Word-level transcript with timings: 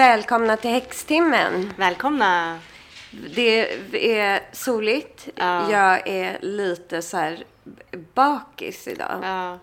Välkomna 0.00 0.56
till 0.56 0.70
Häxtimmen. 0.70 1.72
Välkomna! 1.76 2.58
Det 3.34 3.66
är 4.20 4.40
soligt. 4.52 5.28
Ja. 5.34 5.70
Jag 5.72 6.08
är 6.08 6.38
lite 6.40 7.02
så 7.02 7.16
här 7.16 7.44
bakis 8.14 8.88
idag. 8.88 9.20
Ja. 9.22 9.58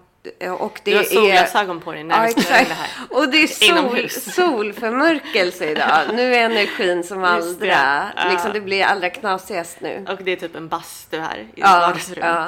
Och 0.53 0.79
det 0.83 0.91
Du 0.91 0.97
har 0.97 1.03
är... 1.03 1.07
solglasögon 1.07 1.79
på 1.81 1.91
dig 1.91 2.03
när 2.03 2.15
Ja, 2.27 2.33
vi 2.35 2.41
spelar 2.41 2.59
det 2.65 2.73
här. 2.73 2.89
Och 3.09 3.29
det 3.29 3.37
är 3.37 3.47
sol, 3.47 4.09
solförmörkelse 4.33 5.65
idag. 5.69 6.01
Nu 6.13 6.35
är 6.35 6.45
energin 6.45 7.03
som 7.03 7.21
det. 7.59 7.67
Ja. 7.67 8.29
Liksom 8.31 8.53
det 8.53 8.61
blir 8.61 8.83
allra 8.83 9.09
knasigast 9.09 9.81
nu. 9.81 10.05
Och 10.09 10.23
det 10.23 10.31
är 10.31 10.35
typ 10.35 10.55
en 10.55 10.67
bastu 10.67 11.19
här 11.19 11.37
i 11.37 11.47
Ja, 11.55 11.79
vardagsrum. 11.79 12.25
ja. 12.25 12.47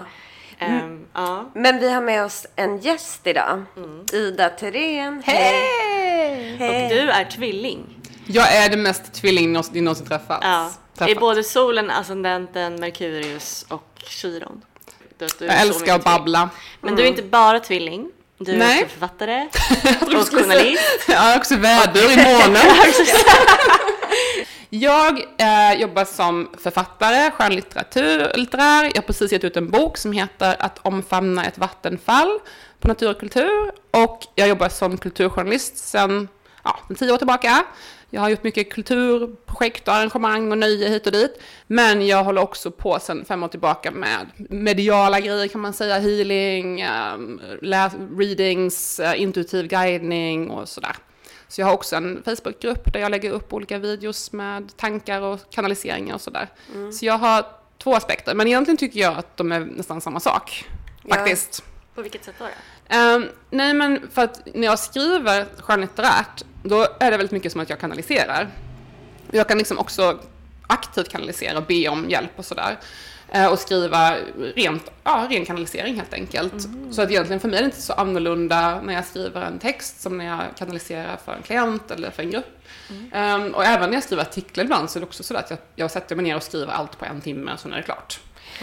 Ehm, 0.60 1.06
ja. 1.14 1.50
Men 1.54 1.80
vi 1.80 1.92
har 1.94 2.02
med 2.02 2.24
oss 2.26 2.48
en 2.56 2.78
gäst 2.78 3.28
idag. 3.28 3.64
Ida 4.14 4.50
Thyrén. 4.50 5.24
Hej! 5.26 5.99
Och 6.54 6.90
du 6.90 7.10
är 7.12 7.24
tvilling. 7.32 7.96
Jag 8.28 8.56
är 8.56 8.70
det 8.70 8.78
mest 8.78 9.14
tvilling 9.14 9.54
ni 9.72 9.82
någonsin 9.82 10.06
träffat. 10.08 10.40
Ja. 10.42 10.72
träffat. 10.98 11.10
I 11.10 11.16
både 11.20 11.44
solen, 11.44 11.92
ascendenten, 11.92 12.76
Merkurius 12.76 13.66
och 13.70 14.02
Chiron. 14.08 14.62
Du, 15.18 15.28
du 15.40 15.46
är 15.46 15.50
Jag 15.50 15.62
älskar 15.62 15.96
att 15.96 16.04
babbla. 16.04 16.50
Men 16.82 16.96
du 16.96 17.04
är 17.04 17.08
inte 17.08 17.24
bara 17.24 17.60
tvilling. 17.60 18.12
Du 18.38 18.52
är 18.52 18.58
Nej. 18.58 18.84
också 18.84 18.94
författare 18.94 19.42
och 20.02 20.28
journalist. 20.28 21.06
Jag 21.08 21.18
har 21.18 21.38
också 21.38 21.56
vädur 21.56 22.12
i 22.12 22.16
månen. 22.34 22.62
Jag 24.72 25.20
eh, 25.20 25.82
jobbar 25.82 26.06
som 26.06 26.50
författare, 26.58 27.32
skönlitteratur, 27.32 28.38
litterär. 28.38 28.84
Jag 28.84 28.96
har 28.96 29.02
precis 29.02 29.32
gett 29.32 29.44
ut 29.44 29.58
en 29.58 29.70
bok 29.70 29.98
som 29.98 30.12
heter 30.12 30.56
Att 30.60 30.80
omfamna 30.82 31.46
ett 31.46 31.58
vattenfall 31.58 32.40
på 32.80 32.88
Natur 32.88 33.10
och 33.10 33.20
kultur. 33.20 33.72
Och 33.92 34.20
jag 34.36 34.48
jobbar 34.48 34.70
som 34.70 34.98
kulturjournalist 34.98 35.78
sedan 35.78 36.28
ja, 36.64 36.80
tio 37.00 37.14
år 37.14 37.18
tillbaka. 37.18 37.66
Jag 38.10 38.22
har 38.22 38.30
gjort 38.30 38.44
mycket 38.44 38.74
kulturprojekt 38.74 39.88
och 39.88 39.94
arrangemang 39.94 40.52
och 40.52 40.58
nöje 40.58 40.90
hit 40.90 41.06
och 41.06 41.12
dit. 41.12 41.42
Men 41.68 42.08
jag 42.08 42.24
håller 42.24 42.42
också 42.42 42.72
på 42.72 43.00
sedan 43.00 43.26
fem 43.26 43.44
år 43.44 43.48
tillbaka 43.48 43.92
med 43.92 44.28
mediala 44.50 45.20
grejer 45.20 45.48
kan 45.48 45.62
man 45.62 45.74
säga. 45.74 46.00
Healing, 46.00 46.86
um, 46.88 47.42
readings, 48.18 49.00
eh, 49.00 49.22
intuitiv 49.22 49.68
guidning 49.68 50.50
och 50.50 50.70
sådär. 50.70 50.96
Så 51.50 51.62
jag 51.62 51.66
har 51.66 51.74
också 51.74 51.96
en 51.96 52.24
Facebookgrupp 52.26 52.94
där 52.94 53.00
jag 53.00 53.12
lägger 53.12 53.32
upp 53.32 53.54
olika 53.54 53.78
videos 53.78 54.32
med 54.32 54.78
tankar 54.78 55.22
och 55.22 55.40
kanaliseringar 55.50 56.16
och 56.16 56.22
sådär. 56.22 56.48
Så 56.94 57.06
jag 57.06 57.18
har 57.18 57.46
två 57.78 57.96
aspekter, 57.96 58.36
men 58.36 58.48
egentligen 58.48 58.78
tycker 58.78 59.00
jag 59.00 59.18
att 59.18 59.38
de 59.38 59.52
är 59.52 59.60
nästan 59.60 60.02
samma 60.02 60.20
sak. 60.20 60.66
Ja. 61.04 61.16
Faktiskt. 61.16 61.64
På 61.96 62.02
vilket 62.02 62.24
sätt 62.24 62.36
då? 62.40 62.46
då? 62.46 62.96
Ehm, 62.96 63.28
nej 63.50 63.74
men 63.74 64.10
för 64.12 64.22
att 64.22 64.48
när 64.54 64.68
jag 64.68 64.80
skriver 64.80 65.46
skönlitterärt, 65.60 66.44
då 66.64 66.88
är 67.00 67.12
det 67.12 67.18
väldigt 67.18 67.32
mycket 67.32 67.52
som 67.52 67.62
att 67.62 67.70
jag 67.70 67.80
kanaliserar. 67.80 68.50
Jag 69.32 69.48
kan 69.48 69.58
liksom 69.58 69.78
också 69.78 70.20
aktivt 70.70 71.10
kanalisera 71.10 71.58
och 71.58 71.64
be 71.64 71.90
om 71.90 72.10
hjälp 72.10 72.32
och 72.36 72.46
sådär. 72.46 72.78
Eh, 73.32 73.52
och 73.52 73.60
skriva 73.60 74.16
rent, 74.56 74.92
ja, 75.04 75.28
ren 75.30 75.46
kanalisering 75.46 75.96
helt 75.96 76.14
enkelt. 76.14 76.54
Så 76.92 77.02
att 77.02 77.12
egentligen 77.12 77.40
för 77.40 77.48
mig 77.48 77.58
är 77.58 77.62
det 77.62 77.66
inte 77.66 77.82
så 77.82 77.94
annorlunda 77.94 78.82
när 78.82 78.94
jag 78.94 79.06
skriver 79.06 79.42
en 79.42 79.60
text 79.60 80.02
som 80.02 80.18
när 80.18 80.26
jag 80.26 80.42
kanaliserar 80.58 81.18
för 81.26 81.34
en 81.34 81.42
klient 81.42 81.92
eller 81.92 82.12
för 82.12 82.24
en 82.24 82.32
grupp. 82.32 82.60
Ehm, 83.14 83.56
och 83.56 83.66
även 83.66 83.90
när 83.90 83.98
jag 83.98 84.04
skriver 84.04 84.24
artiklar 84.24 84.64
ibland 84.64 84.90
så 84.90 85.00
är 85.00 85.02
det 85.02 85.08
också 85.08 85.24
så 85.24 85.36
att 85.36 85.50
jag, 85.50 85.60
jag 85.76 85.92
sätter 85.92 86.16
mig 86.16 86.26
ner 86.26 86.36
och 86.36 86.44
skriver 86.44 86.74
allt 86.74 87.00
på 87.00 87.06
en 87.06 87.22
timme 87.22 87.54
och 87.54 87.60
så 87.60 87.70
är 87.70 87.76
det 87.76 87.84
klart. 87.84 88.20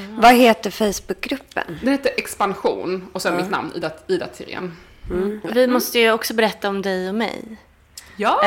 Vad 0.08 0.34
heter 0.34 0.70
Facebookgruppen? 0.70 1.78
Den 1.82 1.92
heter 1.92 2.10
Expansion 2.16 3.08
och 3.12 3.22
sen 3.22 3.36
mitt 3.36 3.50
namn, 3.50 3.72
Ida, 3.74 3.90
Ida 4.06 4.26
Thyrén. 4.26 4.76
Vi 5.54 5.66
måste 5.66 5.98
ju 5.98 6.12
också 6.12 6.34
berätta 6.34 6.68
om 6.68 6.82
dig 6.82 7.08
och 7.08 7.14
mig. 7.14 7.56
Ja, 8.16 8.40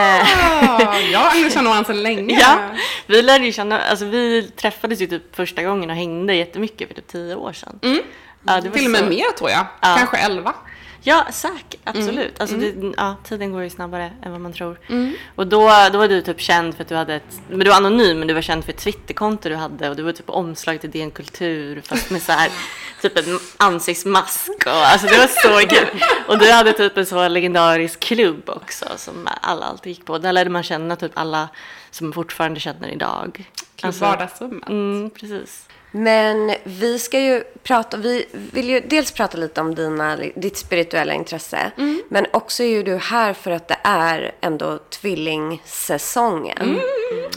jag 1.11 1.21
och 1.25 1.31
Agnes 1.31 1.53
känner 1.53 1.69
varandra 1.69 1.87
sedan 1.93 2.03
länge. 2.03 2.39
Ja, 2.39 2.59
vi 3.07 3.21
lärde 3.21 3.45
ju 3.45 3.51
känna, 3.51 3.79
alltså 3.81 4.05
vi 4.05 4.51
träffades 4.55 5.01
ju 5.01 5.07
typ 5.07 5.35
första 5.35 5.63
gången 5.63 5.89
och 5.89 5.95
hängde 5.95 6.35
jättemycket 6.35 6.87
för 6.87 6.95
typ 6.95 7.07
tio 7.07 7.35
år 7.35 7.53
sedan. 7.53 7.79
Mm. 7.83 7.99
Ja, 8.47 8.61
Till 8.61 8.85
och 8.85 8.91
med 8.91 8.99
så- 9.01 9.05
mer 9.07 9.25
tror 9.37 9.49
jag. 9.49 9.65
Ja. 9.81 9.95
Kanske 9.97 10.17
elva. 10.17 10.53
Ja, 11.01 11.27
säkert. 11.31 11.79
Absolut. 11.83 12.17
Mm. 12.17 12.33
Alltså 12.37 12.55
Det, 12.55 12.93
ja, 12.97 13.15
tiden 13.23 13.51
går 13.51 13.63
ju 13.63 13.69
snabbare 13.69 14.11
än 14.23 14.31
vad 14.31 14.41
man 14.41 14.53
tror. 14.53 14.79
Mm. 14.89 15.13
Och 15.35 15.47
då, 15.47 15.71
då 15.91 15.97
var 15.97 16.07
du 16.07 16.21
typ 16.21 16.39
känd 16.41 16.75
för 16.75 16.81
att 16.83 16.87
du 16.87 16.95
hade 16.95 17.15
ett, 17.15 17.41
men 17.49 17.59
du 17.59 17.69
var 17.69 17.77
anonym, 17.77 18.19
men 18.19 18.27
du 18.27 18.33
var 18.33 18.41
känd 18.41 18.65
för 18.65 18.71
ett 18.71 18.77
Twitterkonto 18.77 19.49
du 19.49 19.55
hade 19.55 19.89
och 19.89 19.95
du 19.95 20.03
var 20.03 20.11
typ 20.11 20.29
omslag 20.29 20.81
till 20.81 20.91
DN 20.91 21.11
Kultur 21.11 21.81
fast 21.85 22.09
med 22.09 22.21
så 22.21 22.31
här, 22.31 22.51
typ 23.01 23.17
en 23.17 23.39
ansiktsmask 23.57 24.65
och 24.65 24.71
alltså 24.71 25.07
det 25.07 25.17
var 25.17 25.27
så 25.27 25.67
kul. 25.67 26.03
Och 26.27 26.37
du 26.39 26.51
hade 26.51 26.73
typ 26.73 26.97
en 26.97 27.05
så 27.05 27.27
legendarisk 27.27 27.99
klubb 27.99 28.49
också 28.49 28.85
som 28.97 29.27
alla 29.41 29.65
alltid 29.65 29.93
gick 29.93 30.05
på. 30.05 30.17
Där 30.17 30.33
lärde 30.33 30.49
man 30.49 30.63
känna 30.63 30.95
typ 30.95 31.11
alla 31.13 31.49
som 31.91 32.13
fortfarande 32.13 32.59
känner 32.59 32.89
idag. 32.89 33.51
Klubb 33.75 33.93
vardagsrummet. 33.93 34.69
Mm, 34.69 35.09
precis. 35.09 35.68
Men 35.91 36.55
vi 36.63 36.99
ska 36.99 37.19
ju 37.19 37.43
prata, 37.63 37.97
vi 37.97 38.25
vill 38.31 38.69
ju 38.69 38.79
dels 38.79 39.11
prata 39.11 39.37
lite 39.37 39.61
om 39.61 39.75
dina, 39.75 40.17
ditt 40.35 40.57
spirituella 40.57 41.13
intresse. 41.13 41.71
Mm. 41.77 42.01
Men 42.09 42.25
också 42.31 42.63
är 42.63 42.67
ju 42.67 42.83
du 42.83 42.95
här 42.97 43.33
för 43.33 43.51
att 43.51 43.67
det 43.67 43.77
är 43.83 44.31
ändå 44.41 44.77
tvillingsäsongen. 44.89 46.79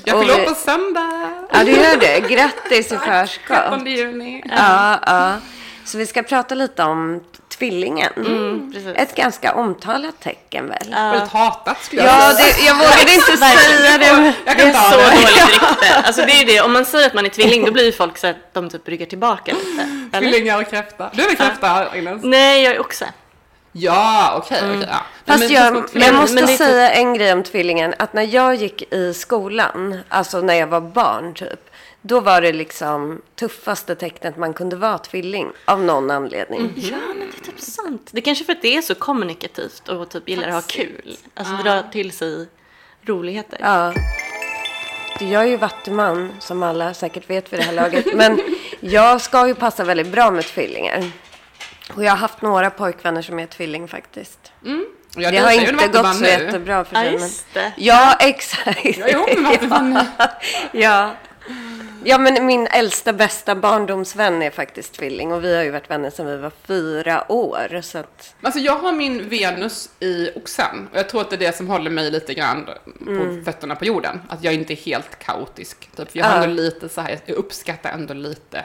Jag 0.04 0.16
Och 0.16 0.22
fyller 0.22 0.38
vi- 0.40 0.46
på 0.46 0.54
söndag. 0.54 1.46
Ja, 1.52 1.64
du 1.64 1.70
gör 1.70 1.96
det. 2.00 2.20
Grattis 2.34 2.92
i 2.92 2.96
förskott. 2.96 3.46
13 3.56 3.86
juni. 3.86 4.42
Ja, 4.56 4.98
ja. 5.06 5.34
Så 5.84 5.98
vi 5.98 6.06
ska 6.06 6.22
prata 6.22 6.54
lite 6.54 6.82
om 6.82 7.20
tvillingen. 7.58 8.12
Mm, 8.16 8.72
precis. 8.72 8.92
Ett 8.96 9.14
ganska 9.14 9.54
omtalat 9.54 10.20
tecken 10.20 10.68
väl? 10.68 10.90
Väldigt 10.90 11.28
hatat 11.32 11.82
skulle 11.84 12.02
jag 12.02 12.10
Ja, 12.10 12.32
säga. 12.36 12.54
det, 12.58 12.62
jag 12.66 12.74
vågade 12.74 13.14
inte 13.14 13.36
säga 13.36 13.98
det. 13.98 14.06
Jag 14.06 14.56
Det 14.56 14.62
kan 14.62 14.68
är 14.68 14.72
ta 14.72 14.90
så 14.90 14.96
det. 14.96 15.04
dåligt 15.04 15.48
rykte. 15.52 15.94
Alltså 16.04 16.22
det 16.26 16.32
är 16.32 16.46
det, 16.46 16.60
om 16.60 16.72
man 16.72 16.84
säger 16.84 17.06
att 17.06 17.14
man 17.14 17.24
är 17.26 17.30
tvilling 17.30 17.64
då 17.64 17.72
blir 17.72 17.84
ju 17.84 17.92
folk 17.92 18.18
så 18.18 18.26
att 18.26 18.36
de 18.54 18.70
typ 18.70 18.88
ryggar 18.88 19.06
tillbaka 19.06 19.52
lite. 19.52 20.08
Eller? 20.16 20.30
Tvillingar 20.30 20.60
och 20.60 20.70
kräfta. 20.70 21.10
Du 21.12 21.22
är 21.22 21.26
väl 21.26 21.36
kräfta 21.36 21.70
Agnes? 21.70 22.20
Nej, 22.24 22.62
jag 22.62 22.74
är 22.74 22.80
också. 22.80 23.04
Ja, 23.74 24.34
okej. 24.36 24.58
okej, 24.76 24.88
ja. 24.90 24.96
Fast 25.26 25.38
Men- 25.40 25.50
jag, 25.52 25.72
men- 25.92 26.02
jag 26.02 26.14
måste 26.14 26.34
men 26.34 26.46
det 26.46 26.52
är 26.52 26.56
typ- 26.56 26.66
säga 26.66 26.90
en 26.90 27.14
grej 27.14 27.32
om 27.32 27.42
tvillingen. 27.42 27.94
Att 27.98 28.12
när 28.12 28.34
jag 28.34 28.54
gick 28.54 28.92
i 28.94 29.14
skolan, 29.14 29.98
alltså 30.08 30.40
när 30.40 30.54
jag 30.54 30.66
var 30.66 30.80
barn 30.80 31.34
typ. 31.34 31.60
Då 32.04 32.20
var 32.20 32.40
det 32.40 32.52
liksom 32.52 33.22
tuffaste 33.40 33.94
tecknet 33.94 34.36
man 34.36 34.52
kunde 34.54 34.76
vara 34.76 34.98
tvilling. 34.98 35.48
Av 35.64 35.80
någon 35.84 36.10
anledning. 36.10 36.72
Ja, 36.76 36.96
sant. 37.70 38.08
Det 38.12 38.18
är 38.20 38.22
kanske 38.22 38.44
för 38.44 38.52
att 38.52 38.62
det 38.62 38.76
är 38.76 38.82
så 38.82 38.94
kommunikativt 38.94 39.88
och 39.88 40.08
typ 40.10 40.28
gillar 40.28 40.48
att 40.48 40.54
ha 40.54 40.62
kul. 40.62 41.16
Alltså 41.34 41.54
dra 41.56 41.82
till 41.82 42.12
sig 42.12 42.48
roligheter. 43.02 43.58
Ja. 43.60 43.94
Jag 45.20 45.42
är 45.42 45.46
ju 45.46 45.56
vattuman, 45.56 46.32
som 46.38 46.62
alla 46.62 46.94
säkert 46.94 47.30
vet 47.30 47.52
vid 47.52 47.60
det 47.60 47.64
här 47.64 47.72
laget. 47.72 48.14
Men 48.14 48.40
jag 48.80 49.20
ska 49.20 49.46
ju 49.46 49.54
passa 49.54 49.84
väldigt 49.84 50.06
bra 50.08 50.30
med 50.30 50.44
tvillingar. 50.44 51.10
Och 51.94 52.04
jag 52.04 52.10
har 52.10 52.16
haft 52.16 52.42
några 52.42 52.70
pojkvänner 52.70 53.22
som 53.22 53.38
är 53.38 53.46
tvilling 53.46 53.88
faktiskt. 53.88 54.52
Ja, 55.16 55.30
det 55.30 55.36
du 55.38 55.42
har 55.44 55.52
inte 55.52 55.88
gått 55.88 56.14
så 56.14 56.20
nu. 56.22 56.26
jättebra 56.28 56.84
för 56.84 56.96
Ja, 56.96 57.02
sig. 57.02 57.18
men... 57.20 57.30
det. 57.52 57.72
Ja, 57.76 58.16
exakt. 58.20 58.84
Jag 58.84 59.08
är 59.08 59.14
ihop 59.14 59.34
med 59.38 59.50
Vattuman 59.52 59.90
nu. 59.92 60.00
ja. 60.80 61.14
Ja, 62.04 62.18
men 62.18 62.46
min 62.46 62.66
äldsta 62.66 63.12
bästa 63.12 63.54
barndomsvän 63.54 64.42
är 64.42 64.50
faktiskt 64.50 64.94
tvilling. 64.94 65.32
Och 65.32 65.44
vi 65.44 65.56
har 65.56 65.62
ju 65.62 65.70
varit 65.70 65.90
vänner 65.90 66.10
sedan 66.10 66.26
vi 66.26 66.36
var 66.36 66.52
fyra 66.64 67.32
år. 67.32 67.80
Så 67.82 67.98
att... 67.98 68.34
Alltså 68.42 68.60
jag 68.60 68.76
har 68.78 68.92
min 68.92 69.28
Venus 69.28 69.90
i 70.00 70.30
oxen. 70.34 70.88
Och 70.92 70.98
jag 70.98 71.08
tror 71.08 71.20
att 71.20 71.30
det 71.30 71.36
är 71.36 71.38
det 71.38 71.56
som 71.56 71.68
håller 71.68 71.90
mig 71.90 72.10
lite 72.10 72.34
grann 72.34 72.68
på 73.04 73.10
Mm. 73.10 73.44
fötterna 73.44 73.74
på 73.76 73.84
jorden. 73.84 74.20
Att 74.28 74.44
jag 74.44 74.54
inte 74.54 74.72
är 74.72 74.76
helt 74.76 75.18
kaotisk. 75.18 75.90
Typ. 75.96 76.08
Jag 76.12 76.26
har 76.26 76.42
ändå 76.42 76.62
lite 76.62 76.88
så 76.88 77.00
här, 77.00 77.18
jag 77.26 77.36
uppskattar 77.36 77.90
ändå 77.90 78.14
lite 78.14 78.64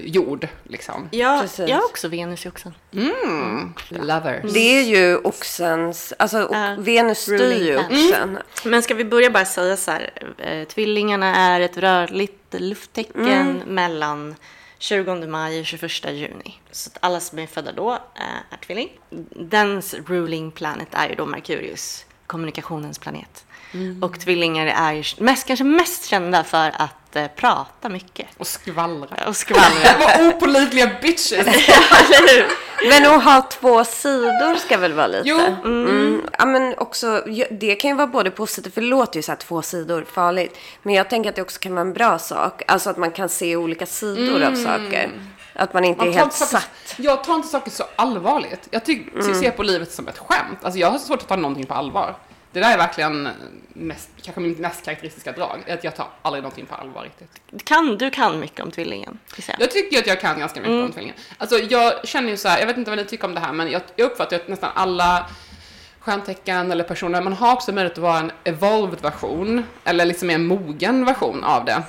jord 0.00 0.48
liksom. 0.64 1.08
Ja, 1.12 1.38
Precis. 1.42 1.68
jag 1.68 1.76
har 1.76 1.84
också 1.84 2.08
Venus 2.08 2.46
i 2.46 2.48
oxen. 2.48 2.74
Mm. 2.92 3.74
Lover. 3.88 4.44
Det 4.54 4.78
är 4.78 4.82
ju 4.82 5.16
oxens... 5.16 6.12
Alltså, 6.18 6.48
Ja, 6.52 6.74
Venus 6.78 7.18
styr 7.18 7.64
ju 7.64 7.78
oxen. 7.78 8.38
Men 8.64 8.82
ska 8.82 8.94
vi 8.94 9.04
börja 9.04 9.30
bara 9.30 9.44
säga 9.44 9.76
så 9.76 9.90
här. 9.90 10.10
Eh, 10.38 10.64
tvillingarna 10.64 11.36
är 11.36 11.60
ett 11.60 11.76
rörligt 11.76 12.54
lufttecken 12.54 13.62
mellan 13.66 14.34
20 14.78 15.26
maj 15.26 15.60
och 15.60 15.66
21 15.66 15.90
juni. 16.12 16.60
Så 16.70 16.90
att 16.90 16.98
alla 17.00 17.20
som 17.20 17.38
är 17.38 17.46
födda 17.46 17.72
då 17.72 17.92
eh, 17.92 18.22
är 18.50 18.56
tvilling. 18.66 18.88
Dens 19.30 19.94
ruling 20.06 20.50
planet 20.50 20.88
är 20.90 21.08
ju 21.08 21.14
då 21.14 21.26
Merkurius, 21.26 22.06
kommunikationens 22.26 22.98
planet. 22.98 23.45
Och 24.02 24.20
tvillingar 24.20 24.66
är 24.66 24.92
ju 24.92 25.04
mest, 25.18 25.46
kanske 25.46 25.64
mest 25.64 26.04
kända 26.04 26.44
för 26.44 26.72
att 26.76 27.16
eh, 27.16 27.26
prata 27.26 27.88
mycket. 27.88 28.26
Och 28.38 28.46
skvallra. 28.46 29.28
Och 29.28 29.36
skvallra. 29.36 29.98
Vad 30.00 30.34
opålitliga 30.34 30.90
bitches! 31.02 31.32
Eller 31.32 32.36
hur? 32.36 32.46
Men 32.90 33.06
att 33.06 33.24
ha 33.24 33.42
två 33.42 33.84
sidor 33.84 34.54
ska 34.56 34.78
väl 34.78 34.92
vara 34.92 35.06
lite? 35.06 35.28
Jo. 35.28 35.38
Mm. 35.64 36.22
Ja, 36.38 36.46
men 36.46 36.74
också, 36.78 37.22
det 37.50 37.74
kan 37.74 37.90
ju 37.90 37.96
vara 37.96 38.06
både 38.06 38.30
positivt, 38.30 38.74
för 38.74 38.80
det 38.80 38.86
låter 38.86 39.18
ju 39.18 39.22
så 39.22 39.32
här 39.32 39.36
två 39.36 39.62
sidor 39.62 40.04
farligt. 40.12 40.58
Men 40.82 40.94
jag 40.94 41.10
tänker 41.10 41.30
att 41.30 41.36
det 41.36 41.42
också 41.42 41.60
kan 41.60 41.72
vara 41.72 41.80
en 41.80 41.92
bra 41.92 42.18
sak. 42.18 42.62
Alltså 42.66 42.90
att 42.90 42.96
man 42.96 43.10
kan 43.10 43.28
se 43.28 43.56
olika 43.56 43.86
sidor 43.86 44.42
av 44.42 44.54
saker. 44.54 45.10
Att 45.58 45.74
man 45.74 45.84
inte 45.84 45.98
Man 45.98 46.08
är 46.08 46.12
helt 46.12 46.24
inte 46.24 46.36
saker, 46.36 46.56
satt. 46.56 46.94
jag 46.96 47.24
tar 47.24 47.34
inte 47.34 47.48
saker 47.48 47.70
så 47.70 47.84
allvarligt. 47.96 48.68
Jag 48.70 48.84
tycker, 48.84 49.34
ser 49.34 49.50
på 49.50 49.62
livet 49.62 49.92
som 49.92 50.08
ett 50.08 50.18
skämt. 50.18 50.58
Alltså 50.62 50.78
jag 50.80 50.90
har 50.90 50.98
så 50.98 51.06
svårt 51.06 51.22
att 51.22 51.28
ta 51.28 51.36
någonting 51.36 51.66
på 51.66 51.74
allvar. 51.74 52.14
Det 52.56 52.60
där 52.60 52.72
är 52.72 52.78
verkligen 52.78 53.28
mest, 53.72 54.10
kanske 54.22 54.40
mitt 54.40 54.58
mest 54.58 54.84
karaktäristiska 54.84 55.32
drag, 55.32 55.70
att 55.70 55.84
jag 55.84 55.96
tar 55.96 56.06
aldrig 56.22 56.42
någonting 56.42 56.66
på 56.66 56.74
allvar 56.74 57.02
riktigt. 57.02 57.64
Kan, 57.64 57.98
du 57.98 58.10
kan 58.10 58.40
mycket 58.40 58.60
om 58.60 58.70
tvillingen. 58.70 59.18
jag. 59.52 59.60
Jag 59.60 59.70
tycker 59.70 59.98
att 59.98 60.06
jag 60.06 60.20
kan 60.20 60.38
ganska 60.38 60.60
mycket 60.60 60.84
om 60.84 60.92
tvillingen. 60.92 61.16
Alltså 61.38 61.58
jag 61.58 62.08
känner 62.08 62.30
ju 62.30 62.36
så 62.36 62.48
här, 62.48 62.58
jag 62.58 62.66
vet 62.66 62.76
inte 62.76 62.90
vad 62.90 62.98
ni 62.98 63.04
tycker 63.04 63.24
om 63.24 63.34
det 63.34 63.40
här, 63.40 63.52
men 63.52 63.70
jag, 63.70 63.82
jag 63.96 64.06
uppfattar 64.06 64.36
att 64.36 64.48
nästan 64.48 64.70
alla 64.74 65.30
stjärntecken 66.00 66.72
eller 66.72 66.84
personer, 66.84 67.22
man 67.22 67.32
har 67.32 67.52
också 67.52 67.72
möjlighet 67.72 67.98
att 67.98 68.02
vara 68.02 68.18
en 68.18 68.32
evolved 68.44 69.02
version, 69.02 69.62
eller 69.84 70.04
liksom 70.04 70.30
en 70.30 70.46
mogen 70.46 71.04
version 71.04 71.44
av 71.44 71.64
det. 71.64 71.82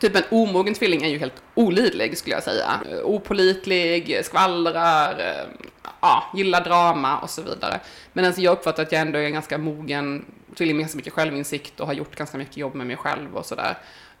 Typ 0.00 0.16
en 0.16 0.24
omogen 0.30 0.74
tvilling 0.74 1.02
är 1.02 1.08
ju 1.08 1.18
helt 1.18 1.42
olidlig 1.54 2.18
skulle 2.18 2.34
jag 2.34 2.42
säga. 2.42 2.80
Opolitlig, 3.04 4.20
skvallrar, 4.24 5.10
eh, 5.18 5.66
ja, 6.00 6.24
gillar 6.34 6.60
drama 6.64 7.18
och 7.18 7.30
så 7.30 7.42
vidare. 7.42 7.80
Men 8.12 8.24
alltså 8.24 8.40
jag 8.40 8.52
uppfattar 8.52 8.82
att 8.82 8.92
jag 8.92 9.00
ändå 9.00 9.18
är 9.18 9.22
en 9.24 9.32
ganska 9.32 9.58
mogen 9.58 10.24
tvilling 10.56 10.76
med 10.76 10.82
ganska 10.84 10.96
mycket 10.96 11.12
självinsikt 11.12 11.80
och 11.80 11.86
har 11.86 11.94
gjort 11.94 12.16
ganska 12.16 12.38
mycket 12.38 12.56
jobb 12.56 12.74
med 12.74 12.86
mig 12.86 12.96
själv 12.96 13.36
och 13.36 13.46
sådär. 13.46 13.78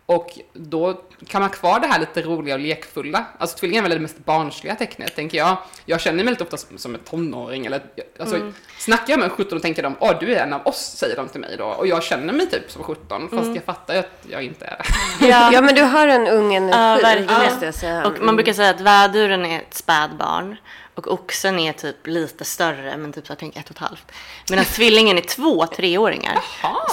Och 0.08 0.38
då 0.52 0.92
kan 1.26 1.40
man 1.42 1.50
ha 1.50 1.56
kvar 1.56 1.80
det 1.80 1.86
här 1.86 2.00
lite 2.00 2.22
roliga 2.22 2.54
och 2.54 2.60
lekfulla. 2.60 3.24
Alltså 3.38 3.58
tvillingen 3.58 3.84
är 3.84 3.88
väl 3.88 3.98
det 3.98 4.02
mest 4.02 4.24
barnsliga 4.24 4.74
tecknet, 4.74 5.16
tänker 5.16 5.38
jag. 5.38 5.56
Jag 5.84 6.00
känner 6.00 6.24
mig 6.24 6.32
lite 6.32 6.44
ofta 6.44 6.56
som, 6.56 6.78
som 6.78 6.94
en 6.94 7.00
tonåring, 7.00 7.66
eller 7.66 7.82
alltså, 8.20 8.36
Mm. 8.36 8.54
snackar 8.78 9.04
jag 9.12 9.18
med 9.18 9.24
en 9.30 9.36
17 9.36 9.56
och 9.56 9.62
tänker 9.62 9.82
de, 9.82 9.96
åh 10.00 10.12
du 10.20 10.34
är 10.34 10.42
en 10.42 10.52
av 10.52 10.66
oss, 10.66 10.76
säger 10.96 11.16
de 11.16 11.28
till 11.28 11.40
mig 11.40 11.56
då. 11.58 11.64
Och 11.64 11.86
jag 11.86 12.02
känner 12.02 12.32
mig 12.32 12.46
typ 12.50 12.70
som 12.70 12.82
17, 12.82 13.28
fast 13.30 13.54
jag 13.54 13.64
fattar 13.64 13.94
ju 13.94 14.00
att 14.00 14.26
jag 14.30 14.42
inte 14.42 14.64
är 14.66 14.76
det. 15.20 15.26
Ja. 15.28 15.50
Ja, 15.52 15.60
men 15.60 15.74
du 15.74 15.82
har 15.82 16.08
en 16.08 16.28
ung 16.28 16.54
energi, 16.54 16.78
Ja, 16.78 16.98
verkligen. 17.02 17.72
säga. 17.72 18.06
Och 18.06 18.12
man 18.22 18.36
brukar 18.36 18.52
säga 18.52 18.70
att 18.70 18.80
väduren 18.80 19.46
är 19.46 19.58
ett 19.58 19.74
spädbarn 19.74 20.56
och 20.98 21.12
oxen 21.12 21.58
är 21.58 21.72
typ 21.72 22.06
lite 22.06 22.44
större, 22.44 22.96
men 22.96 23.12
typ 23.12 23.26
så 23.26 23.30
jag 23.30 23.38
tänker 23.38 23.60
ett 23.60 23.70
och 23.70 23.76
ett 23.76 23.78
halvt. 23.78 24.12
Medan 24.50 24.64
tvillingen 24.64 25.18
är 25.18 25.22
två 25.22 25.66
treåringar 25.66 26.38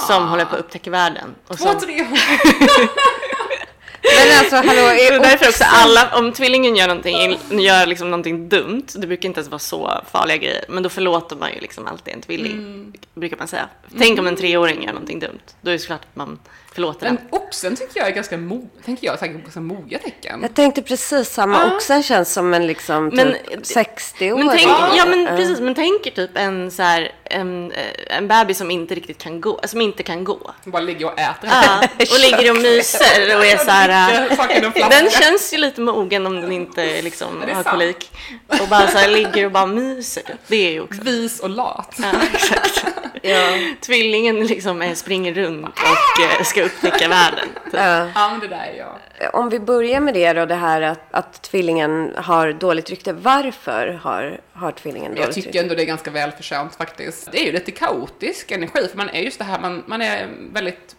som 0.06 0.28
håller 0.28 0.44
på 0.44 0.54
att 0.54 0.60
upptäcka 0.60 0.90
världen. 0.90 1.34
Och 1.46 1.58
Två, 1.58 1.64
som, 1.64 1.80
tre 1.80 2.06
Men 4.16 4.38
alltså, 4.38 4.56
hallå, 4.56 4.80
är 4.80 5.12
är 5.12 5.18
därför 5.18 5.48
också 5.48 5.64
alla, 5.66 6.18
om 6.18 6.32
tvillingen 6.32 6.76
gör 6.76 6.88
någonting, 6.88 7.38
gör 7.60 7.86
liksom 7.86 8.10
någonting 8.10 8.48
dumt, 8.48 8.86
det 8.94 9.06
brukar 9.06 9.28
inte 9.28 9.40
ens 9.40 9.50
vara 9.50 9.58
så 9.58 10.00
farliga 10.10 10.36
grejer, 10.36 10.64
men 10.68 10.82
då 10.82 10.88
förlåter 10.88 11.36
man 11.36 11.52
ju 11.54 11.60
liksom 11.60 11.86
alltid 11.86 12.14
en 12.14 12.20
tvilling, 12.20 12.92
brukar 13.14 13.36
man 13.36 13.48
säga. 13.48 13.68
Tänk 13.98 14.18
om 14.18 14.26
en 14.26 14.36
treåring 14.36 14.82
gör 14.82 14.92
någonting 14.92 15.20
dumt, 15.20 15.40
då 15.60 15.70
är 15.70 15.72
det 15.72 15.78
såklart 15.78 16.00
att 16.00 16.16
man 16.16 16.38
förlåter 16.74 17.06
den. 17.06 17.14
Men 17.30 17.40
oxen 17.40 17.76
tycker 17.76 18.00
jag 18.00 18.08
är 18.08 18.12
ganska 18.12 18.36
mo, 18.36 18.68
tänker 18.84 19.06
jag, 19.06 19.18
säkert 19.18 19.42
ganska 19.42 19.60
moget 19.60 20.02
tecken. 20.02 20.38
Jag 20.42 20.54
tänkte 20.54 20.82
precis 20.82 21.28
samma. 21.28 21.74
Oxen 21.76 22.02
känns 22.02 22.32
som 22.32 22.54
en 22.54 22.66
liksom 22.66 23.10
typ 23.10 23.16
Men- 23.24 23.36
60-åring. 23.62 24.46
Men 24.46 24.56
tänk, 24.56 24.70
ja 24.96 25.04
men 25.06 25.22
Ja. 25.22 25.36
precis, 25.36 25.60
men 25.60 25.74
tänk 25.74 26.06
er 26.06 26.10
typ 26.10 26.30
en 26.34 26.70
så 26.70 26.82
här, 26.82 27.12
en, 27.24 27.72
eh, 27.72 28.16
en 28.16 28.28
bebis 28.28 28.58
som 28.58 28.70
inte 28.70 28.94
riktigt 28.94 29.18
kan 29.18 29.40
gå, 29.40 29.60
som 29.64 29.80
inte 29.80 30.02
kan 30.02 30.24
gå. 30.24 30.50
Som 30.62 30.72
bara 30.72 30.82
ligger 30.82 31.06
och 31.06 31.18
äter. 31.18 31.50
Ja, 31.50 31.82
och 31.98 32.18
ligger 32.20 32.50
och 32.50 32.56
myser 32.56 33.36
och 33.38 33.46
är 33.46 33.56
så 33.56 33.70
här. 33.70 33.88
Äh. 34.82 34.88
Den 34.90 35.10
känns 35.10 35.52
ju 35.54 35.58
lite 35.58 35.80
mogen 35.80 36.26
om 36.26 36.40
den 36.40 36.52
inte 36.52 37.02
liksom 37.02 37.40
har 37.40 37.54
sant. 37.62 37.66
kolik. 37.66 38.10
Och 38.60 38.68
bara 38.68 38.86
så 38.88 38.98
här 38.98 39.08
ligger 39.08 39.44
och 39.44 39.50
bara 39.52 39.66
myser. 39.66 40.22
Det 40.46 40.56
är 40.66 40.70
ju 40.70 40.80
också. 40.80 41.02
Vis 41.02 41.40
och 41.40 41.50
lat. 41.50 41.94
Ja, 42.02 42.12
exakt. 42.34 42.84
Tvillingen 43.80 44.46
liksom 44.46 44.82
är, 44.82 44.94
springer 44.94 45.34
runt 45.34 45.68
och 45.78 46.22
eh, 46.24 46.42
ska 46.68 46.86
upptäcka 46.86 47.08
världen. 47.08 47.48
Ja. 47.72 48.08
Ja, 48.14 48.30
men 48.30 48.40
det 48.40 48.48
där 48.48 48.56
är 48.74 48.78
jag. 48.78 49.34
Om 49.34 49.48
vi 49.48 49.60
börjar 49.60 50.00
med 50.00 50.14
det 50.14 50.32
då, 50.32 50.46
det 50.46 50.54
här 50.54 50.82
att, 50.82 51.00
att 51.10 51.42
tvillingen 51.42 52.12
har 52.16 52.52
dåligt 52.52 52.90
rykte. 52.90 53.12
Varför 53.12 54.00
har, 54.02 54.40
har 54.52 54.72
tvillingen 54.72 55.10
Men 55.12 55.16
jag 55.20 55.24
dåligt 55.26 55.34
tycker 55.34 55.48
rykte? 55.48 55.60
ändå 55.60 55.74
det 55.74 55.82
är 55.82 55.86
ganska 55.86 56.10
välförtjänt 56.10 56.74
faktiskt. 56.74 57.32
Det 57.32 57.40
är 57.40 57.44
ju 57.46 57.52
lite 57.52 57.70
kaotisk 57.70 58.50
energi, 58.50 58.88
för 58.90 58.96
man 58.96 59.08
är 59.10 59.20
just 59.20 59.38
det 59.38 59.44
här, 59.44 59.60
man, 59.60 59.82
man 59.86 60.02
är 60.02 60.28
väldigt 60.52 60.96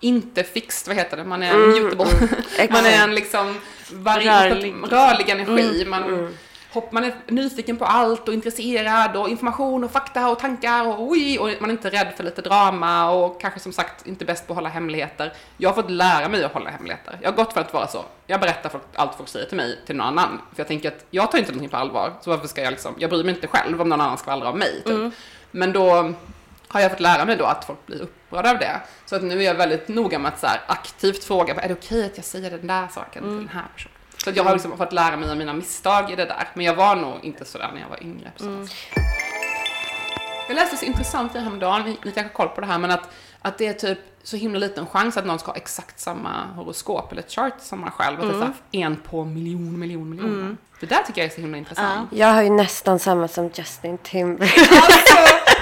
inte 0.00 0.42
fixed, 0.44 0.88
vad 0.88 0.96
heter 0.96 1.16
det, 1.16 1.24
man 1.24 1.42
är 1.42 1.54
mutable. 1.54 2.06
man 2.70 2.86
är 2.86 3.04
en 3.04 3.14
liksom 3.14 3.60
vari- 3.92 4.48
Rörlig. 4.50 4.74
rörlig 4.90 5.28
energi. 5.28 5.84
Man, 5.86 6.34
hopp, 6.72 6.92
man 6.92 7.04
är 7.04 7.14
nyfiken 7.26 7.76
på 7.76 7.84
allt 7.84 8.28
och 8.28 8.34
intresserad 8.34 9.16
och 9.16 9.28
information 9.28 9.84
och 9.84 9.90
fakta 9.90 10.30
och 10.30 10.38
tankar 10.38 10.86
och 10.86 11.02
oj, 11.02 11.38
och 11.38 11.50
man 11.60 11.70
är 11.70 11.74
inte 11.74 11.90
rädd 11.90 12.12
för 12.16 12.24
lite 12.24 12.42
drama 12.42 13.10
och 13.10 13.40
kanske 13.40 13.60
som 13.60 13.72
sagt 13.72 14.06
inte 14.06 14.24
bäst 14.24 14.46
på 14.46 14.52
att 14.52 14.56
hålla 14.56 14.68
hemligheter. 14.68 15.32
Jag 15.56 15.68
har 15.68 15.74
fått 15.74 15.90
lära 15.90 16.28
mig 16.28 16.44
att 16.44 16.52
hålla 16.52 16.70
hemligheter. 16.70 17.18
Jag 17.22 17.30
har 17.30 17.36
gått 17.36 17.52
för 17.52 17.60
att 17.60 17.72
vara 17.72 17.86
så. 17.86 18.04
Jag 18.26 18.40
berättar 18.40 18.80
allt 18.94 19.14
folk 19.14 19.28
säger 19.28 19.46
till 19.46 19.56
mig 19.56 19.78
till 19.86 19.96
någon 19.96 20.06
annan. 20.06 20.40
För 20.54 20.60
jag 20.60 20.68
tänker 20.68 20.88
att 20.88 21.04
jag 21.10 21.30
tar 21.30 21.38
inte 21.38 21.50
någonting 21.50 21.70
på 21.70 21.76
allvar. 21.76 22.12
Så 22.20 22.30
varför 22.30 22.48
ska 22.48 22.62
jag 22.62 22.70
liksom, 22.70 22.94
jag 22.98 23.10
bryr 23.10 23.24
mig 23.24 23.34
inte 23.34 23.46
själv 23.46 23.80
om 23.80 23.88
någon 23.88 24.00
annan 24.00 24.18
skvallrar 24.18 24.50
om 24.50 24.58
mig. 24.58 24.82
Typ. 24.84 25.14
Men 25.50 25.72
då 25.72 26.12
har 26.68 26.80
jag 26.80 26.90
fått 26.90 27.00
lära 27.00 27.24
mig 27.24 27.36
då 27.36 27.44
att 27.44 27.64
folk 27.64 27.86
blir 27.86 28.00
upprörda 28.00 28.50
av 28.50 28.58
det. 28.58 28.80
Så 29.06 29.16
att 29.16 29.22
nu 29.22 29.38
är 29.38 29.46
jag 29.46 29.54
väldigt 29.54 29.88
noga 29.88 30.18
med 30.18 30.28
att 30.32 30.40
så 30.40 30.46
aktivt 30.66 31.24
fråga, 31.24 31.54
är 31.54 31.68
det 31.68 31.74
okej 31.74 32.06
att 32.06 32.16
jag 32.16 32.24
säger 32.24 32.50
den 32.50 32.66
där 32.66 32.88
saken 32.88 33.22
till 33.22 33.36
den 33.36 33.48
här 33.48 33.64
personen? 33.74 33.94
Så 34.24 34.30
jag 34.34 34.44
har 34.44 34.52
liksom 34.52 34.76
fått 34.76 34.92
lära 34.92 35.16
mig 35.16 35.30
av 35.30 35.36
mina 35.36 35.52
misstag 35.52 36.10
i 36.10 36.16
det 36.16 36.24
där. 36.24 36.48
Men 36.54 36.66
jag 36.66 36.74
var 36.74 36.96
nog 36.96 37.24
inte 37.24 37.44
sådär 37.44 37.70
när 37.74 37.80
jag 37.80 37.88
var 37.88 38.02
yngre. 38.02 38.32
På 38.38 38.44
mm. 38.44 38.66
Jag 40.48 40.54
läste 40.54 40.76
så 40.76 40.84
intressant 40.84 41.34
häromdagen, 41.34 41.82
ni, 41.82 41.90
ni 41.90 42.12
kanske 42.12 42.22
har 42.22 42.28
koll 42.28 42.48
på 42.48 42.60
det 42.60 42.66
här, 42.66 42.78
men 42.78 42.90
att, 42.90 43.08
att 43.42 43.58
det 43.58 43.66
är 43.66 43.72
typ 43.72 43.98
så 44.22 44.36
himla 44.36 44.58
liten 44.58 44.86
chans 44.86 45.16
att 45.16 45.26
någon 45.26 45.38
ska 45.38 45.50
ha 45.50 45.56
exakt 45.56 46.00
samma 46.00 46.44
horoskop 46.56 47.12
eller 47.12 47.22
chart 47.22 47.54
som 47.60 47.80
man 47.80 47.90
själv. 47.90 48.20
Att 48.20 48.28
det 48.28 48.34
är 48.34 48.40
här 48.40 48.52
en 48.70 48.96
på 48.96 49.24
miljon, 49.24 49.78
miljon, 49.78 50.10
miljon. 50.10 50.58
Det 50.80 50.86
där 50.86 51.02
tycker 51.06 51.20
jag 51.20 51.30
är 51.30 51.34
så 51.34 51.40
himla 51.40 51.58
intressant. 51.58 52.10
Jag 52.12 52.26
har 52.26 52.42
ju 52.42 52.50
nästan 52.50 52.98
samma 52.98 53.28
som 53.28 53.50
Justin 53.54 53.98
Timberlake. 53.98 54.60
Alltså, 54.70 55.16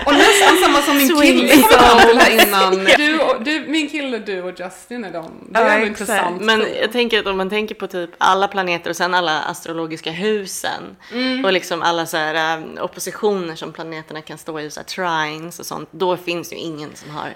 och 0.07 0.15
nästan 0.15 0.57
samma 0.63 0.83
som 0.83 0.97
min 0.97 1.09
Swing 1.09 1.39
kille 1.39 1.49
till 1.49 2.19
här 2.19 2.47
innan. 2.47 2.85
Du 2.97 3.21
och, 3.21 3.43
du, 3.43 3.65
min 3.69 3.89
kille, 3.89 4.19
du 4.19 4.43
och 4.43 4.61
Justin 4.61 5.05
är 5.05 5.13
de. 5.13 5.31
Det 5.51 5.59
är 5.59 5.65
Ja, 5.65 5.71
exakt. 5.71 5.87
intressant. 6.01 6.43
Men 6.43 6.65
jag 6.81 6.93
tänker 6.93 7.19
att 7.21 7.27
om 7.27 7.37
man 7.37 7.51
tänker 7.51 7.75
på 7.75 7.87
typ 7.87 8.11
alla 8.19 8.49
planeter 8.49 8.91
och 8.91 8.97
sen 8.97 9.15
alla 9.15 9.41
astrologiska 9.43 10.11
husen 10.11 10.97
och 11.45 11.53
liksom 11.53 11.83
alla 11.83 12.07
så 12.07 12.17
här 12.17 12.59
äh, 12.59 12.85
oppositioner 12.85 13.55
som 13.55 13.73
planeterna 13.73 14.23
kan 14.23 14.39
stå 14.39 14.61
i, 14.61 14.71
så 14.71 14.81
här 14.81 14.85
trines 14.85 15.59
och 15.59 15.67
sånt, 15.67 15.89
då 15.93 16.17
finns 16.17 16.53
ju 16.53 16.57
ingen 16.57 16.91
som 16.95 17.11
har 17.11 17.33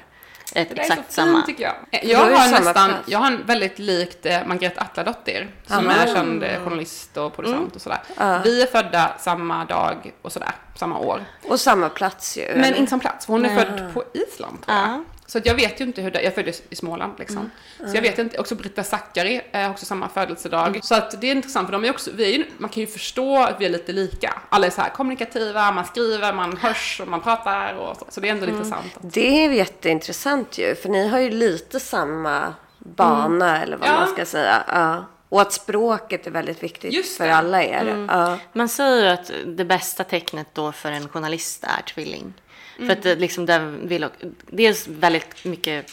ett 0.54 0.68
det 0.68 0.78
är 0.78 0.80
exakt 0.80 1.12
så 1.12 1.22
fint 1.22 1.28
samma. 1.30 1.42
tycker 1.42 1.62
jag. 1.64 1.72
har 1.72 2.30
Jag 2.30 2.38
har 2.38 2.50
nästan, 2.50 2.72
plats. 2.90 3.08
jag 3.08 3.18
har 3.18 3.26
en 3.26 3.46
väldigt 3.46 3.78
likt 3.78 4.26
eh, 4.26 4.38
Margrethe 4.46 4.80
Atladottir 4.80 5.50
som 5.66 5.88
är 5.88 6.06
känd 6.06 6.42
eh, 6.44 6.64
journalist 6.64 7.16
och 7.16 7.36
producent 7.36 7.76
och 7.76 7.82
sådär. 7.82 8.00
Vi 8.44 8.62
är 8.62 8.66
födda 8.66 9.12
samma 9.18 9.64
dag 9.64 10.12
och 10.22 10.32
sådär, 10.32 10.50
samma 10.74 10.98
år. 10.98 11.24
Och 11.48 11.60
samma 11.60 11.88
plats 11.88 12.38
ju. 12.38 12.52
Men 12.56 12.74
inte 12.74 12.90
som 12.90 13.00
plats, 13.00 13.26
för 13.26 13.32
hon 13.32 13.44
är 13.44 13.56
född 13.56 13.94
på 13.94 14.04
Island 14.12 14.62
tror 14.62 14.76
jag. 14.76 14.88
Ja. 14.88 15.04
Så 15.32 15.38
att 15.38 15.46
jag 15.46 15.54
vet 15.54 15.80
ju 15.80 15.84
inte 15.84 16.02
hur 16.02 16.10
det, 16.10 16.22
jag 16.22 16.34
föddes 16.34 16.62
i 16.70 16.76
Småland 16.76 17.12
liksom. 17.18 17.50
Så 17.78 17.96
jag 17.96 18.02
vet 18.02 18.18
inte, 18.18 18.38
också 18.38 18.54
Britta 18.54 18.84
Zackari 18.84 19.40
är 19.52 19.70
också 19.70 19.86
samma 19.86 20.08
födelsedag. 20.08 20.80
Så 20.82 20.94
att 20.94 21.20
det 21.20 21.26
är 21.26 21.32
intressant 21.32 21.68
för 21.68 21.72
de 21.72 21.84
är 21.84 21.90
också, 21.90 22.10
vi 22.14 22.34
är 22.34 22.46
man 22.58 22.70
kan 22.70 22.80
ju 22.80 22.86
förstå 22.86 23.38
att 23.38 23.60
vi 23.60 23.64
är 23.64 23.68
lite 23.68 23.92
lika. 23.92 24.34
Alla 24.48 24.66
är 24.66 24.70
så 24.70 24.80
här 24.80 24.90
kommunikativa, 24.90 25.72
man 25.72 25.84
skriver, 25.84 26.32
man 26.32 26.56
hörs 26.56 27.00
och 27.00 27.08
man 27.08 27.20
pratar 27.20 27.74
och 27.74 27.96
så. 27.96 28.06
Så 28.08 28.20
det 28.20 28.28
är 28.28 28.32
ändå 28.32 28.46
intressant. 28.46 28.98
Det 29.00 29.44
är 29.44 29.50
jätteintressant 29.50 30.58
ju, 30.58 30.74
för 30.74 30.88
ni 30.88 31.08
har 31.08 31.18
ju 31.18 31.30
lite 31.30 31.80
samma 31.80 32.54
bana 32.78 33.62
eller 33.62 33.76
vad 33.76 33.88
Ja. 33.88 33.92
man 33.92 34.08
ska 34.08 34.26
säga. 34.26 34.62
Ja. 34.68 35.04
Och 35.28 35.40
att 35.40 35.52
språket 35.52 36.26
är 36.26 36.30
väldigt 36.30 36.62
viktigt 36.62 36.92
Just 36.92 37.16
för 37.16 37.28
alla 37.28 37.62
er. 37.62 38.06
Ja. 38.08 38.38
Man 38.52 38.68
säger 38.68 39.02
ju 39.02 39.08
att 39.08 39.32
det 39.46 39.64
bästa 39.64 40.04
tecknet 40.04 40.46
då 40.52 40.72
för 40.72 40.90
en 40.90 41.08
journalist 41.08 41.64
är 41.64 41.82
tvilling. 41.82 42.34
För 42.76 42.90
att 42.90 43.02
det 43.02 43.16
liksom 43.16 43.46
den 43.46 43.88
vill 43.88 44.06
dels 44.46 44.88
väldigt 44.88 45.44
mycket 45.44 45.90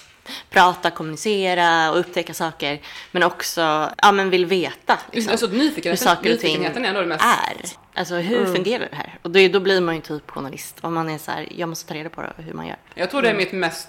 prata, 0.50 0.92
kommunicera 0.92 1.92
och 1.92 2.00
upptäcka 2.00 2.34
saker. 2.34 2.82
Men 3.12 3.24
också, 3.24 3.92
ja 3.98 4.12
men 4.12 4.30
vill 4.30 4.46
veta. 4.46 5.00
Liksom, 5.12 5.32
Alltså 5.32 5.48
hur 5.48 5.96
saker 5.96 6.34
och 6.34 6.40
ting 6.40 6.66
är 6.66 7.06
mest... 7.06 7.24
är. 7.24 8.00
Alltså 8.00 8.16
hur 8.16 8.46
fungerar 8.46 8.88
det 8.90 8.96
här? 8.96 9.18
Och 9.22 9.32
då, 9.32 9.48
då 9.48 9.60
blir 9.60 9.82
man 9.82 9.96
ju 9.96 10.02
typ 10.02 10.32
journalist. 10.32 10.78
Om 10.82 10.94
man 10.94 11.10
är 11.10 11.18
så 11.18 11.32
här, 11.32 11.48
jag 11.58 11.70
måste 11.70 11.88
ta 11.88 11.94
reda 11.94 12.10
på 12.10 12.22
det, 12.22 12.34
hur 12.38 12.54
man 12.54 12.68
gör. 12.68 12.78
Jag 12.96 13.10
tror 13.10 13.22
det 13.22 13.30
är 13.30 13.36
mitt 13.36 13.52
mest, 13.52 13.88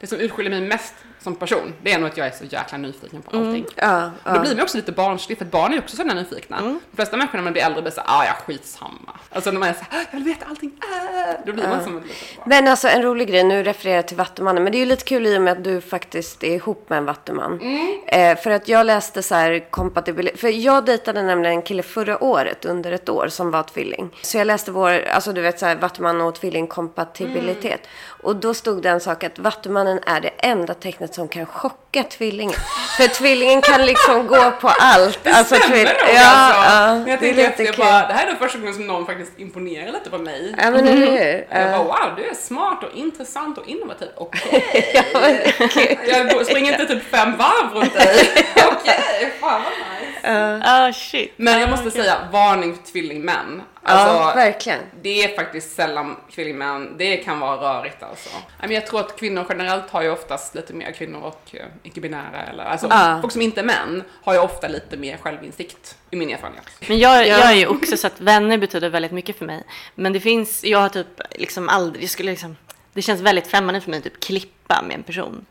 det 0.00 0.06
som 0.06 0.18
utskiljer 0.18 0.50
mig 0.50 0.60
mest 0.60 0.94
som 1.22 1.34
person, 1.34 1.74
det 1.82 1.92
är 1.92 1.98
nog 1.98 2.08
att 2.08 2.16
jag 2.16 2.26
är 2.26 2.30
så 2.30 2.44
jäkla 2.44 2.78
nyfiken 2.78 3.22
på 3.22 3.36
allting. 3.36 3.66
Ja, 3.76 4.10
Och 4.24 4.34
då 4.34 4.40
blir 4.40 4.54
man 4.54 4.62
också 4.62 4.76
lite 4.76 4.92
barnslig, 4.92 5.38
för 5.38 5.44
barn 5.44 5.70
är 5.70 5.74
ju 5.74 5.78
också 5.78 5.96
sådana 5.96 6.14
nyfikna. 6.14 6.58
Mm. 6.58 6.80
De 6.90 6.96
flesta 6.96 7.16
människor 7.16 7.38
när 7.38 7.42
man 7.42 7.52
blir 7.52 7.62
äldre 7.62 7.82
blir 7.82 7.92
så 7.92 8.00
ah 8.04 8.24
ja, 8.24 8.32
skitsamma. 8.46 9.12
Alltså 9.32 9.50
när 9.50 9.60
man 9.60 9.68
är 9.68 9.72
så 9.72 9.84
här, 9.90 10.06
jag 10.10 10.18
vill 10.18 10.24
veta 10.24 10.46
allting, 10.46 10.72
äh, 10.82 11.46
då 11.46 11.52
blir 11.52 11.68
man 11.68 11.84
som 11.84 11.96
ett 11.98 12.02
litet 12.04 12.36
barn. 12.36 12.48
Men 12.48 12.68
alltså 12.68 12.88
en 12.88 13.02
rolig 13.02 13.28
grej, 13.28 13.44
nu 13.44 13.62
refererar 13.62 13.96
jag 13.96 14.08
till 14.08 14.16
Vattumannen, 14.16 14.62
men 14.62 14.72
det 14.72 14.78
är 14.78 14.80
ju 14.80 14.86
lite 14.86 15.04
kul 15.04 15.26
i 15.26 15.38
och 15.38 15.42
med 15.42 15.52
att 15.52 15.64
du 15.64 15.80
faktiskt 15.80 16.44
är 16.44 16.54
ihop 16.54 16.90
med 16.90 16.98
en 16.98 17.04
Vattuman. 17.04 17.60
Eh, 18.06 18.38
för 18.38 18.50
att 18.50 18.68
jag 18.68 18.86
läste 18.86 19.22
så 19.22 19.34
här 19.34 19.70
kompatibilitet, 19.70 20.40
för 20.40 20.48
jag 20.48 20.84
dejtade 20.84 21.22
nämligen 21.22 21.56
en 21.56 21.62
kille 21.62 21.82
förra 21.82 22.24
året, 22.24 22.64
under 22.64 22.92
ett 22.92 23.08
år, 23.08 23.28
som 23.28 23.50
var 23.50 23.62
tvilling. 23.62 24.10
Så 24.22 24.38
jag 24.38 24.46
läste 24.46 24.70
vår, 24.70 25.04
alltså 25.08 25.32
du 25.32 25.40
vet 25.40 25.58
så 25.58 25.66
här, 25.66 25.76
Vattuman 25.76 26.20
och 26.20 26.34
tvillingkompatibilitet. 26.34 27.80
Och 28.22 28.36
då 28.36 28.54
stod 28.54 28.82
det 28.82 28.90
en 28.90 29.00
sak 29.00 29.24
att 29.24 29.38
Vattumannen 29.38 30.00
är 30.06 30.20
det 30.20 30.28
enda 30.28 30.74
tecknet 30.74 31.09
som 31.14 31.28
kan 31.28 31.46
chocka 31.46 31.89
tvillingen. 31.92 32.54
För 32.96 33.08
tvillingen 33.08 33.62
kan 33.62 33.86
liksom 33.86 34.26
gå 34.26 34.50
på 34.50 34.68
allt. 34.68 35.26
Alltså, 35.26 35.54
Stämmer 35.54 35.76
nog 35.84 35.86
ja, 36.14 36.28
alltså. 36.30 36.72
ja, 36.72 36.94
Men 36.94 37.08
jag 37.08 37.20
det 37.20 37.28
efter, 37.30 37.48
lite 37.48 37.62
jag 37.62 37.76
bara, 37.76 38.08
det 38.08 38.14
här 38.14 38.26
är 38.26 38.30
nog 38.30 38.38
första 38.38 38.58
gången 38.58 38.74
som 38.74 38.86
någon 38.86 39.06
faktiskt 39.06 39.32
imponerar 39.38 39.92
lite 39.92 40.10
på 40.10 40.18
mig. 40.18 40.54
Ja, 40.58 40.70
men 40.70 40.86
eller 40.88 41.06
hur? 41.06 41.46
Jag 41.50 41.62
Ja. 41.72 41.78
bara, 41.78 41.82
wow, 41.84 42.16
du 42.16 42.24
är 42.24 42.34
smart 42.34 42.84
och 42.84 42.96
intressant 42.98 43.58
och 43.58 43.68
innovativ. 43.68 44.08
Okej. 44.16 45.04
jag 46.06 46.28
går- 46.30 46.44
springer 46.44 46.72
inte 46.72 46.86
typ 46.94 47.02
fem 47.10 47.36
varv 47.36 47.74
runt 47.74 47.94
dig. 47.94 48.28
Okej, 48.72 49.32
fan 49.40 49.62
vad 49.62 49.72
nice. 49.72 50.60
Ah 50.64 50.92
shit. 50.92 51.32
Men 51.36 51.60
jag 51.60 51.70
måste 51.70 51.90
säga, 51.90 52.16
varning 52.32 52.74
för 52.76 52.92
tvillingmän. 52.92 53.62
ja, 53.84 53.90
Alltså, 53.90 54.36
verkligen. 54.38 54.78
det 55.02 55.24
är 55.24 55.36
faktiskt 55.36 55.76
sällan 55.76 56.16
tvillingmän, 56.34 56.94
det 56.98 57.16
kan 57.16 57.40
vara 57.40 57.56
rörigt 57.78 58.02
alltså. 58.02 58.28
Jag 58.68 58.86
tror 58.86 59.00
att 59.00 59.18
kvinnor 59.20 59.46
generellt 59.48 59.90
har 59.90 60.02
ju 60.02 60.10
oftast 60.10 60.54
lite 60.54 60.72
mer, 60.72 60.92
kvinnor 60.92 61.20
och 61.22 61.42
uh, 61.54 61.60
icke-binära 61.82 62.42
eller 62.42 62.64
alltså 62.64 62.86
Ja. 62.90 63.18
folk 63.20 63.32
som 63.32 63.42
inte 63.42 63.60
är 63.60 63.64
män 63.64 64.02
har 64.22 64.32
ju 64.34 64.38
ofta 64.40 64.68
lite 64.68 64.96
mer 64.96 65.16
självinsikt 65.16 65.96
i 66.10 66.16
min 66.16 66.30
erfarenhet. 66.30 66.64
Men 66.88 66.98
jag, 66.98 67.22
Ja. 67.26 67.38
jag 67.38 67.50
är 67.50 67.54
ju 67.54 67.66
också 67.66 67.96
så 67.96 68.06
att 68.06 68.20
vänner 68.20 68.58
betyder 68.58 68.88
väldigt 68.88 69.12
mycket 69.12 69.38
för 69.38 69.44
mig. 69.46 69.64
Men 69.94 70.12
det 70.12 70.20
finns, 70.20 70.64
jag 70.64 70.78
har 70.78 70.88
typ 70.88 71.20
liksom 71.30 71.68
aldrig, 71.68 72.02
jag 72.04 72.10
skulle 72.10 72.30
liksom, 72.30 72.56
det 72.92 73.02
känns 73.02 73.20
väldigt 73.20 73.46
främmande 73.46 73.80
för 73.80 73.90
mig 73.90 73.98
att 73.98 74.04
typ 74.04 74.20
klippa 74.20 74.82
med 74.82 74.96
en 74.96 75.02
person. 75.02 75.46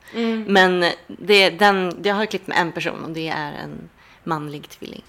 Men 0.47 0.85
det, 1.07 1.49
den, 1.49 1.99
jag 2.03 2.15
har 2.15 2.25
klippt 2.25 2.47
med 2.47 2.57
en 2.57 2.71
person 2.71 3.03
och 3.03 3.09
det 3.11 3.27
är 3.29 3.51
en 3.63 3.89
manlig 4.23 4.69
tvilling. 4.69 5.03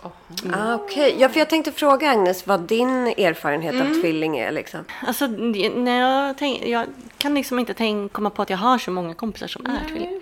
Ah, 0.52 0.74
Okej, 0.74 1.16
ja, 1.18 1.28
för 1.28 1.38
jag 1.38 1.48
tänkte 1.50 1.72
fråga 1.72 2.10
Agnes 2.10 2.46
vad 2.46 2.60
din 2.60 3.06
erfarenhet 3.06 3.74
Mm. 3.74 3.86
av 3.90 4.00
tvilling 4.02 4.38
är 4.38 4.52
liksom. 4.52 4.80
Alltså, 5.06 5.26
när 5.26 6.00
jag, 6.00 6.38
tänk, 6.38 6.66
jag 6.66 6.86
kan 7.18 7.34
liksom 7.34 7.58
inte 7.58 7.74
tänk, 7.74 8.12
komma 8.12 8.30
på 8.30 8.42
att 8.42 8.50
jag 8.50 8.56
har 8.56 8.78
så 8.78 8.90
många 8.90 9.14
kompisar 9.14 9.46
som 9.46 9.66
är 9.66 9.88
tvilling. 9.88 10.20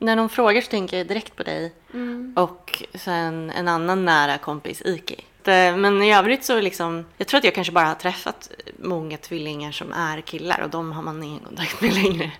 När 0.00 0.16
de 0.16 0.28
frågar 0.28 0.60
så 0.60 0.70
tänker 0.70 0.96
jag 0.98 1.06
direkt 1.06 1.36
på 1.36 1.42
dig 1.42 1.72
och 2.36 2.82
sen 2.94 3.50
en 3.50 3.68
annan 3.68 4.04
nära 4.04 4.38
kompis, 4.38 4.82
Iki. 4.84 5.16
Men 5.44 6.02
i 6.02 6.14
övrigt 6.14 6.44
så 6.44 6.60
liksom, 6.60 7.06
jag 7.16 7.26
tror 7.26 7.38
att 7.38 7.44
jag 7.44 7.54
kanske 7.54 7.72
bara 7.72 7.86
har 7.86 7.94
träffat 7.94 8.50
många 8.78 9.16
tvillingar 9.16 9.72
som 9.72 9.92
är 9.92 10.20
killar 10.20 10.60
och 10.64 10.70
de 10.70 10.92
har 10.92 11.02
man 11.02 11.22
ingen 11.22 11.40
kontakt 11.40 11.80
med 11.80 11.94
längre. 11.94 12.32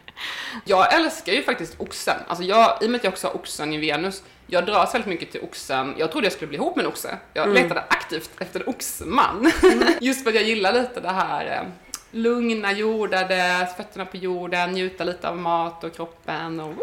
Jag 0.64 0.94
älskar 0.94 1.32
ju 1.32 1.42
faktiskt 1.42 1.74
oxen. 1.78 2.16
Alltså 2.28 2.44
jag, 2.44 2.78
I 2.82 2.86
och 2.86 2.90
med 2.90 2.98
att 2.98 3.04
jag 3.04 3.12
också 3.12 3.26
har 3.26 3.34
oxen 3.34 3.72
i 3.72 3.78
Venus, 3.78 4.22
jag 4.46 4.66
dras 4.66 4.94
väldigt 4.94 5.08
mycket 5.08 5.32
till 5.32 5.40
oxen. 5.40 5.94
Jag 5.98 6.12
trodde 6.12 6.26
jag 6.26 6.32
skulle 6.32 6.48
bli 6.48 6.56
ihop 6.56 6.76
med 6.76 6.84
en 6.84 6.90
oxe. 6.90 7.18
Jag 7.34 7.48
letade 7.48 7.80
aktivt 7.80 8.30
efter 8.38 8.60
en 8.60 8.68
oxman. 8.68 9.52
Just 10.00 10.22
för 10.22 10.30
att 10.30 10.36
jag 10.36 10.44
gillar 10.44 10.72
lite 10.72 11.00
det 11.00 11.08
här 11.08 11.46
eh, 11.46 11.68
lugna, 12.10 12.72
jordade, 12.72 13.68
fötterna 13.76 14.04
på 14.04 14.16
jorden, 14.16 14.72
njuta 14.72 15.04
lite 15.04 15.28
av 15.28 15.38
mat 15.38 15.84
och 15.84 15.94
kroppen 15.96 16.60
och 16.60 16.74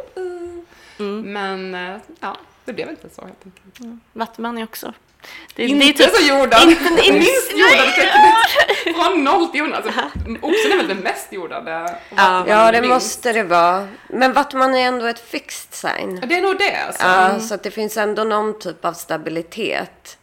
Men 1.23 1.75
eh, 1.75 1.97
ja, 2.19 2.37
det 2.65 2.73
blev 2.73 2.89
inte 2.89 3.09
så 3.15 3.21
helt 3.21 3.45
enkelt. 3.45 3.99
Vattuman 4.13 4.57
är 4.57 4.63
också. 4.63 4.93
Det, 5.55 5.65
Inte 5.65 5.85
det 5.85 5.89
är 5.89 6.07
typ, 6.07 6.15
så 6.15 6.27
jordad! 6.27 6.61
inte- 6.69 6.83
inte- 7.05 7.11
Minst 7.13 7.51
jordade 7.51 7.91
tecknet! 7.91 8.95
Från 8.95 9.23
noll 9.23 9.47
till 9.47 9.59
jordad. 9.59 9.75
Alltså, 9.85 10.01
oxen 10.41 10.71
är 10.71 10.77
väl 10.77 10.87
den 10.87 10.97
mest 10.97 11.33
jordade? 11.33 11.79
vattumannen 12.09 12.47
Ja, 12.47 12.71
det 12.71 12.81
minst. 12.81 12.93
måste 12.93 13.33
det 13.33 13.43
vara. 13.43 13.87
Men 14.09 14.33
Vattuman 14.33 14.75
är 14.75 14.87
ändå 14.87 15.05
ett 15.05 15.19
fixed 15.19 15.73
sign. 15.73 16.17
Ja, 16.21 16.27
Det 16.27 16.35
är 16.37 16.41
nog 16.41 16.57
det 16.57 16.75
alltså. 16.87 17.05
Ja, 17.05 17.39
så 17.39 17.53
att 17.53 17.63
det 17.63 17.71
finns 17.71 17.97
ändå 17.97 18.23
någon 18.23 18.59
typ 18.59 18.85
av 18.85 18.93
stabilitet. 18.93 20.17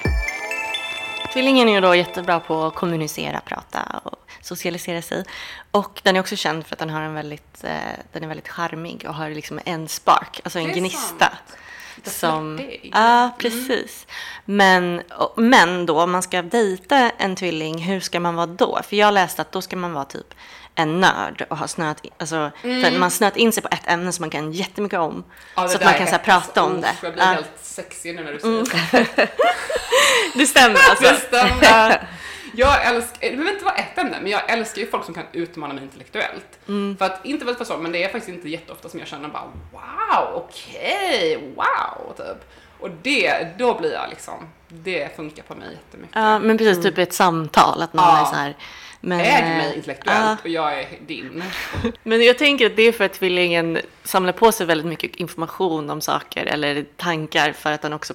Tvillingen 1.33 1.69
är 1.69 1.73
ju 1.75 1.81
då 1.81 1.95
jättebra 1.95 2.41
på 2.41 2.63
att 2.65 2.75
kommunicera, 2.75 3.41
prata 3.41 4.01
och 4.05 4.24
socialisera 4.45 5.03
sig. 5.03 5.25
Och 5.71 6.01
den 6.03 6.17
är 6.17 6.21
också 6.21 6.37
känd 6.37 6.67
för 6.67 6.75
att 6.75 6.79
den 6.79 6.91
har 6.91 7.01
en 7.01 7.15
väldigt, 7.15 7.65
eh, 7.65 7.71
den 8.13 8.25
är 8.25 8.29
väldigt 8.29 8.49
charmig 8.49 9.05
och 9.09 9.15
har 9.15 9.31
liksom 9.31 9.61
en 9.65 9.89
spark, 9.89 10.41
alltså 10.45 10.59
en 10.59 10.73
gnista. 10.73 11.19
sant. 11.19 12.15
Som, 12.15 12.61
ja, 12.93 13.31
precis. 13.39 14.07
Men, 14.45 15.03
och, 15.19 15.35
men 15.43 15.87
då, 15.87 16.01
om 16.03 16.11
man 16.11 16.23
ska 16.23 16.43
dejta 16.43 17.11
en 17.19 17.37
tvilling, 17.37 17.79
hur 17.79 18.01
ska 18.01 18.21
man 18.21 18.35
vara 18.35 18.47
då? 18.47 18.81
För 18.89 18.97
jag 18.97 19.15
läste 19.15 19.43
att 19.43 19.53
då 19.53 19.63
ska 19.63 19.77
man 19.77 19.93
vara 19.93 20.05
typ 20.05 20.35
en 20.75 21.01
nörd 21.01 21.47
och 21.51 21.59
ha 21.59 21.69
snöat, 21.69 22.05
in- 22.05 22.11
alltså, 22.19 22.51
för 22.61 22.99
man 22.99 23.11
snöat 23.11 23.37
in 23.37 23.53
sig 23.53 23.63
på 23.63 23.69
ett 23.73 23.87
ämne 23.91 24.13
som 24.13 24.23
man 24.23 24.31
kan 24.31 24.53
jättemycket 24.53 24.99
om. 24.99 25.25
Ja, 25.55 25.69
så 25.69 25.77
att 25.77 25.85
man 25.85 25.95
kan 25.95 26.07
så 26.07 26.13
här, 26.13 26.19
prata 26.19 26.63
om 26.63 26.81
det. 26.81 26.93
Jag 27.03 27.13
blir 27.13 27.23
Ja, 27.25 27.29
helt 27.31 27.51
sexig 27.63 28.15
nu 28.15 28.25
när 28.25 28.33
du 28.33 28.39
säger 28.41 29.07
det. 29.17 29.29
det 30.35 30.47
stämmer 30.47 30.79
alltså. 30.91 31.05
Det 31.05 31.17
stämmer. 31.17 32.09
Jag 32.57 32.87
älskar, 32.87 33.21
det 33.21 33.31
behöver 33.31 33.53
inte 33.53 33.65
vara 33.65 33.75
ett 33.75 33.99
ämne, 33.99 34.19
men 34.23 34.31
jag 34.31 34.51
älskar 34.51 34.81
ju 34.81 34.91
folk 34.91 35.05
som 35.05 35.15
kan 35.15 35.25
utmana 35.33 35.75
mig 35.75 35.83
intellektuellt. 35.85 36.59
För 36.99 37.05
att, 37.05 37.25
inte 37.25 37.45
väl 37.45 37.55
för 37.55 37.65
så, 37.65 37.77
men 37.77 37.93
det 37.93 38.05
är 38.05 38.09
faktiskt 38.09 38.29
inte 38.37 38.49
jätteofta 38.49 38.89
som 38.89 38.99
jag 38.99 39.09
känner 39.09 39.29
bara 39.29 39.53
wow, 39.73 40.35
okej, 40.35 41.53
wow, 41.57 42.13
typ. 42.17 42.51
Och 42.81 42.91
det, 43.03 43.59
då 43.59 43.79
blir 43.79 43.93
jag 43.93 44.11
liksom, 44.11 44.35
det 44.69 45.17
funkar 45.17 45.43
på 45.43 45.55
mig 45.55 45.69
jättemycket. 45.73 46.17
Ja, 46.17 46.39
men 46.39 46.59
precis, 46.59 46.83
typ 46.85 46.99
i 46.99 47.03
ett 47.03 47.13
samtal, 47.13 47.83
att 47.83 47.93
någon 47.93 48.05
Ja. 48.05 48.21
är 48.21 48.25
så 48.25 48.35
här. 48.37 48.57
Men, 49.01 49.21
Äg 49.21 49.43
eh, 49.43 49.49
mig 49.49 49.77
intellektuellt 49.77 50.25
ja. 50.25 50.37
och 50.43 50.49
jag 50.49 50.79
är 50.81 50.87
din. 51.07 51.45
Men 52.03 52.25
jag 52.25 52.39
tänker 52.39 52.67
att 52.67 52.77
det 52.77 52.83
är 52.83 52.93
för 52.93 53.05
att 53.05 53.13
tvillingen 53.13 53.79
samlar 54.05 54.33
på 54.33 54.53
sig 54.53 54.67
väldigt 54.67 54.87
mycket 54.87 55.17
information 55.17 55.91
om 55.91 56.01
saker 56.01 56.47
eller 56.47 56.85
tankar 56.97 57.53
för 57.53 57.73
att 57.73 57.83
den 57.83 57.93
också 57.93 58.15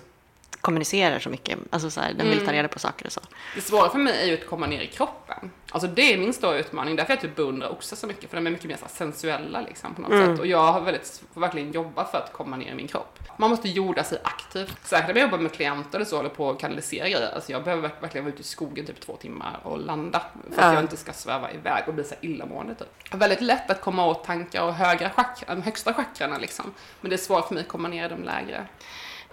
kommunicerar 0.61 1.19
så 1.19 1.29
mycket. 1.29 1.59
Alltså 1.69 1.89
så 1.89 2.01
här, 2.01 2.13
den 2.13 2.29
vill 2.29 2.45
ta 2.45 2.51
reda 2.53 2.67
på 2.67 2.79
saker 2.79 3.05
och 3.05 3.11
så. 3.11 3.21
Det 3.55 3.61
svåra 3.61 3.89
för 3.89 3.97
mig 3.99 4.21
är 4.21 4.25
ju 4.25 4.33
att 4.33 4.47
komma 4.47 4.67
ner 4.67 4.81
i 4.81 4.87
kroppen. 4.87 5.51
Alltså 5.71 5.87
det 5.87 6.13
är 6.13 6.17
min 6.17 6.33
stora 6.33 6.57
utmaning, 6.57 6.95
därför 6.95 7.13
jag 7.13 7.21
typ 7.21 7.35
beundrar 7.35 7.69
oxar 7.71 7.97
så 7.97 8.07
mycket, 8.07 8.29
för 8.29 8.37
de 8.37 8.47
är 8.47 8.51
mycket 8.51 8.65
mer 8.65 8.77
så 8.77 8.85
sensuella 8.89 9.61
liksom 9.61 9.95
på 9.95 10.01
något 10.01 10.11
sätt. 10.11 10.39
Och 10.39 10.47
jag 10.47 10.71
har 10.71 10.81
väldigt, 10.81 11.21
verkligen 11.33 11.71
jobba 11.71 12.05
för 12.05 12.17
att 12.17 12.33
komma 12.33 12.57
ner 12.57 12.71
i 12.71 12.75
min 12.75 12.87
kropp. 12.87 13.19
Man 13.37 13.49
måste 13.49 13.69
jorda 13.69 14.03
sig 14.03 14.19
aktivt. 14.23 14.77
Särskilt 14.83 15.15
när 15.15 15.21
jag 15.21 15.31
jobbar 15.31 15.37
med 15.43 15.51
klienter 15.53 15.97
eller 15.97 16.05
så, 16.05 16.15
håller 16.17 16.29
på 16.29 16.49
att 16.49 16.59
kanalisera 16.59 17.09
grejer. 17.09 17.31
Alltså 17.35 17.51
jag 17.51 17.63
behöver 17.63 17.81
verk- 17.89 18.01
verkligen 18.03 18.25
vara 18.25 18.33
ute 18.33 18.41
i 18.41 18.45
skogen 18.45 18.85
typ 18.85 18.99
två 18.99 19.15
timmar 19.15 19.59
och 19.63 19.79
landa. 19.79 20.21
För 20.51 20.61
att 20.61 20.65
Ja. 20.67 20.73
jag 20.73 20.83
inte 20.83 20.97
ska 20.97 21.13
sväva 21.13 21.51
iväg 21.51 21.83
och 21.87 21.93
bli 21.93 22.03
så 22.03 22.15
illamående 22.21 22.75
typ. 22.75 22.87
Det 23.09 23.15
är 23.15 23.19
väldigt 23.19 23.41
lätt 23.41 23.69
att 23.69 23.81
komma 23.81 24.05
åt 24.05 24.23
tankar 24.23 24.63
och 24.63 24.73
högra 24.73 25.09
chak- 25.09 25.43
de 25.47 25.61
högsta 25.61 25.93
chakrarna 25.93 26.37
liksom. 26.37 26.73
Men 27.01 27.09
det 27.09 27.15
är 27.15 27.17
svårt 27.17 27.47
för 27.47 27.53
mig 27.53 27.61
att 27.61 27.67
komma 27.69 27.87
ner 27.87 28.05
i 28.05 28.09
de 28.09 28.23
lägre. 28.23 28.65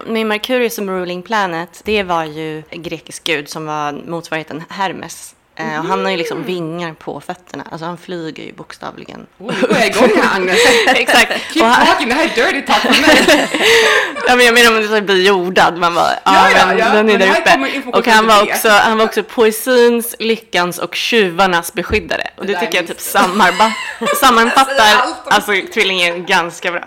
Med 0.04 0.26
Merkurius 0.26 0.74
som 0.74 0.90
ruling 0.90 1.22
planet, 1.22 1.80
det 1.84 2.02
var 2.02 2.24
ju 2.24 2.62
en 2.70 2.82
grekisk 2.82 3.24
gud 3.24 3.48
som 3.48 3.66
var 3.66 3.92
motsvarigheten 3.92 4.64
Hermes. 4.68 5.32
Eh, 5.58 5.78
och 5.78 5.84
han 5.84 6.04
har 6.04 6.10
ju 6.10 6.16
liksom 6.16 6.42
vingar 6.44 6.92
på 6.92 7.20
fötterna, 7.20 7.64
alltså 7.70 7.86
han 7.86 7.98
flyger 7.98 8.42
ju 8.44 8.52
bokstavligen. 8.52 9.26
Oj, 9.38 9.54
nu 9.62 9.66
går 9.68 9.76
jag 9.76 9.86
igång 9.86 10.10
här 10.22 10.36
Agnes. 10.36 10.58
Exakt. 10.94 11.32
Keep 11.52 11.64
han, 11.64 11.86
talking, 11.86 12.08
det 12.08 12.14
här 12.14 12.24
är 12.24 12.28
dirty 12.52 12.62
talk 12.66 12.78
för 12.80 12.88
mig. 13.06 13.48
ja, 14.28 14.36
men 14.36 14.46
jag 14.46 14.54
menar 14.54 14.76
om 14.82 14.88
så 14.88 15.00
blir 15.00 15.22
jordad, 15.26 15.76
man 15.78 15.94
bara, 15.94 16.10
ja, 16.24 16.50
Ja, 16.50 16.58
ja, 16.58 16.66
men 16.66 16.78
ja, 16.78 16.88
den 16.92 17.10
är 17.10 17.18
där 17.18 17.30
uppe. 17.30 17.90
Och 17.98 18.06
han 18.06 18.24
du 18.24 18.28
var, 18.28 18.42
också, 18.42 18.68
han 18.68 18.98
var 18.98 19.04
också 19.04 19.22
poesins, 19.22 20.14
lyckans 20.18 20.78
och 20.78 20.94
tjuvarnas 20.94 21.72
beskyddare. 21.72 22.30
Och 22.36 22.46
Det 22.46 22.52
det, 22.52 22.60
tycker 22.60 22.78
jag 22.78 22.86
typ 22.86 23.00
sammanfattar 24.20 24.64
säger 24.74 24.96
allt 24.96 25.16
om- 25.26 25.32
alltså 25.32 25.52
tvillingen 25.74 26.26
ganska 26.26 26.72
bra. 26.72 26.84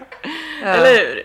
Eller 0.63 0.93
hur? 0.95 1.23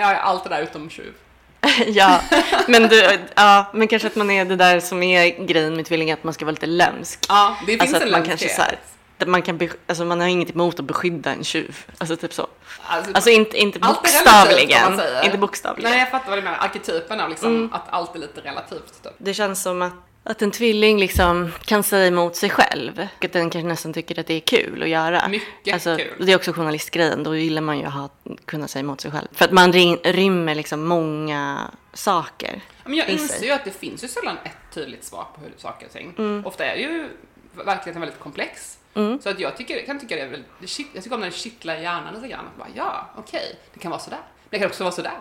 Jag 0.00 0.10
är 0.10 0.16
allt 0.20 0.44
det 0.44 0.50
där 0.50 0.62
utom 0.62 0.90
tjuv. 0.90 1.12
ja, 1.86 2.20
men, 2.68 2.82
du, 2.88 3.18
ja, 3.34 3.66
men 3.74 3.88
kanske 3.88 4.08
att 4.08 4.16
man 4.16 4.30
är 4.30 4.44
det 4.44 4.56
där 4.56 4.80
som 4.80 5.02
är 5.02 5.46
grejen 5.46 5.76
med 5.76 5.86
tvillingar, 5.86 6.14
att 6.14 6.24
man 6.24 6.34
ska 6.34 6.44
vara 6.44 6.52
lite 6.52 6.66
lömsk. 6.66 7.26
Ja, 7.28 7.56
det 7.60 7.66
finns 7.66 7.80
Alltså 7.82 7.96
en 7.96 8.02
att 8.02 8.10
man 8.12 8.22
kanske 8.28 8.48
så 8.48 8.62
här, 8.62 8.78
att 9.18 9.28
man, 9.28 9.42
kan, 9.42 9.60
alltså 9.86 10.04
man 10.04 10.20
har 10.20 10.26
inget 10.28 10.50
emot 10.50 10.78
att 10.78 10.84
beskydda 10.84 11.30
en 11.30 11.44
tjuv. 11.44 11.84
Alltså 11.98 12.16
typ 12.16 12.34
så. 12.34 12.46
Alltså, 12.86 13.10
Alltså 13.14 13.30
inte, 13.30 13.56
inte 13.58 13.78
relativt, 13.78 14.02
bokstavligen. 14.02 14.96
säger. 14.96 15.24
Inte 15.24 15.38
bokstavligen. 15.38 15.90
Nej, 15.90 16.00
jag 16.00 16.10
fattar 16.10 16.28
vad 16.30 16.38
du 16.38 16.42
menar. 16.42 16.58
Arketypen 16.58 17.20
av 17.20 17.30
liksom, 17.30 17.48
Mm. 17.56 17.72
att 17.72 17.82
allt 17.90 18.14
är 18.14 18.18
lite 18.18 18.40
relativt. 18.40 19.02
Typ. 19.02 19.12
Det 19.18 19.34
känns 19.34 19.62
som 19.62 19.82
att, 19.82 19.92
att 20.26 20.42
en 20.42 20.50
tvilling 20.50 20.98
liksom 20.98 21.52
kan 21.64 21.82
säga 21.82 22.06
emot 22.06 22.36
sig 22.36 22.50
själv. 22.50 23.06
Att 23.20 23.32
den 23.32 23.50
kanske 23.50 23.68
nästan 23.68 23.92
tycker 23.92 24.20
att 24.20 24.26
det 24.26 24.34
är 24.34 24.40
kul 24.40 24.82
att 24.82 24.88
göra. 24.88 25.28
Mycket 25.28 25.74
alltså, 25.74 25.96
kul. 25.96 26.26
Det 26.26 26.32
är 26.32 26.36
också 26.36 26.52
journalistgrejen. 26.52 27.22
Då 27.22 27.36
gillar 27.36 27.62
man 27.62 27.78
ju 27.78 27.84
att 27.84 27.92
ha, 27.92 28.08
kunna 28.44 28.68
säga 28.68 28.80
emot 28.80 29.00
sig 29.00 29.10
själv. 29.10 29.28
För 29.32 29.44
att 29.44 29.52
man 29.52 29.72
ry- 29.72 29.98
rymmer 30.04 30.54
liksom 30.54 30.84
många 30.84 31.70
saker. 31.94 32.60
Men 32.84 32.94
jag 32.94 33.08
inser 33.08 33.46
ju 33.46 33.52
att 33.52 33.64
det 33.64 33.70
finns 33.70 34.04
ju 34.04 34.08
sällan 34.08 34.36
ett 34.44 34.74
tydligt 34.74 35.04
svar 35.04 35.26
på 35.34 35.40
hur 35.40 35.52
saker 35.56 35.86
och 35.86 35.92
ting. 35.92 36.14
Mm. 36.18 36.46
Ofta 36.46 36.64
är 36.64 36.76
ju 36.76 37.08
verkligheten 37.52 38.00
väldigt 38.00 38.20
komplex. 38.20 38.78
Så 39.22 39.28
att 39.28 39.40
jag 39.40 39.56
tycker, 39.56 39.86
kan 39.86 40.00
tycka 40.00 40.16
det 40.16 40.22
är 40.22 40.28
väldigt, 40.28 40.78
jag 40.94 41.02
tycker 41.04 41.14
om 41.14 41.20
när 41.20 41.30
det 41.30 41.36
kittlar 41.36 41.76
i 41.76 41.82
hjärnan 41.82 42.14
lite 42.14 42.28
grann. 42.28 42.46
Att 42.46 42.58
bara, 42.58 42.68
ja, 42.74 43.10
okej, 43.16 43.56
det 43.74 43.80
kan 43.80 43.90
vara 43.90 44.00
sådär. 44.00 44.18
Men 44.50 44.50
det 44.50 44.58
kan 44.58 44.68
också 44.68 44.84
vara 44.84 44.92
sådär. 44.94 45.12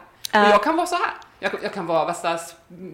Och 0.46 0.50
jag 0.54 0.64
kan 0.64 0.76
vara 0.78 0.88
så 0.88 0.96
här. 0.96 1.12
Jag, 1.40 1.52
kan- 1.52 1.60
jag 1.64 1.74
kan 1.74 1.86
vara 1.86 2.06
värsta 2.06 2.40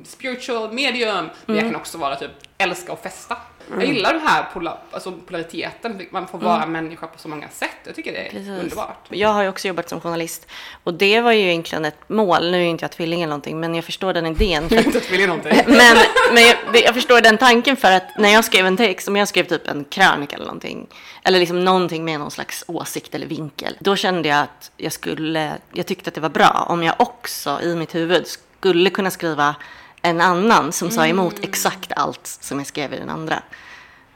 spiritual 0.06 0.72
medium, 0.74 1.30
men 1.46 1.56
jag 1.56 1.66
kan 1.66 1.76
också 1.76 1.98
vara 1.98 2.16
typ 2.16 2.32
älska 2.58 2.92
och 2.92 3.00
festa. 3.00 3.38
Jag 3.70 3.86
gillar 3.86 4.14
den 4.14 4.28
här 4.28 4.46
pola, 4.54 4.78
alltså 4.92 5.12
polariteten, 5.12 6.08
man 6.12 6.28
får 6.28 6.38
vara 6.38 6.66
människa 6.66 7.08
på 7.08 7.20
så 7.20 7.28
många 7.28 7.50
sätt. 7.50 7.70
Jag 7.84 7.96
tycker 7.96 8.12
det 8.12 8.28
är 8.28 8.30
Precis. 8.30 8.50
underbart. 8.50 9.06
Jag 9.10 9.30
har 9.30 9.44
ju 9.44 9.50
också 9.50 9.68
jobbat 9.68 9.90
som 9.90 10.02
journalist 10.02 10.48
och 10.84 10.94
det 10.94 11.22
var 11.22 11.32
ju 11.32 11.42
egentligen 11.42 11.86
ett 11.86 12.10
mål. 12.10 12.52
Nu 12.52 12.58
är 12.58 12.62
ju 12.62 12.70
inte 12.70 12.84
jag 12.84 12.92
tvilling 12.92 13.22
eller 13.22 13.30
någonting, 13.30 13.60
men 13.60 13.76
jag 13.76 13.86
förstår 13.86 14.14
den 14.14 14.26
idén. 14.26 14.70
För 14.70 14.86
Inte 14.86 15.00
vilja 15.12 15.28
någonting. 15.28 15.52
Men, 15.68 15.98
men 16.34 16.44
jag, 16.44 16.58
jag 16.86 16.94
förstår 16.94 17.22
den 17.22 17.38
tanken 17.38 17.78
för 17.78 17.92
att 17.92 18.18
när 18.18 18.30
jag 18.30 18.46
skrev 18.46 18.66
en 18.66 18.78
text, 18.78 19.08
om 19.08 19.16
jag 19.16 19.28
skrev 19.28 19.44
typ 19.44 19.68
en 19.68 19.84
krönika 19.84 20.36
eller 20.36 20.46
någonting, 20.46 20.88
eller 21.24 21.40
liksom 21.40 21.66
någonting 21.66 22.06
med 22.06 22.20
någon 22.20 22.32
slags 22.32 22.64
åsikt 22.68 23.16
eller 23.16 23.28
vinkel, 23.28 23.78
då 23.80 23.96
kände 23.96 24.30
jag 24.30 24.40
att 24.40 24.72
jag 24.78 24.92
skulle, 24.92 25.54
jag 25.74 25.86
tyckte 25.86 26.08
att 26.08 26.16
det 26.16 26.22
var 26.22 26.30
bra 26.30 26.66
om 26.70 26.84
jag 26.84 26.96
också 26.98 27.60
i 27.64 27.76
mitt 27.76 27.96
huvud 27.96 28.28
skulle 28.28 28.90
kunna 28.90 29.12
skriva 29.12 29.56
en 30.02 30.22
annan 30.22 30.72
som 30.72 30.92
sa 30.92 31.08
emot 31.08 31.36
exakt 31.44 31.92
allt 31.96 32.28
som 32.28 32.58
jag 32.58 32.68
skrev 32.68 32.94
i 32.94 32.98
den 32.98 33.10
andra. 33.10 33.44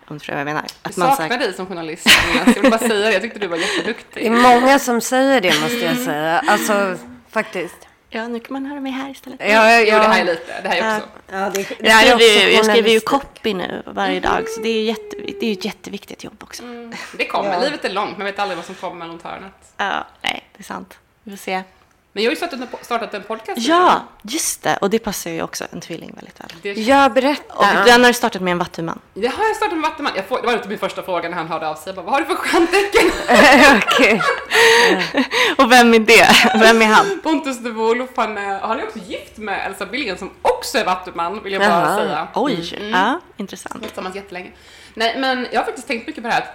Om 0.07 0.15
du 0.15 0.19
förstår 0.19 0.33
vad 0.33 0.39
jag 0.41 0.45
menar. 0.45 0.65
Att 0.81 0.97
här- 0.97 1.15
saknar 1.15 1.37
dig 1.37 1.53
som 1.53 1.67
journalist. 1.67 2.07
Jag 2.45 2.61
vill 2.61 2.71
bara 2.71 2.79
säga 2.79 2.93
det, 2.93 3.11
jag 3.13 3.21
tyckte 3.21 3.39
du 3.39 3.47
var 3.47 3.57
Det 3.57 3.63
är 3.63 3.67
jätteduktig. 3.77 4.31
många 4.31 4.79
som 4.79 5.01
säger 5.01 5.41
det 5.41 5.61
måste 5.61 5.77
jag 5.85 5.97
säga. 5.97 6.43
Alltså 6.47 6.97
faktiskt. 7.29 7.75
Ja, 8.09 8.27
nu 8.27 8.39
kan 8.39 8.53
man 8.53 8.65
höra 8.65 8.81
mig 8.81 8.91
här 8.91 9.09
istället. 9.11 9.39
Ja, 9.39 9.47
ja, 9.71 9.79
Jo, 9.79 9.85
det 9.99 10.07
här 10.07 10.21
är 10.21 10.25
lite, 10.25 10.61
det 10.61 10.69
här 10.69 10.77
är 10.77 10.97
också. 10.97 11.09
Ja, 11.31 11.49
det, 11.53 11.63
det 11.79 11.87
Jag 11.87 11.91
här 11.91 12.15
är 12.21 12.47
ju, 12.47 12.53
jag 12.55 12.65
skriver 12.65 12.89
ju 12.89 12.99
copy 12.99 13.53
nu 13.53 13.83
varje 13.85 14.19
dag, 14.19 14.49
så 14.49 14.61
det 14.61 14.69
är 14.69 14.73
ju 14.73 14.81
jätte, 14.83 15.15
det 15.39 15.45
är 15.45 15.51
ett 15.53 15.65
jätteviktigt 15.65 16.23
jobb 16.23 16.43
också. 16.43 16.63
Det 17.17 17.25
kommer, 17.25 17.61
livet 17.61 17.85
är 17.85 17.89
långt, 17.89 18.17
man 18.17 18.25
vet 18.25 18.39
aldrig 18.39 18.57
vad 18.57 18.65
som 18.65 18.75
kommer 18.75 19.07
runt 19.07 19.23
hörnet. 19.23 19.53
Ja, 19.77 20.07
nej, 20.21 20.43
det 20.57 20.61
är 20.61 20.63
sant. 20.63 20.97
Vi 21.23 21.31
får 21.31 21.37
se. 21.37 21.63
Men 22.15 22.23
jag 22.23 22.29
har 22.29 22.33
ju 22.33 22.37
startat 22.37 22.59
en, 22.59 22.67
startat 22.81 23.13
en 23.13 23.23
podcast. 23.23 23.57
Ja, 23.57 24.03
just 24.21 24.63
det. 24.63 24.77
Och 24.81 24.89
det 24.89 24.99
passar 24.99 25.29
ju 25.31 25.41
också 25.41 25.63
en 25.71 25.81
tvilling 25.81 26.11
väldigt 26.15 26.39
väl. 26.39 26.47
Det, 26.61 26.73
Ja, 26.73 27.09
berätta. 27.09 27.53
Och 27.53 27.65
den 27.85 28.01
har 28.01 28.07
du 28.07 28.13
startat 28.13 28.41
med 28.41 28.51
en 28.51 28.57
vattuman. 28.57 28.99
det 29.13 29.27
har 29.27 29.43
jag 29.47 29.55
startat 29.55 29.77
med 29.77 29.89
Vattenman. 29.89 30.13
Jag 30.15 30.25
får, 30.27 30.41
det 30.41 30.45
var 30.47 30.53
inte 30.53 30.69
min 30.69 30.77
första 30.77 31.03
fråga 31.03 31.29
när 31.29 31.37
han 31.37 31.47
hörde 31.47 31.67
av 31.67 31.75
sig. 31.75 31.83
Jag 31.85 31.95
bara, 31.95 32.01
vad 32.05 32.13
har 32.13 32.19
du 32.21 32.25
för 32.25 32.35
stjärntecken? 32.35 33.11
Okej. 33.85 34.21
Och 35.57 35.71
vem 35.71 35.93
är 35.93 35.99
det? 35.99 36.27
Vem 36.59 36.81
är 36.81 36.85
han? 36.85 37.19
Pontus 37.23 37.59
de 37.59 37.69
Wolf, 37.71 38.09
han, 38.15 38.37
är- 38.37 38.59
han 38.59 38.79
är 38.79 38.83
också 38.83 38.99
gift 38.99 39.37
med 39.37 39.65
Elsa 39.65 39.85
Billgren 39.85 40.17
som 40.17 40.29
också 40.41 40.77
är 40.77 40.85
Vattuman, 40.85 41.43
vill 41.43 41.53
jag 41.53 41.61
bara 41.61 41.69
Jaha. 41.69 41.95
säga. 41.95 42.27
Oj, 42.33 42.89
ja, 42.91 43.19
intressant. 43.37 43.83
tillsammans 43.83 44.15
jättelänge. 44.15 44.51
Nej, 44.97 45.19
men 45.19 45.47
jag 45.51 45.59
har 45.59 45.65
faktiskt 45.65 45.87
tänkt 45.87 46.07
mycket 46.07 46.23
på 46.23 46.29
det 46.29 46.33
här. 46.33 46.45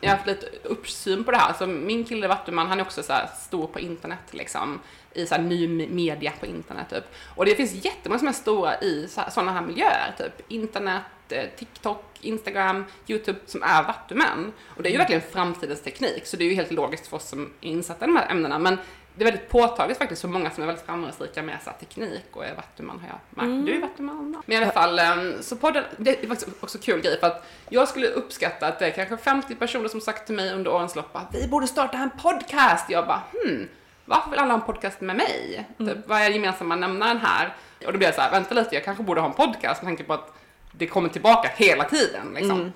Jag 0.00 0.10
har 0.10 0.16
haft 0.16 0.26
lite 0.26 0.46
uppsyn 0.62 1.24
på 1.24 1.30
det 1.30 1.36
här. 1.36 1.48
Alltså, 1.48 1.66
min 1.66 2.04
kille 2.04 2.28
Vattuman, 2.28 2.66
han 2.66 2.78
är 2.78 2.82
också 2.82 3.02
så 3.02 3.12
här 3.12 3.28
stor 3.40 3.66
på 3.66 3.80
internet, 3.80 4.18
liksom. 4.30 4.80
I 5.14 5.26
så 5.26 5.34
här 5.34 5.42
ny 5.42 5.68
me- 5.68 5.90
media 5.90 6.32
på 6.40 6.46
internet, 6.46 6.86
typ. 6.90 7.04
Och 7.36 7.44
det 7.44 7.54
finns 7.54 7.84
jättemånga 7.84 8.18
som 8.18 8.28
är 8.28 8.32
stora 8.32 8.80
i 8.80 9.08
sådana 9.30 9.52
här 9.52 9.62
miljöer, 9.62 10.14
typ 10.18 10.50
internet, 10.52 11.02
eh, 11.28 11.44
TikTok, 11.58 12.04
Instagram, 12.20 12.84
YouTube, 13.06 13.38
som 13.46 13.62
är 13.62 13.82
vattumän. 13.82 14.52
Och 14.66 14.82
det 14.82 14.88
är 14.88 14.90
ju 14.90 14.98
verkligen 14.98 15.22
framtidens 15.32 15.82
teknik, 15.82 16.26
så 16.26 16.36
det 16.36 16.44
är 16.44 16.48
ju 16.48 16.54
helt 16.54 16.72
logiskt 16.72 17.06
för 17.06 17.16
oss 17.16 17.28
som 17.28 17.52
är 17.60 17.68
insatta 17.68 18.04
i 18.04 18.08
de 18.08 18.16
här 18.16 18.30
ämnena. 18.30 18.58
Men 18.58 18.78
det 19.14 19.22
är 19.22 19.24
väldigt 19.24 19.48
påtagligt 19.48 19.98
faktiskt 19.98 20.20
för 20.20 20.28
många 20.28 20.50
som 20.50 20.62
är 20.62 20.66
väldigt 20.66 20.86
framgångsrika 20.86 21.42
med 21.42 21.58
så 21.64 21.70
teknik 21.80 22.24
och 22.32 22.44
är 22.44 22.54
vattuman 22.54 23.00
har 23.00 23.08
jag 23.08 23.46
märkt. 23.46 23.66
Du 23.66 23.76
är 23.76 23.80
vattuman. 23.80 24.42
Men 24.46 24.58
i 24.58 24.62
alla 24.62 24.72
fall, 24.72 24.98
em, 24.98 25.34
så 25.42 25.56
podden, 25.56 25.84
det 25.96 26.24
är 26.24 26.28
faktiskt 26.28 26.50
också 26.60 26.78
kul 26.78 27.00
grej 27.00 27.20
för 27.20 27.26
att 27.26 27.46
jag 27.68 27.88
skulle 27.88 28.06
uppskatta 28.06 28.66
att 28.66 28.78
det 28.78 28.86
är 28.86 28.90
kanske 28.90 29.16
50 29.16 29.54
personer 29.54 29.88
som 29.88 30.00
sagt 30.00 30.26
till 30.26 30.34
mig 30.34 30.52
under 30.52 30.72
årens 30.72 30.96
lopp 30.96 31.16
att 31.16 31.34
vi 31.34 31.48
borde 31.48 31.66
starta 31.66 31.98
en 31.98 32.10
podcast. 32.10 32.90
Jag 32.90 33.06
bara, 33.06 33.22
hmm, 33.32 33.68
varför 34.04 34.30
vill 34.30 34.38
alla 34.38 34.54
ha 34.54 34.60
en 34.60 34.66
podcast 34.66 35.00
med 35.00 35.16
mig? 35.16 35.68
Typ, 35.78 36.06
vad 36.06 36.20
är 36.20 36.30
gemensamma 36.30 36.76
nämnaren 36.76 37.18
här? 37.18 37.54
Och 37.86 37.92
då 37.92 37.98
blir 37.98 38.08
jag 38.08 38.14
så 38.14 38.20
här, 38.20 38.30
vänta 38.30 38.54
lite, 38.54 38.74
jag 38.74 38.84
kanske 38.84 39.02
borde 39.02 39.20
ha 39.20 39.28
en 39.28 39.34
podcast 39.34 39.82
med 39.82 39.88
tanke 39.88 40.04
på 40.04 40.12
att 40.12 40.34
det 40.72 40.86
kommer 40.86 41.08
tillbaka 41.08 41.50
hela 41.56 41.84
tiden. 41.84 42.34
Liksom. 42.34 42.60
Och 42.60 42.66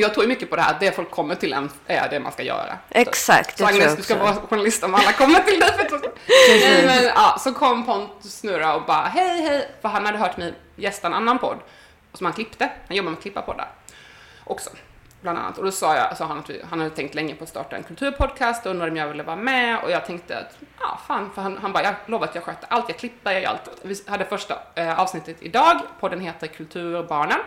jag 0.00 0.14
tror 0.14 0.24
ju 0.24 0.28
mycket 0.28 0.50
på 0.50 0.56
det 0.56 0.62
här, 0.62 0.70
att 0.70 0.80
det 0.80 0.92
folk 0.92 1.10
kommer 1.10 1.34
till 1.34 1.52
en 1.52 1.70
är 1.86 2.08
det 2.08 2.20
man 2.20 2.32
ska 2.32 2.42
göra. 2.42 2.78
Exakt, 2.90 3.58
Så 3.58 3.66
Agnes, 3.66 3.96
du 3.96 4.02
ska 4.02 4.16
vara 4.16 4.34
journalist 4.34 4.84
om 4.84 4.94
alla 4.94 5.12
kommer 5.12 5.40
till 5.40 5.60
dig. 5.60 5.70
Nej, 6.60 6.86
men, 6.86 7.04
ja, 7.04 7.36
så 7.40 7.52
kom 7.54 7.86
Pontus 7.86 8.38
Snurra 8.38 8.74
och 8.74 8.82
bara 8.86 9.06
hej 9.06 9.42
hej, 9.42 9.70
för 9.82 9.88
han 9.88 10.06
hade 10.06 10.18
hört 10.18 10.36
mig 10.36 10.54
gästa 10.76 11.06
en 11.06 11.14
annan 11.14 11.38
podd 11.38 11.58
som 12.12 12.26
han 12.26 12.32
klippte. 12.32 12.70
Han 12.88 12.96
jobbar 12.96 13.10
med 13.10 13.16
att 13.16 13.22
klippa 13.22 13.42
poddar 13.42 13.68
också, 14.44 14.70
bland 15.20 15.38
annat. 15.38 15.58
Och 15.58 15.64
då 15.64 15.72
sa 15.72 15.96
jag, 15.96 16.16
sa 16.16 16.24
han 16.24 16.38
att 16.38 16.50
vi, 16.50 16.62
han 16.70 16.78
hade 16.78 16.90
tänkt 16.90 17.14
länge 17.14 17.34
på 17.34 17.44
att 17.44 17.50
starta 17.50 17.76
en 17.76 17.82
kulturpodcast 17.82 18.66
och 18.66 18.70
undrade 18.70 18.90
om 18.90 18.96
jag 18.96 19.08
ville 19.08 19.22
vara 19.22 19.36
med 19.36 19.78
och 19.82 19.90
jag 19.90 20.06
tänkte 20.06 20.38
att 20.38 20.58
ja, 20.80 20.98
fan, 21.06 21.30
för 21.34 21.42
han, 21.42 21.58
han 21.58 21.72
bara, 21.72 21.84
jag 21.84 21.94
lovar 22.06 22.26
att 22.26 22.34
jag 22.34 22.44
sköter 22.44 22.66
allt, 22.70 22.88
jag 22.88 22.98
klipper, 22.98 23.32
jag 23.32 23.42
gör 23.42 23.50
allt. 23.50 23.70
Vi 23.82 23.94
hade 24.06 24.24
första 24.24 24.58
eh, 24.74 25.00
avsnittet 25.00 25.36
idag, 25.40 25.80
podden 26.00 26.20
heter 26.20 26.46
Kulturbarnen. 26.46 27.38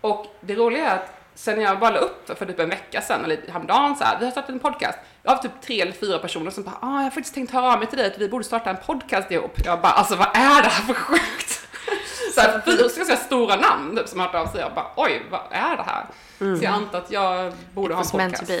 Och 0.00 0.26
det 0.40 0.54
roliga 0.54 0.90
är 0.90 0.94
att 0.94 1.12
sen 1.36 1.60
jag 1.60 1.78
bara 1.78 1.90
la 1.90 1.98
upp 1.98 2.26
det 2.26 2.34
för 2.34 2.46
typ 2.46 2.60
en 2.60 2.68
vecka 2.68 3.02
sedan, 3.02 3.24
eller 3.24 3.38
häromdagen 3.48 3.96
så 3.96 4.04
här, 4.04 4.18
vi 4.18 4.24
har 4.24 4.32
startat 4.32 4.50
en 4.50 4.58
podcast. 4.58 4.98
Jag 5.22 5.30
har 5.30 5.38
typ 5.38 5.52
tre 5.62 5.80
eller 5.80 5.92
fyra 5.92 6.18
personer 6.18 6.50
som 6.50 6.62
bara, 6.64 6.78
ah, 6.82 6.96
jag 6.96 7.02
har 7.02 7.10
faktiskt 7.10 7.34
tänkt 7.34 7.52
höra 7.52 7.72
av 7.72 7.78
mig 7.78 7.88
till 7.88 7.98
dig 7.98 8.06
att 8.06 8.18
vi 8.18 8.28
borde 8.28 8.44
starta 8.44 8.70
en 8.70 8.76
podcast 8.86 9.30
ihop. 9.30 9.52
Jag 9.64 9.80
bara, 9.80 9.92
alltså 9.92 10.16
vad 10.16 10.28
är 10.28 10.62
det 10.62 10.68
här 10.68 10.82
för 10.86 10.94
sjukt? 10.94 11.62
Så 12.34 12.40
här, 12.40 12.60
fyra 12.64 12.88
ska 12.88 13.00
jag 13.00 13.06
säga, 13.06 13.18
stora 13.18 13.56
namn 13.56 13.96
typ, 13.96 14.08
som 14.08 14.20
har 14.20 14.26
hört 14.26 14.34
av 14.34 14.52
sig. 14.52 14.60
Jag 14.60 14.74
bara, 14.74 14.86
oj, 14.96 15.22
vad 15.30 15.40
är 15.50 15.76
det 15.76 15.82
här? 15.82 16.06
Så 16.38 16.64
jag 16.64 16.72
antar 16.72 16.98
att 16.98 17.10
jag 17.10 17.52
borde 17.74 17.94
ha 17.94 18.02
en 18.02 18.08
podcast. 18.10 18.46
be. 18.46 18.60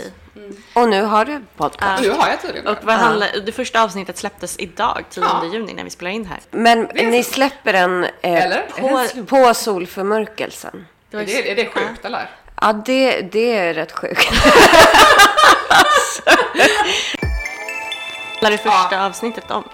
Och 0.80 0.88
nu 0.88 1.02
har 1.02 1.24
du 1.24 1.40
podcast. 1.56 2.02
Nu 2.02 2.10
har 2.10 2.28
jag 2.28 2.42
tydligen 2.42 2.66
Och 2.66 2.74
det. 2.74 2.86
vad 2.86 2.94
handlar, 2.96 3.28
det 3.46 3.52
första 3.52 3.82
avsnittet 3.84 4.18
släpptes 4.18 4.58
idag, 4.58 5.04
10 5.10 5.24
Ja. 5.24 5.44
juni, 5.52 5.74
när 5.74 5.84
vi 5.84 5.90
spelar 5.90 6.10
in 6.10 6.26
här. 6.26 6.40
Men 6.50 6.80
ni 6.94 7.22
släpper 7.22 7.72
den 7.72 8.04
eh, 8.04 8.10
Eller? 8.22 8.62
på, 9.22 9.26
på 9.26 9.54
solförmörkelsen. 9.54 10.86
Är 11.10 11.26
det, 11.26 11.50
är 11.50 11.56
det 11.56 11.66
sjukt 11.66 12.04
eller? 12.04 12.30
Ja, 12.60 12.72
det, 12.72 13.20
det 13.22 13.56
är 13.56 13.74
rätt 13.74 13.92
sjukt. 13.92 14.28
Vad 18.42 18.46
är 18.46 18.50
det 18.50 18.58
första 18.58 19.06
avsnittet 19.06 19.50
om? 19.50 19.64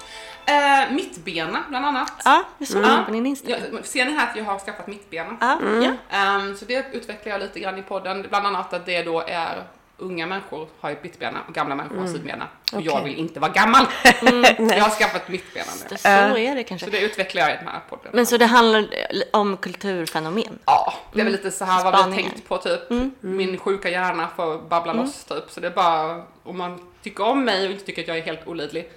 Eh, 0.46 0.90
mittbena 0.92 1.64
bland 1.68 1.86
annat. 1.86 2.12
Ja, 2.24 2.42
jag 2.58 2.68
såg 2.68 2.82
Ja. 2.82 2.88
det 2.88 3.02
på 3.06 3.10
din 3.12 3.26
Instagram. 3.26 3.60
Ja, 3.72 3.78
ser 3.82 4.04
ni 4.04 4.12
här 4.16 4.30
att 4.30 4.36
jag 4.36 4.44
har 4.44 4.58
skaffat 4.58 4.86
mittbena? 4.86 5.36
Ja, 5.40 5.58
ja. 5.82 6.16
Ehm, 6.16 6.56
så 6.56 6.64
det 6.64 6.86
utvecklar 6.92 7.32
jag 7.32 7.40
lite 7.40 7.60
grann 7.60 7.78
i 7.78 7.82
podden, 7.82 8.26
bland 8.28 8.46
annat 8.46 8.72
att 8.72 8.86
det 8.86 9.02
då 9.02 9.20
är 9.26 9.62
unga 10.02 10.26
människor 10.26 10.68
har 10.80 10.90
ju 10.90 10.96
mittbena 11.02 11.38
och 11.48 11.54
gamla 11.54 11.74
människor 11.74 11.96
har 11.96 12.06
sidbena. 12.06 12.48
Och 12.72 12.80
jag 12.80 12.94
Okej. 12.94 13.04
vill 13.04 13.18
inte 13.18 13.40
vara 13.40 13.52
gammal. 13.52 13.86
jag 14.04 14.82
har 14.82 14.90
skaffat 14.90 15.28
mittbena 15.28 15.66
nu. 15.90 15.96
Så 15.96 16.08
är 16.08 16.54
det 16.54 16.62
kanske. 16.64 16.86
Så 16.86 16.90
det 16.92 17.00
utvecklar 17.00 17.42
jag 17.42 17.52
i 17.52 17.56
den 17.56 17.66
här 17.66 17.80
podden. 17.88 18.10
Men 18.12 18.26
så 18.26 18.36
det 18.36 18.46
handlar 18.46 18.86
om 19.32 19.56
kulturfenomen? 19.56 20.58
Ja, 20.64 20.94
det 21.12 21.20
är 21.20 21.24
väl 21.24 21.32
lite 21.32 21.50
så 21.50 21.64
här 21.64 21.84
vad 21.84 21.96
vi 21.96 22.02
har 22.02 22.22
tänkt 22.22 22.48
på 22.48 22.58
typ. 22.58 22.80
Min 23.20 23.58
sjuka 23.58 23.90
hjärna 23.90 24.28
får 24.36 24.58
babbla 24.68 24.92
loss 24.92 25.24
typ. 25.24 25.44
Så 25.50 25.60
det 25.60 25.66
är 25.66 25.70
bara, 25.70 26.22
om 26.42 26.58
man 26.58 26.80
tycker 27.02 27.24
om 27.24 27.44
mig 27.44 27.66
och 27.66 27.72
inte 27.72 27.84
tycker 27.84 28.02
att 28.02 28.08
jag 28.08 28.18
är 28.18 28.22
helt 28.22 28.46
olidlig, 28.46 28.90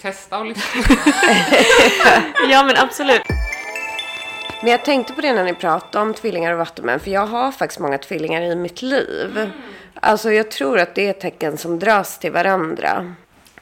testa 0.00 0.38
och 0.38 0.46
lyssna. 0.46 0.82
Ja, 2.50 2.64
men 2.64 2.76
absolut. 2.76 3.22
Men 4.62 4.70
jag 4.70 4.84
tänkte 4.84 5.12
på 5.12 5.20
det 5.20 5.32
när 5.32 5.44
ni 5.44 5.54
pratade 5.54 6.02
om 6.02 6.14
tvillingar 6.14 6.52
och 6.52 6.58
vattumän. 6.58 7.00
För 7.00 7.10
jag 7.10 7.26
har 7.26 7.52
faktiskt 7.52 7.80
många 7.80 7.98
tvillingar 7.98 8.42
i 8.42 8.56
mitt 8.56 8.82
liv. 8.82 9.50
Alltså 10.02 10.32
jag 10.32 10.50
tror 10.50 10.78
att 10.78 10.94
det 10.94 11.06
är 11.08 11.12
tecken 11.12 11.58
som 11.58 11.78
dras 11.78 12.18
till 12.18 12.32
varandra. 12.32 13.14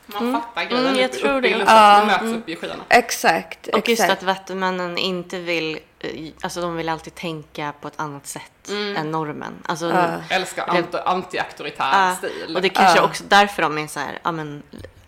Man 0.07 0.33
fattar 0.33 0.65
grejen. 0.65 0.87
Mm, 0.87 1.01
jag 1.01 1.11
upp- 1.11 1.21
tror 1.21 1.41
det. 1.41 1.55
att 1.55 1.67
man 1.69 2.07
möts 2.07 2.39
upp 2.39 2.49
i 2.49 2.57
skyarna. 2.57 2.83
Exakt. 2.89 3.67
Och 3.69 3.89
just 3.89 4.03
exakt. 4.03 4.13
att 4.13 4.23
vattumännen 4.23 4.99
inte 4.99 5.39
vill, 5.39 5.79
eh, 5.99 6.11
alltså 6.41 6.61
de 6.61 6.77
vill 6.77 6.89
alltid 6.89 7.15
tänka 7.15 7.73
på 7.81 7.89
ett 7.89 8.01
annat 8.01 8.27
sätt 8.27 8.71
än 8.97 9.11
normen. 9.11 9.53
Alltså, 9.67 9.87
Ja. 9.91 10.37
Älskar 10.37 10.67
anti- 10.67 11.05
anti-auktoritär 11.05 12.09
Ja, 12.09 12.15
stil. 12.19 12.57
och 12.57 12.63
det 12.63 12.69
kanske 12.69 12.99
Ja. 12.99 13.05
också 13.05 13.25
därför 13.29 13.63
de 13.63 13.79
är 13.79 13.87
så 13.87 14.01
här, 14.01 14.19
ja 14.23 14.33
men, 14.33 14.63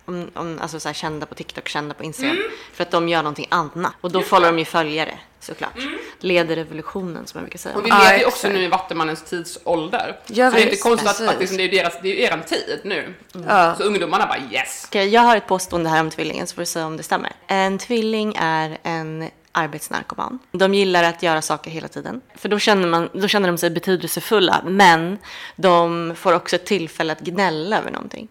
om, 0.04 0.30
om, 0.34 0.58
alltså 0.62 0.80
så 0.80 0.88
här, 0.88 0.94
kända 0.94 1.26
på 1.26 1.34
TikTok, 1.34 1.68
kända 1.68 1.94
på 1.94 2.04
Instagram. 2.04 2.36
För 2.72 2.82
att 2.82 2.90
de 2.90 3.08
gör 3.08 3.22
någonting 3.22 3.46
annat. 3.50 3.92
Och 4.00 4.12
då 4.12 4.22
får 4.22 4.40
de 4.40 4.58
ju 4.58 4.64
följare, 4.64 5.18
såklart. 5.48 5.78
Leder 6.20 6.56
revolutionen, 6.56 7.26
som 7.26 7.38
jag 7.38 7.44
brukar 7.44 7.58
säga. 7.58 7.74
Och 7.74 7.86
vi 7.86 7.90
lever 7.90 8.10
ju 8.10 8.16
exakt. 8.16 8.34
också 8.34 8.48
nu 8.48 8.62
i 8.62 8.68
Vattumannens 8.68 9.22
tidsålder. 9.22 10.18
Ja, 10.26 10.50
så 10.50 10.56
det 10.56 10.62
är 10.62 10.64
inte 10.64 10.82
konstigt 10.82 11.08
att, 11.08 11.20
att 11.20 11.40
liksom, 11.40 11.56
det 11.56 11.62
är 11.62 11.68
ju 11.68 11.78
deras, 11.78 11.94
det 12.02 12.08
är 12.08 12.28
eran 12.28 12.42
tid 12.42 12.80
nu. 12.84 13.14
Ja. 13.46 13.74
Så 13.78 13.82
ungdomarna 13.82 14.26
bara 14.26 14.38
yes. 14.52 14.84
Okej, 14.88 15.08
jag 15.08 15.20
har 15.20 15.36
ett 15.36 15.46
påstående 15.46 15.90
här 15.90 16.00
om 16.00 16.10
tvillingen, 16.10 16.46
så 16.46 16.54
får 16.54 16.62
du 16.62 16.66
säga 16.66 16.86
om 16.86 16.96
det 16.96 17.02
stämmer. 17.02 17.32
En 17.46 17.78
tvilling 17.78 18.34
är 18.38 18.78
en 18.82 19.30
arbetsnarkoman. 19.52 20.38
De 20.52 20.74
gillar 20.74 21.04
att 21.04 21.22
göra 21.22 21.42
saker 21.42 21.70
hela 21.70 21.88
tiden. 21.88 22.20
För 22.34 22.48
då 22.48 22.58
känner, 22.58 22.88
man, 22.88 23.08
då 23.12 23.28
känner 23.28 23.48
de 23.48 23.58
sig 23.58 23.70
betydelsefulla, 23.70 24.62
men 24.66 25.18
de 25.56 26.12
får 26.16 26.32
också 26.32 26.56
ett 26.56 26.66
tillfälle 26.66 27.12
att 27.12 27.20
gnälla 27.20 27.78
över 27.78 27.90
någonting. 27.90 28.28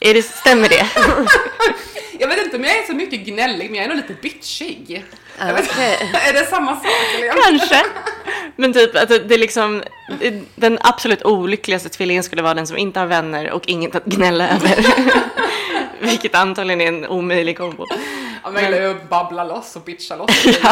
Är 0.00 0.14
det, 0.14 0.22
stämmer 0.22 0.68
det? 0.68 0.86
Inte 2.52 2.62
om 2.62 2.70
jag 2.70 2.78
är 2.78 2.86
så 2.86 2.94
mycket 2.94 3.26
gnällig, 3.26 3.70
men 3.70 3.74
jag 3.74 3.84
är 3.84 3.88
nog 3.88 3.96
lite 3.96 4.14
bitchig. 4.22 5.04
Vet, 5.38 5.70
Okej. 5.70 6.10
är 6.28 6.32
det 6.32 6.46
samma 6.46 6.76
sak? 6.76 6.86
Eller? 7.16 7.42
Kanske. 7.42 7.82
Men 8.56 8.72
typ 8.72 8.96
att 8.96 9.08
det 9.08 9.34
är 9.34 9.38
liksom 9.38 9.82
den 10.54 10.78
absolut 10.80 11.24
olyckligaste 11.24 11.88
tvillingen 11.88 12.22
skulle 12.22 12.42
vara 12.42 12.54
den 12.54 12.66
som 12.66 12.76
inte 12.76 13.00
har 13.00 13.06
vänner 13.06 13.50
och 13.50 13.62
inget 13.66 13.94
att 13.94 14.04
gnälla 14.04 14.48
över. 14.48 14.86
Vilket 16.00 16.34
antagligen 16.34 16.80
är 16.80 16.86
en 16.86 17.06
omöjlig 17.06 17.58
kombo. 17.58 17.86
Ja, 18.44 18.50
men 18.50 18.72
ju 18.72 18.90
att 18.90 19.08
babbla 19.08 19.44
loss 19.44 19.76
och 19.76 19.82
bitcha 19.82 20.16
loss. 20.16 20.44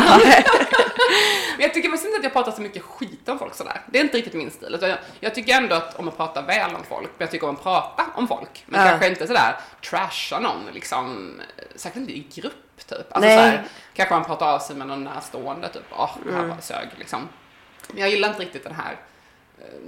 men 1.56 1.60
jag 1.60 1.74
tycker 1.74 1.88
faktiskt 1.88 2.04
inte 2.06 2.16
att 2.18 2.24
jag 2.24 2.32
pratar 2.32 2.52
så 2.52 2.62
mycket 2.62 2.82
skit 2.82 3.28
om 3.28 3.38
folk 3.38 3.54
sådär. 3.54 3.80
Det 3.86 3.98
är 3.98 4.02
inte 4.04 4.16
riktigt 4.16 4.34
min 4.34 4.50
stil. 4.50 4.78
Jag, 4.80 4.96
jag 5.20 5.34
tycker 5.34 5.54
ändå 5.54 5.74
att 5.74 5.98
om 5.98 6.08
att 6.08 6.16
prata 6.16 6.42
väl 6.42 6.74
om 6.74 6.84
folk, 6.88 7.08
men 7.18 7.24
jag 7.24 7.30
tycker 7.30 7.48
om 7.48 7.54
att 7.54 7.62
prata 7.62 8.06
om 8.14 8.28
folk. 8.28 8.64
Men 8.66 8.80
Ja. 8.80 8.88
kanske 8.88 9.08
inte 9.08 9.26
sådär 9.26 9.56
trasha 9.90 10.38
någon 10.38 10.66
liksom, 10.72 11.32
särskilt 11.74 12.08
inte 12.08 12.12
i 12.38 12.40
grupp 12.40 12.86
typ. 12.88 12.98
Alltså 13.12 13.20
Nej. 13.28 13.36
såhär, 13.36 13.64
kanske 13.94 14.14
man 14.14 14.24
pratar 14.24 14.46
av 14.54 14.58
sig 14.58 14.76
med 14.76 14.86
någon 14.86 15.04
närstående 15.04 15.68
typ, 15.68 15.82
åh, 15.90 16.10
det 16.24 16.30
Mm. 16.30 16.40
här 16.40 16.48
var 16.54 16.60
sög 16.60 16.88
liksom. 16.96 17.28
Men 17.88 17.98
jag 17.98 18.10
gillar 18.10 18.28
inte 18.28 18.40
riktigt 18.40 18.64
den 18.64 18.74
här 18.74 18.96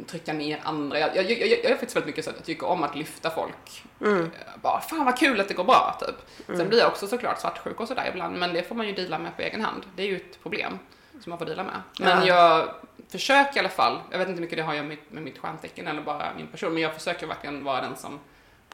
trycka 0.06 0.32
ner 0.32 0.60
andra. 0.64 0.98
Jag, 0.98 1.16
jag, 1.16 1.30
jag, 1.30 1.48
jag, 1.48 1.64
är 1.64 1.68
faktiskt 1.70 1.96
väldigt 1.96 2.06
mycket 2.06 2.24
så 2.24 2.30
att 2.30 2.36
jag 2.36 2.44
tycker 2.46 2.66
om 2.66 2.82
att 2.82 2.96
lyfta 2.96 3.30
folk. 3.30 3.82
Mm. 4.00 4.22
Eh, 4.24 4.28
Bara, 4.62 4.80
fan 4.80 5.04
vad 5.04 5.18
kul 5.18 5.40
att 5.40 5.48
det 5.48 5.54
går 5.54 5.64
bra, 5.64 5.98
typ. 6.00 6.46
Sen 6.56 6.68
blir 6.68 6.78
jag 6.78 6.88
också 6.88 7.06
såklart 7.06 7.40
svartsjuk 7.40 7.80
och 7.80 7.88
sådär 7.88 8.08
ibland, 8.12 8.38
men 8.38 8.52
det 8.54 8.62
får 8.62 8.74
man 8.74 8.86
ju 8.86 8.92
deala 8.92 9.18
med 9.18 9.36
på 9.36 9.42
egen 9.42 9.60
hand. 9.60 9.82
Det 9.96 10.02
är 10.02 10.06
ju 10.06 10.16
ett 10.16 10.42
problem 10.42 10.78
som 11.20 11.30
man 11.30 11.38
får 11.38 11.46
deala 11.46 11.64
med. 11.64 11.82
Men 11.98 12.26
Ja. 12.26 12.26
jag 12.26 12.68
försöker 13.08 13.56
i 13.56 13.58
alla 13.58 13.68
fall, 13.68 13.98
jag 14.10 14.18
vet 14.18 14.28
inte 14.28 14.36
hur 14.36 14.42
mycket 14.42 14.58
det 14.58 14.62
har 14.64 14.74
jag 14.74 14.84
med, 14.86 14.98
med 15.08 15.22
mitt 15.22 15.38
stjärntecken 15.38 15.86
eller 15.88 16.02
bara 16.02 16.32
min 16.36 16.46
person, 16.46 16.74
men 16.74 16.82
jag 16.82 16.94
försöker 16.94 17.26
verkligen 17.26 17.64
vara 17.64 17.80
den 17.80 17.96
som 17.96 18.20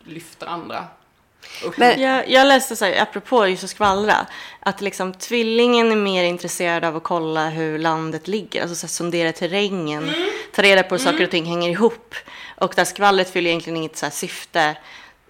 lyfter 0.05 0.47
andra. 0.47 0.85
Men- 1.77 2.01
Jag, 2.01 2.31
jag 2.31 2.47
läste 2.47 2.77
så 2.77 2.85
här, 2.85 3.03
apropå 3.03 3.47
just 3.49 3.65
att 3.65 3.71
skvallra, 3.71 4.27
att 4.61 4.81
liksom 4.81 5.13
tvillingen 5.13 5.93
är 5.93 5.97
mer 5.97 6.25
intresserad 6.25 6.85
av 6.85 6.97
att 6.97 7.03
kolla 7.03 7.49
hur 7.49 7.79
landet 7.79 8.29
ligger, 8.29 8.63
alltså 8.63 8.75
så 8.77 8.87
här, 8.87 8.89
sondera 8.89 9.33
terrängen, 9.33 10.11
ta 10.55 10.63
reda 10.63 10.83
på 10.83 10.95
hur 10.95 11.05
saker 11.05 11.25
och 11.25 11.31
ting 11.31 11.45
hänger 11.45 11.71
ihop. 11.71 12.15
Och 12.57 12.73
där 12.77 12.85
skvallret 12.85 13.31
fyller 13.31 13.51
egentligen 13.51 13.77
inget 13.77 13.97
så 13.97 14.07
här 14.07 14.11
syfte. 14.11 14.77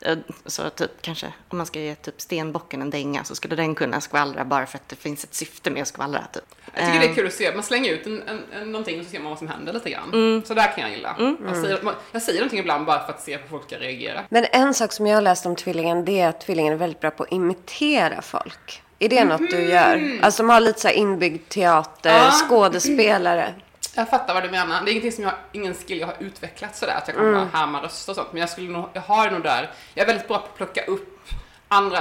Eh, 0.03 0.19
Så 0.47 0.71
typ 0.71 0.91
kanske 1.03 1.27
om 1.49 1.59
man 1.59 1.67
ska 1.67 1.79
ge 1.81 1.95
typ 1.95 2.21
stenbocken 2.21 2.83
en 2.83 2.91
dänga 2.91 3.25
så 3.25 3.35
skulle 3.35 3.57
den 3.57 3.75
kunna 3.75 4.01
skvallra 4.01 4.45
bara 4.45 4.67
för 4.67 4.79
att 4.79 4.89
det 4.89 4.97
finns 4.97 5.25
ett 5.25 5.35
syfte 5.35 5.71
med 5.71 5.83
att 5.83 5.89
skvallra. 5.89 6.25
Typ. 6.33 6.45
Jag 6.75 6.85
tycker 6.87 7.01
det 7.01 7.05
är 7.07 7.09
Ehm, 7.09 7.15
kul 7.15 7.27
att 7.27 7.33
se, 7.33 7.55
man 7.55 7.63
slänger 7.63 7.93
ut 7.93 8.07
en, 8.07 8.23
en, 8.29 8.41
en, 8.53 8.73
någonting 8.73 8.99
och 9.01 9.05
så 9.05 9.11
ser 9.11 9.19
man 9.21 9.31
vad 9.31 9.39
som 9.39 9.49
händer 9.49 9.73
lite 9.73 9.91
grann. 9.91 10.43
Så 10.47 10.55
där 10.55 10.73
kan 10.77 10.81
jag 10.83 10.91
gilla. 10.91 11.17
Jag, 11.47 11.57
säger, 11.57 11.83
man- 11.83 11.95
jag 12.13 12.23
säger 12.23 12.39
någonting 12.39 12.59
ibland 12.59 12.87
bara 12.87 13.07
för 13.07 13.13
att 13.13 13.23
se 13.23 13.37
hur 13.37 13.49
folk 13.49 13.65
ska 13.67 13.77
reagera. 13.79 14.21
Men 14.29 14.45
en 14.53 14.75
sak 14.75 14.93
som 14.93 15.07
jag 15.07 15.15
har 15.17 15.23
läst 15.23 15.47
om 15.47 15.57
tvillingen 15.57 16.05
det 16.05 16.21
är 16.21 16.29
att 16.29 16.41
tvillingen 16.41 16.73
är 16.73 16.77
väldigt 16.77 17.01
bra 17.01 17.11
på 17.11 17.23
att 17.23 17.33
imitera 17.33 18.23
folk. 18.23 18.83
Är 18.99 19.09
det 19.09 19.25
något 19.25 19.51
du 19.51 19.61
gör? 19.71 20.19
Alltså 20.23 20.43
de 20.43 20.49
har 20.51 20.61
lite 20.61 20.81
så 20.81 20.89
här 20.89 20.95
inbyggd 20.95 21.49
teater, 21.49 22.11
Ja. 22.11 22.31
skådespelare. 22.49 23.55
Jag 23.99 24.11
fattar 24.11 24.35
vad 24.35 24.43
du 24.43 24.51
menar. 24.51 24.85
Det 24.85 24.91
är 24.91 24.93
ingenting 24.93 25.13
som 25.13 25.25
jag, 25.25 25.33
ingen 25.53 25.75
skill 25.75 26.01
jag 26.01 26.07
har 26.07 26.17
utvecklat 26.19 26.77
sådär, 26.77 26.95
att 26.95 27.09
jag 27.09 27.17
kan 27.17 27.33
bara 27.33 27.45
härma 27.45 27.83
röster 27.83 28.13
och 28.13 28.17
sånt. 28.17 28.29
Men 28.33 28.41
jag 28.41 28.51
skulle 28.51 28.71
nog, 28.71 28.89
jag 28.93 29.03
har 29.03 29.31
nog 29.31 29.43
där, 29.43 29.71
jag 29.95 30.03
är 30.03 30.07
väldigt 30.07 30.29
bra 30.29 30.39
på 30.39 30.45
att 30.45 30.57
plocka 30.57 30.85
upp 30.85 31.29
andra, 31.69 31.99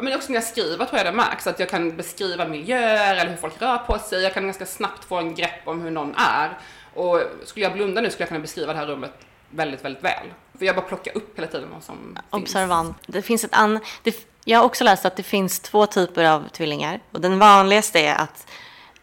men 0.00 0.14
också 0.14 0.28
när 0.28 0.36
jag 0.36 0.44
skriver 0.44 0.86
tror 0.86 0.98
jag 0.98 1.06
det 1.06 1.12
märks, 1.12 1.46
att 1.46 1.60
jag 1.60 1.68
kan 1.68 1.96
beskriva 1.96 2.48
miljöer 2.48 3.16
eller 3.16 3.30
hur 3.30 3.36
folk 3.36 3.62
rör 3.62 3.78
på 3.78 3.98
sig. 3.98 4.22
Jag 4.22 4.34
kan 4.34 4.44
ganska 4.44 4.66
snabbt 4.66 5.04
få 5.04 5.16
en 5.16 5.34
grepp 5.34 5.68
om 5.68 5.80
hur 5.80 5.90
någon 5.90 6.14
är. 6.16 6.58
Och 6.94 7.22
skulle 7.44 7.64
jag 7.64 7.72
blunda 7.72 8.00
nu 8.00 8.10
skulle 8.10 8.22
jag 8.22 8.28
kunna 8.28 8.40
beskriva 8.40 8.72
det 8.72 8.78
här 8.78 8.86
rummet 8.86 9.12
väldigt, 9.50 9.84
väldigt 9.84 10.04
väl. 10.04 10.26
För 10.58 10.64
jag 10.64 10.76
bara 10.76 10.86
plockar 10.86 11.16
upp 11.16 11.38
hela 11.38 11.46
tiden 11.48 11.68
vad 11.72 11.82
som 11.82 11.96
finns. 11.96 12.42
Observant. 12.42 12.96
Det 13.06 13.22
finns 13.22 13.44
ett 13.44 13.54
an... 13.54 13.80
det, 14.02 14.28
jag 14.44 14.58
har 14.58 14.64
också 14.64 14.84
läst 14.84 15.04
att 15.04 15.16
det 15.16 15.22
finns 15.22 15.60
två 15.60 15.86
typer 15.86 16.24
av 16.24 16.48
tvillingar. 16.48 17.00
Och 17.12 17.20
den 17.20 17.38
vanligaste 17.38 18.00
är 18.00 18.14
att 18.14 18.46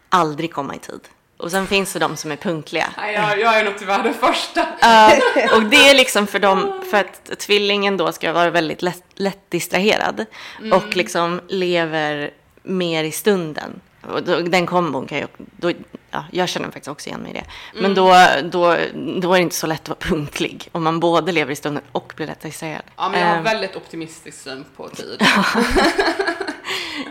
aldrig 0.08 0.52
komma 0.52 0.74
i 0.74 0.78
tid. 0.78 1.00
Och 1.36 1.50
sen 1.50 1.66
finns 1.66 1.92
det 1.92 1.98
de 1.98 2.16
som 2.16 2.32
är 2.32 2.36
punktliga. 2.36 2.86
Nej, 2.96 3.14
jag, 3.14 3.40
jag 3.40 3.60
är 3.60 3.64
nog 3.64 3.78
tyvärr 3.78 4.02
den 4.02 4.14
första. 4.14 4.66
Ja, 4.80 5.12
och 5.56 5.62
det 5.62 5.88
är 5.88 5.94
liksom 5.94 6.26
för 6.26 6.38
dem, 6.38 6.82
för 6.90 6.96
att 7.00 7.38
tvillingen 7.38 7.96
då 7.96 8.12
ska 8.12 8.32
vara 8.32 8.50
väldigt 8.50 8.82
lätt, 8.82 9.04
lätt 9.14 9.50
distraherad. 9.50 10.26
Och 10.72 10.96
liksom 10.96 11.40
lever 11.48 12.30
mer 12.62 13.04
i 13.04 13.12
stunden. 13.12 13.80
Och 14.10 14.22
då, 14.22 14.40
den 14.40 14.66
kombon 14.66 15.06
kan 15.06 15.18
jag, 15.18 15.28
då, 15.36 15.72
ja, 16.10 16.24
jag 16.30 16.48
känner 16.48 16.66
faktiskt 16.66 16.88
också 16.88 17.08
igen 17.08 17.20
mig 17.20 17.30
i 17.30 17.34
det. 17.34 17.44
Men 17.80 17.94
då, 17.94 18.14
då, 18.42 18.76
då 19.20 19.32
är 19.32 19.38
det 19.38 19.42
inte 19.42 19.56
så 19.56 19.66
lätt 19.66 19.82
att 19.82 19.88
vara 19.88 19.98
punktlig. 19.98 20.68
Om 20.72 20.82
man 20.82 21.00
både 21.00 21.32
lever 21.32 21.52
i 21.52 21.56
stunden 21.56 21.82
och 21.92 22.12
blir 22.16 22.26
lätt 22.26 22.40
distraherad. 22.40 22.82
Ja, 22.96 23.08
men 23.08 23.20
jag 23.20 23.26
har 23.26 23.36
Ehm, 23.36 23.44
väldigt 23.44 23.76
optimistisk 23.76 24.42
syn 24.42 24.64
på 24.76 24.88
tid. 24.88 25.22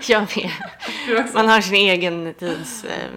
jag 0.09 0.27
med. 0.35 0.51
Man 1.33 1.49
har 1.49 1.61
sin 1.61 1.75
egen 1.75 2.33
tids... 2.33 2.83
Eh, 2.83 3.09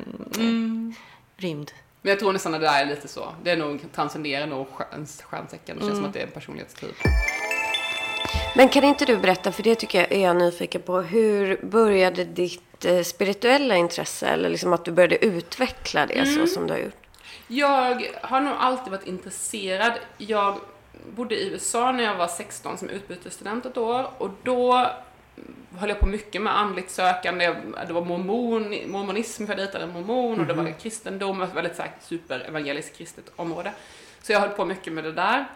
rymd. 1.36 1.72
Men 2.02 2.10
jag 2.10 2.20
tror 2.20 2.32
nästan 2.32 2.54
att 2.54 2.60
det 2.60 2.66
där 2.66 2.82
är 2.82 2.86
lite 2.86 3.08
så. 3.08 3.34
Det 3.42 3.50
är 3.50 3.56
nog, 3.56 3.80
transcenderar 3.94 4.46
nog 4.46 4.66
stjärntecken. 5.22 5.78
Det 5.78 5.84
känns 5.84 5.96
som 5.96 6.06
att 6.06 6.12
det 6.12 6.18
är 6.18 6.26
en 6.26 6.30
personlighetstyp. 6.30 6.96
Men 8.56 8.68
kan 8.68 8.84
inte 8.84 9.04
du 9.04 9.16
berätta, 9.16 9.52
för 9.52 9.62
det 9.62 9.74
tycker 9.74 9.98
jag 9.98 10.12
är 10.12 10.20
jag 10.20 10.36
nyfiken 10.36 10.82
på. 10.82 11.00
Hur 11.00 11.66
började 11.66 12.24
ditt 12.24 12.84
eh, 12.84 13.02
spirituella 13.02 13.76
intresse? 13.76 14.26
Eller 14.26 14.48
liksom 14.48 14.72
att 14.72 14.84
du 14.84 14.92
började 14.92 15.24
utveckla 15.24 16.06
det 16.06 16.26
så 16.26 16.46
som 16.46 16.66
du 16.66 16.72
har 16.72 16.80
gjort? 16.80 17.06
Jag 17.46 18.02
har 18.22 18.40
nog 18.40 18.54
alltid 18.58 18.92
varit 18.92 19.06
intresserad. 19.06 19.92
Jag 20.18 20.58
bodde 21.16 21.34
i 21.34 21.48
USA 21.48 21.92
när 21.92 22.04
jag 22.04 22.14
var 22.14 22.28
16 22.28 22.78
som 22.78 22.88
utbytesstudent 22.88 23.66
ett 23.66 23.76
år 23.76 24.10
och 24.18 24.30
då 24.42 24.90
höll 25.78 25.88
jag 25.88 26.00
på 26.00 26.06
mycket 26.06 26.42
med 26.42 26.58
andligt 26.58 26.90
sökande. 26.90 27.54
Det 27.86 27.92
var 27.92 28.04
mormon, 28.04 28.90
mormonism, 28.90 29.46
för 29.46 29.52
jag 29.52 29.58
dejtade 29.58 29.84
en 29.84 29.92
mormon 29.92 30.40
och 30.40 30.46
det 30.46 30.54
var 30.54 30.80
kristendom, 30.80 31.42
ett 31.42 31.54
väldigt 31.54 31.76
så 31.76 31.82
här, 31.82 31.92
superevangeliskt 32.00 32.96
kristet 32.96 33.32
område. 33.36 33.72
Så 34.22 34.32
jag 34.32 34.40
höll 34.40 34.50
på 34.50 34.64
mycket 34.64 34.92
med 34.92 35.04
det 35.04 35.12
där. 35.12 35.46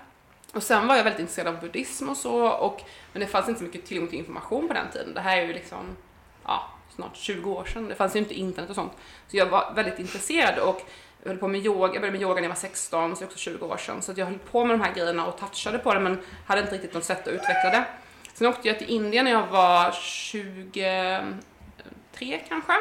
Och 0.53 0.63
sen 0.63 0.87
var 0.87 0.97
jag 0.97 1.05
väldigt 1.05 1.21
intresserad 1.21 1.55
av 1.55 1.61
buddhism 1.61 2.09
och 2.09 2.17
så, 2.17 2.49
och, 2.49 2.83
men 3.13 3.21
det 3.21 3.27
fanns 3.27 3.49
inte 3.49 3.59
så 3.59 3.65
mycket 3.65 3.87
tillgång 3.87 4.09
till 4.09 4.19
information 4.19 4.69
på 4.69 4.75
den 4.75 4.91
tiden. 4.93 5.15
Det 5.15 5.21
här 5.21 5.39
är 5.39 5.43
ju 5.47 5.53
liksom, 5.53 5.97
ja, 6.45 6.69
snart 6.95 7.17
20 7.17 7.51
år 7.51 7.65
sedan. 7.65 7.89
Det 7.89 7.95
fanns 7.95 8.17
ju 8.17 8.19
inte 8.19 8.35
internet 8.35 8.71
och 8.71 8.77
sånt. 8.77 8.93
Så 9.29 9.37
jag 9.37 9.47
var 9.47 9.73
väldigt 9.75 9.99
intresserad 9.99 10.59
och 10.59 10.83
jag 11.23 11.29
höll 11.31 11.39
på 11.39 11.49
med 11.49 11.67
yoga, 11.67 11.93
jag 11.93 12.01
började 12.01 12.11
med 12.11 12.23
yoga 12.23 12.35
när 12.35 12.43
jag 12.43 12.49
var 12.49 12.57
16, 12.57 13.17
så 13.17 13.21
det 13.21 13.25
är 13.25 13.27
också 13.27 13.39
20 13.39 13.67
år 13.67 13.77
sedan. 13.77 14.03
Så 14.03 14.13
jag 14.17 14.27
höll 14.27 14.39
på 14.39 14.65
med 14.65 14.79
de 14.79 14.85
här 14.85 14.95
grejerna 14.95 15.27
och 15.27 15.39
touchade 15.39 15.79
på 15.79 15.95
det, 15.95 16.01
men 16.01 16.19
hade 16.47 16.61
inte 16.61 16.75
riktigt 16.75 16.95
något 16.95 17.05
sätt 17.05 17.29
att 17.29 17.35
utveckla 17.35 17.71
det. 17.71 17.85
Sen 18.41 18.49
åkte 18.49 18.69
jag 18.69 18.79
till 18.79 18.91
Indien 18.91 19.25
när 19.25 19.33
jag 19.33 19.47
var 19.47 19.93
23 19.93 22.41
kanske. 22.49 22.73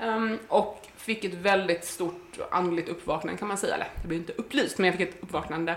Ehm, 0.00 0.38
och 0.48 0.88
fick 0.96 1.24
ett 1.24 1.34
väldigt 1.34 1.84
stort 1.84 2.38
andligt 2.50 2.88
uppvaknande 2.88 3.38
kan 3.38 3.48
man 3.48 3.56
säga. 3.56 3.74
Eller, 3.74 3.88
jag 3.96 4.08
blev 4.08 4.20
inte 4.20 4.32
upplyst, 4.32 4.78
men 4.78 4.86
jag 4.86 4.98
fick 4.98 5.08
ett 5.08 5.22
uppvaknande 5.22 5.76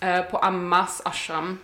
eh, 0.00 0.22
på 0.22 0.38
Ammas 0.38 1.02
ashram 1.04 1.58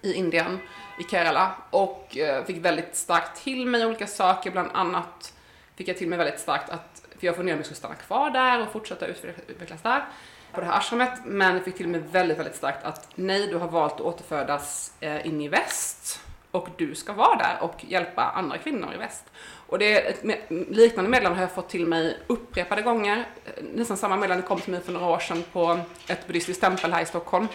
i 0.00 0.12
Indien, 0.12 0.58
i 0.98 1.02
Kerala. 1.10 1.54
Och 1.70 2.18
eh, 2.18 2.44
fick 2.44 2.64
väldigt 2.64 2.96
starkt 2.96 3.44
till 3.44 3.66
mig 3.66 3.86
olika 3.86 4.06
saker, 4.06 4.50
bland 4.50 4.70
annat 4.74 5.34
fick 5.76 5.88
jag 5.88 5.96
till 5.96 6.08
mig 6.08 6.18
väldigt 6.18 6.40
starkt 6.40 6.70
att, 6.70 7.02
för 7.18 7.26
jag 7.26 7.36
funderade 7.36 7.54
om 7.54 7.58
jag 7.58 7.66
skulle 7.66 7.78
stanna 7.78 7.94
kvar 7.94 8.30
där 8.30 8.62
och 8.62 8.72
fortsätta 8.72 9.06
utvecklas 9.06 9.82
där, 9.82 10.04
på 10.52 10.60
det 10.60 10.66
här 10.66 10.78
ashramet. 10.78 11.20
Men 11.24 11.54
jag 11.54 11.64
fick 11.64 11.76
till 11.76 11.88
mig 11.88 12.00
väldigt, 12.00 12.38
väldigt 12.38 12.56
starkt 12.56 12.84
att 12.84 13.08
nej, 13.14 13.46
du 13.46 13.56
har 13.56 13.68
valt 13.68 13.94
att 13.94 14.00
återfödas 14.00 14.92
eh, 15.00 15.26
in 15.26 15.40
i 15.40 15.48
väst 15.48 16.22
och 16.52 16.68
du 16.76 16.94
ska 16.94 17.12
vara 17.12 17.36
där 17.36 17.58
och 17.60 17.84
hjälpa 17.88 18.22
andra 18.22 18.58
kvinnor 18.58 18.94
i 18.94 18.96
väst. 18.96 19.24
Och 19.66 19.78
det 19.78 19.92
är 19.92 20.10
ett 20.10 20.50
liknande 20.70 21.10
meddelande 21.10 21.36
har 21.38 21.42
jag 21.42 21.52
fått 21.54 21.68
till 21.68 21.86
mig 21.86 22.18
upprepade 22.26 22.82
gånger. 22.82 23.26
Eh, 23.44 23.64
Nästan 23.74 23.96
samma 23.96 24.16
meddelande 24.16 24.46
kom 24.46 24.60
till 24.60 24.72
mig 24.72 24.80
för 24.80 24.92
några 24.92 25.06
år 25.06 25.18
sedan 25.18 25.44
på 25.52 25.80
ett 26.08 26.26
buddhistiskt 26.26 26.60
tempel 26.62 26.92
här 26.92 27.02
i 27.02 27.06
Stockholm. 27.06 27.48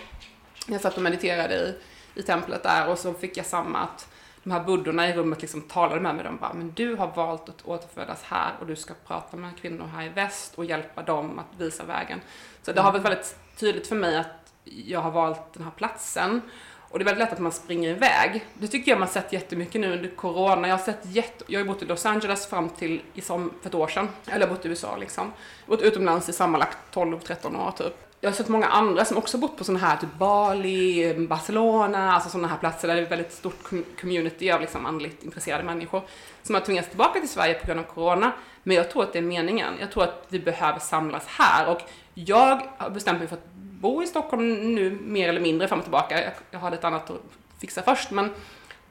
Jag 0.67 0.81
satt 0.81 0.95
och 0.95 1.01
mediterade 1.03 1.55
i, 1.55 1.75
i 2.19 2.23
templet 2.23 2.63
där 2.63 2.89
och 2.89 2.99
så 2.99 3.13
fick 3.13 3.37
jag 3.37 3.45
samma 3.45 3.79
att 3.79 4.07
de 4.43 4.51
här 4.51 4.63
buddorna 4.63 5.09
i 5.09 5.13
rummet 5.13 5.41
liksom 5.41 5.61
talade 5.61 6.01
med 6.01 6.15
mig. 6.15 6.23
De 6.23 6.37
bara, 6.37 6.53
men 6.53 6.71
du 6.71 6.95
har 6.95 7.07
valt 7.07 7.49
att 7.49 7.65
återfödas 7.65 8.23
här 8.23 8.51
och 8.59 8.67
du 8.67 8.75
ska 8.75 8.93
prata 9.07 9.37
med 9.37 9.57
kvinnor 9.61 9.85
här 9.85 10.05
i 10.05 10.09
väst 10.09 10.55
och 10.55 10.65
hjälpa 10.65 11.01
dem 11.01 11.39
att 11.39 11.61
visa 11.61 11.83
vägen. 11.83 12.21
Så 12.61 12.71
det 12.71 12.81
har 12.81 12.91
varit 12.91 13.05
väldigt 13.05 13.35
tydligt 13.57 13.87
för 13.87 13.95
mig 13.95 14.17
att 14.17 14.53
jag 14.63 14.99
har 14.99 15.11
valt 15.11 15.53
den 15.53 15.63
här 15.63 15.71
platsen. 15.71 16.41
Och 16.89 16.99
det 16.99 17.03
är 17.03 17.05
väldigt 17.05 17.23
lätt 17.23 17.33
att 17.33 17.39
man 17.39 17.51
springer 17.51 17.89
iväg. 17.89 18.45
Det 18.53 18.67
tycker 18.67 18.91
jag 18.91 18.99
man 18.99 19.07
sett 19.07 19.33
jättemycket 19.33 19.81
nu 19.81 19.93
under 19.93 20.09
corona. 20.09 20.67
Jag 20.67 20.77
har 20.77 20.83
sett 20.83 20.99
jätte... 21.03 21.43
Jag 21.47 21.59
har 21.59 21.65
ju 21.65 21.71
bott 21.71 21.81
i 21.81 21.85
Los 21.85 22.05
Angeles 22.05 22.47
fram 22.47 22.69
till 22.69 23.01
i 23.13 23.21
som 23.21 23.53
för 23.61 23.69
ett 23.69 23.75
år 23.75 23.87
sedan. 23.87 24.09
Eller 24.25 24.39
jag 24.39 24.47
har 24.47 24.55
bott 24.55 24.65
i 24.65 24.69
USA 24.69 24.97
liksom. 24.97 25.23
Jag 25.65 25.71
har 25.71 25.77
bott 25.77 25.85
utomlands 25.85 26.29
i 26.29 26.33
sammanlagt 26.33 26.77
12-13 26.93 27.67
år 27.67 27.71
typ. 27.71 27.93
Jag 28.21 28.29
har 28.29 28.35
sett 28.35 28.47
många 28.47 28.65
andra 28.65 29.05
som 29.05 29.17
också 29.17 29.37
bott 29.37 29.57
på 29.57 29.63
sådana 29.63 29.85
här, 29.85 29.97
typ 29.97 30.13
Bali, 30.17 31.13
Barcelona, 31.29 32.13
alltså 32.13 32.29
sådana 32.29 32.47
här 32.47 32.57
platser 32.57 32.87
där 32.87 32.95
det 32.95 33.01
är 33.01 33.05
ett 33.05 33.11
väldigt 33.11 33.33
stort 33.33 33.63
community 34.01 34.51
av 34.51 34.61
liksom 34.61 34.85
andligt 34.85 35.23
intresserade 35.23 35.63
människor 35.63 36.01
som 36.43 36.55
har 36.55 36.61
tvingats 36.61 36.89
tillbaka 36.89 37.19
till 37.19 37.29
Sverige 37.29 37.53
på 37.53 37.67
grund 37.67 37.79
av 37.79 37.83
corona. 37.83 38.31
Men 38.63 38.75
jag 38.75 38.91
tror 38.91 39.03
att 39.03 39.13
det 39.13 39.19
är 39.19 39.23
meningen. 39.23 39.73
Jag 39.79 39.91
tror 39.91 40.03
att 40.03 40.25
vi 40.29 40.39
behöver 40.39 40.79
samlas 40.79 41.27
här 41.27 41.71
och 41.71 41.81
jag 42.13 42.61
har 42.77 42.89
bestämt 42.89 43.19
mig 43.19 43.27
för 43.27 43.35
att 43.35 43.47
bo 43.81 44.03
i 44.03 44.07
Stockholm 44.07 44.75
nu 44.75 44.99
mer 45.01 45.29
eller 45.29 45.41
mindre 45.41 45.67
fram 45.67 45.79
och 45.79 45.85
tillbaka. 45.85 46.23
Jag, 46.23 46.33
jag 46.51 46.59
har 46.59 46.71
lite 46.71 46.87
annat 46.87 47.09
att 47.09 47.21
fixa 47.59 47.81
först, 47.81 48.11
men 48.11 48.29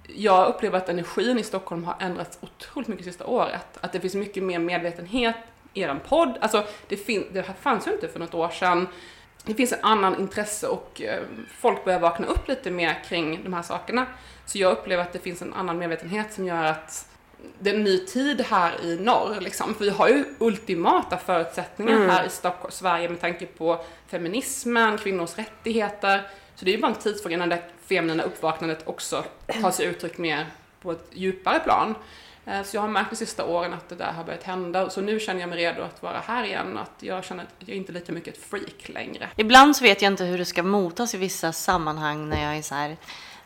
jag 0.08 0.48
upplever 0.48 0.78
att 0.78 0.88
energin 0.88 1.38
i 1.38 1.42
Stockholm 1.42 1.84
har 1.84 1.96
ändrats 2.00 2.38
otroligt 2.40 2.88
mycket 2.88 3.04
sista 3.04 3.26
året. 3.26 3.78
Att 3.80 3.92
det 3.92 4.00
finns 4.00 4.14
mycket 4.14 4.42
mer 4.42 4.58
medvetenhet 4.58 5.36
i 5.74 5.80
er 5.80 6.00
podd. 6.08 6.38
Alltså, 6.40 6.64
det, 6.88 6.96
fin- 6.96 7.26
det 7.32 7.46
här 7.46 7.54
fanns 7.54 7.86
ju 7.86 7.92
inte 7.92 8.08
för 8.08 8.18
något 8.18 8.34
år 8.34 8.48
sedan. 8.48 8.88
Det 9.44 9.54
finns 9.54 9.72
en 9.72 9.78
annan 9.82 10.20
intresse 10.20 10.66
och 10.68 11.02
eh, 11.02 11.22
folk 11.58 11.84
börjar 11.84 12.00
vakna 12.00 12.26
upp 12.26 12.48
lite 12.48 12.70
mer 12.70 13.04
kring 13.08 13.44
de 13.44 13.52
här 13.52 13.62
sakerna. 13.62 14.06
Så 14.46 14.58
jag 14.58 14.72
upplever 14.72 15.02
att 15.02 15.12
det 15.12 15.18
finns 15.18 15.42
en 15.42 15.54
annan 15.54 15.78
medvetenhet 15.78 16.32
som 16.32 16.44
gör 16.46 16.64
att 16.64 17.08
det 17.58 17.70
är 17.70 17.74
en 17.74 17.84
ny 17.84 17.98
tid 18.06 18.40
här 18.40 18.72
i 18.84 18.96
norr 18.96 19.36
liksom. 19.40 19.74
För 19.74 19.84
vi 19.84 19.90
har 19.90 20.08
ju 20.08 20.24
ultimata 20.38 21.16
förutsättningar 21.18 22.08
här 22.08 22.26
i 22.26 22.28
Stockholm, 22.30 22.70
Sverige 22.72 23.08
med 23.08 23.20
tanke 23.20 23.46
på 23.46 23.84
feminismen, 24.08 24.98
kvinnors 24.98 25.36
rättigheter. 25.38 26.22
Så 26.54 26.64
det 26.64 26.70
är 26.70 26.74
ju 26.76 26.80
bara 26.82 26.92
en 26.92 26.98
tidsfråga 26.98 27.36
när 27.36 27.46
det 27.46 27.62
feminina 27.86 28.22
uppvaknandet 28.22 28.82
också 28.88 29.24
tar 29.62 29.70
sig 29.70 29.86
uttryck 29.86 30.18
mer 30.18 30.46
på 30.82 30.92
ett 30.92 31.06
djupare 31.12 31.58
plan. 31.60 31.94
Eh, 32.46 32.62
Så 32.62 32.76
jag 32.76 32.80
har 32.80 32.88
märkt 32.88 33.10
de 33.10 33.16
sista 33.16 33.44
åren 33.44 33.74
att 33.74 33.88
det 33.88 33.94
där 33.94 34.12
har 34.12 34.24
börjat 34.24 34.42
hända. 34.42 34.90
Så 34.90 35.00
nu 35.00 35.20
känner 35.20 35.40
jag 35.40 35.48
mig 35.48 35.58
redo 35.58 35.82
att 35.82 36.02
vara 36.02 36.18
här 36.26 36.44
igen. 36.44 36.78
Att 36.78 36.92
jag 37.02 37.24
känner 37.24 37.42
att 37.42 37.48
jag 37.58 37.68
är 37.68 37.74
inte 37.74 37.92
lika 37.92 38.12
mycket 38.12 38.36
ett 38.36 38.42
freak 38.44 38.88
längre. 38.88 39.28
Ibland 39.36 39.76
så 39.76 39.84
vet 39.84 40.02
jag 40.02 40.12
inte 40.12 40.24
hur 40.24 40.38
det 40.38 40.44
ska 40.44 40.62
motas 40.62 41.14
i 41.14 41.18
vissa 41.18 41.52
sammanhang 41.52 42.28
när 42.28 42.42
jag 42.44 42.56
är 42.58 42.62
så 42.62 42.74
här. 42.74 42.96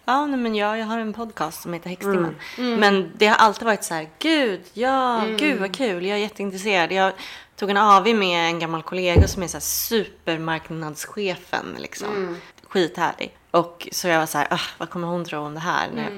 Ja, 0.04 0.26
nej, 0.26 0.38
men 0.40 0.54
jag, 0.54 0.78
jag 0.78 0.86
har 0.86 0.98
en 0.98 1.12
podcast 1.12 1.62
som 1.62 1.72
heter 1.72 1.90
Häxtimmen. 1.90 2.36
Men 2.80 3.12
det 3.16 3.26
har 3.26 3.36
alltid 3.36 3.64
varit 3.66 3.84
så 3.84 3.94
här, 3.94 4.08
gud, 4.18 4.60
ja, 4.72 5.22
gud 5.38 5.60
vad 5.60 5.76
kul, 5.76 6.06
jag 6.06 6.18
är 6.18 6.22
jätteintresserad. 6.22 6.92
Jag 6.92 7.12
tog 7.56 7.70
en 7.70 7.76
AV 7.76 8.14
med 8.14 8.48
en 8.50 8.58
gammal 8.58 8.82
kollega 8.82 9.28
som 9.28 9.42
är 9.42 9.46
så 9.48 9.56
här 9.56 9.60
supermarknadschefen, 9.60 11.76
liksom. 11.78 12.36
Skithärlig. 12.68 13.36
Och 13.50 13.88
så 13.92 14.08
jag 14.08 14.18
var 14.18 14.26
så 14.26 14.38
här, 14.38 14.60
vad 14.78 14.90
kommer 14.90 15.08
hon 15.08 15.24
tro 15.24 15.40
om 15.40 15.54
det 15.54 15.60
här? 15.60 15.88
När 15.94 16.02
jag 16.02 16.10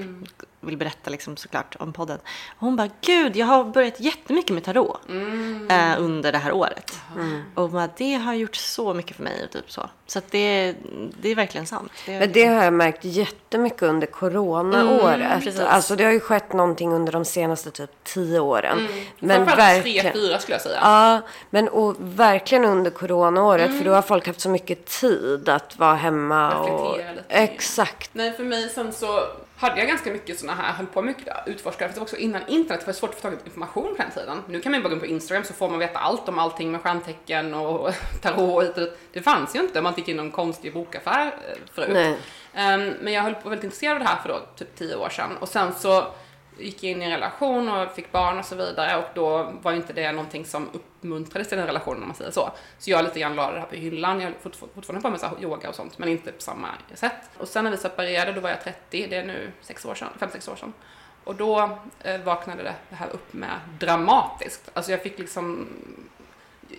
vill 0.63 0.77
berätta 0.77 1.11
liksom 1.11 1.37
såklart 1.37 1.77
om 1.79 1.93
podden. 1.93 2.19
Och 2.49 2.61
hon 2.61 2.77
bara, 2.77 2.89
gud, 3.01 3.37
jag 3.37 3.47
har 3.47 3.65
börjat 3.65 4.01
jättemycket 4.01 4.51
med 4.55 4.65
tarot 4.65 5.01
eh, 5.71 5.95
under 5.99 6.33
det 6.33 6.39
här 6.39 6.53
året. 6.53 6.99
Och 7.55 7.71
bara, 7.71 7.89
det 7.97 8.15
har 8.15 8.35
gjort 8.35 8.57
så 8.57 8.95
mycket 8.95 9.17
för 9.17 9.23
mig 9.23 9.45
och 9.45 9.51
typ 9.51 9.71
så. 9.73 9.91
Så 10.07 10.21
det, 10.31 10.75
det 11.21 11.29
är 11.29 11.35
verkligen 11.35 11.67
sant. 11.67 11.93
Det, 12.07 12.19
Men 12.19 12.33
det 12.33 12.45
har 12.47 12.65
jag 12.65 12.73
märkt 12.73 13.05
jättemycket 13.05 13.83
under 13.83 14.07
coronaåret. 14.07 15.47
Mm, 15.57 15.67
alltså 15.69 15.97
det 15.97 16.05
har 16.05 16.13
ju 16.13 16.21
skett 16.21 16.53
någonting 16.53 16.93
under 16.93 17.13
de 17.13 17.25
senaste 17.25 17.71
typ 17.71 17.91
tio 18.05 18.41
åren. 18.41 18.89
Men 19.19 19.37
Framförallt 19.47 19.83
tre, 19.83 19.93
verkligen. 19.93 20.13
fyra 20.13 20.39
skulle 20.39 20.55
jag 20.55 20.63
säga. 20.63 20.79
Ja, 20.83 21.21
men 21.51 21.69
och 21.69 21.97
verkligen 21.99 22.65
under 22.65 22.91
coronaåret. 22.91 23.79
För 23.79 23.85
då 23.85 23.91
har 23.93 24.03
folk 24.03 24.27
haft 24.27 24.41
så 24.41 24.49
mycket 24.49 24.87
tid 24.87 25.49
att 25.49 25.79
vara 25.79 25.95
hemma. 25.95 26.55
Och, 26.59 26.67
Reflektera 26.67 27.13
lite 27.13 27.25
mer. 27.29 27.43
exakt. 27.45 28.11
Nej, 28.13 28.33
för 28.33 28.45
mig 28.45 28.69
sen 28.69 28.93
så 28.93 29.21
hade 29.67 29.79
jag 29.79 29.89
ganska 29.89 30.13
mycket 30.13 30.39
såna 30.39 30.55
här, 30.55 30.73
höll 30.73 30.87
på 30.87 31.03
mycket 31.03 31.29
att 31.29 31.49
utforska, 31.49 31.89
för 31.89 31.95
det 31.95 32.01
var 32.01 32.05
också 32.05 32.17
innan 32.17 32.43
internet, 32.47 32.69
för 32.69 32.87
det 32.87 32.87
var 32.87 32.93
svårt 32.93 33.11
att 33.11 33.17
få 33.17 33.23
tag 33.23 33.33
i 33.33 33.37
information 33.45 33.97
på 33.97 34.03
den 34.03 34.11
tiden. 34.11 34.43
Nu 34.49 34.61
kan 34.61 34.73
man 34.73 34.81
ju 34.81 34.83
bara 34.83 34.89
gå 34.89 34.95
in 34.95 35.01
på 35.01 35.07
Instagram 35.07 35.45
så 35.45 35.53
får 35.53 35.69
man 35.71 35.79
veta 35.79 35.99
allt 35.99 36.29
om 36.29 36.39
allting 36.39 36.73
med 36.73 36.81
stjärntecken 36.81 37.55
och 37.55 37.95
tarot 38.23 38.39
och 38.39 38.63
hit 38.63 38.77
och 38.77 38.83
dit. 38.83 38.99
Det 39.13 39.23
fanns 39.23 39.57
ju 39.57 39.61
inte 39.61 39.79
om 39.79 39.85
man 39.85 39.95
gick 39.97 40.09
in 40.09 40.17
någon 40.17 40.31
konstig 40.31 40.75
bokaffär 40.75 41.27
eh, 41.27 41.59
förut. 41.73 41.91
Nej. 41.93 42.19
Ehm, 42.55 42.95
men 43.01 43.13
jag 43.13 43.23
höll 43.23 43.35
på 43.35 43.49
väldigt 43.49 43.65
intresserad 43.65 43.97
av 43.97 44.03
det 44.03 44.09
här 44.09 44.23
för 44.23 44.29
då 44.29 44.41
typ 44.57 44.77
tio 44.77 44.97
år 44.97 45.09
sedan 45.09 45.37
och 45.37 45.49
sen 45.49 45.75
så 45.75 46.07
gick 46.59 46.85
in 46.85 47.03
i 47.03 47.05
en 47.05 47.11
relation 47.11 47.69
och 47.69 47.91
fick 47.95 48.13
barn 48.13 48.39
och 48.39 48.45
så 48.45 48.55
vidare 48.55 48.97
och 48.99 49.05
då 49.15 49.53
var 49.63 49.73
inte 49.73 49.93
det 49.93 50.13
någonting 50.13 50.45
som 50.45 50.69
uppmuntrades 50.73 51.53
i 51.53 51.57
den 51.57 51.67
relationen 51.67 52.03
om 52.03 52.09
man 52.09 52.17
säger 52.17 52.31
så. 52.31 52.51
Så 52.79 52.91
jag 52.91 53.05
lite 53.05 53.21
grann 53.21 53.37
la 53.37 53.53
det 53.53 53.61
här 53.61 53.67
på 53.67 53.75
hyllan, 53.75 54.21
jag 54.21 54.27
har 54.29 54.35
fort- 54.51 54.75
fortfarande 54.75 55.03
på 55.03 55.11
med 55.11 55.21
så 55.21 55.27
yoga 55.41 55.69
och 55.69 55.75
sånt 55.75 55.99
men 55.99 56.09
inte 56.09 56.33
på 56.33 56.43
samma 56.43 56.69
sätt. 56.95 57.13
Och 57.39 57.49
sen 57.49 57.65
när 57.65 57.71
vi 57.71 57.77
separerade, 57.77 58.33
då 58.33 58.41
var 58.41 58.51
jag 58.51 58.65
30, 58.65 59.07
det 59.11 59.17
är 59.17 59.25
nu 59.25 59.53
sex 59.61 59.85
år 59.85 59.95
sedan, 59.95 60.09
fem 60.19 60.29
sex 60.33 60.49
år 60.49 60.57
sedan. 60.57 60.73
Och 61.25 61.35
då 61.35 61.79
eh, 62.01 62.21
vaknade 62.21 62.63
det, 62.63 62.75
det 62.91 62.97
här 62.97 63.09
upp 63.13 63.33
med 63.33 63.51
dramatiskt. 63.79 64.71
Alltså 64.75 64.91
jag 64.91 65.03
fick 65.03 65.19
liksom 65.19 65.69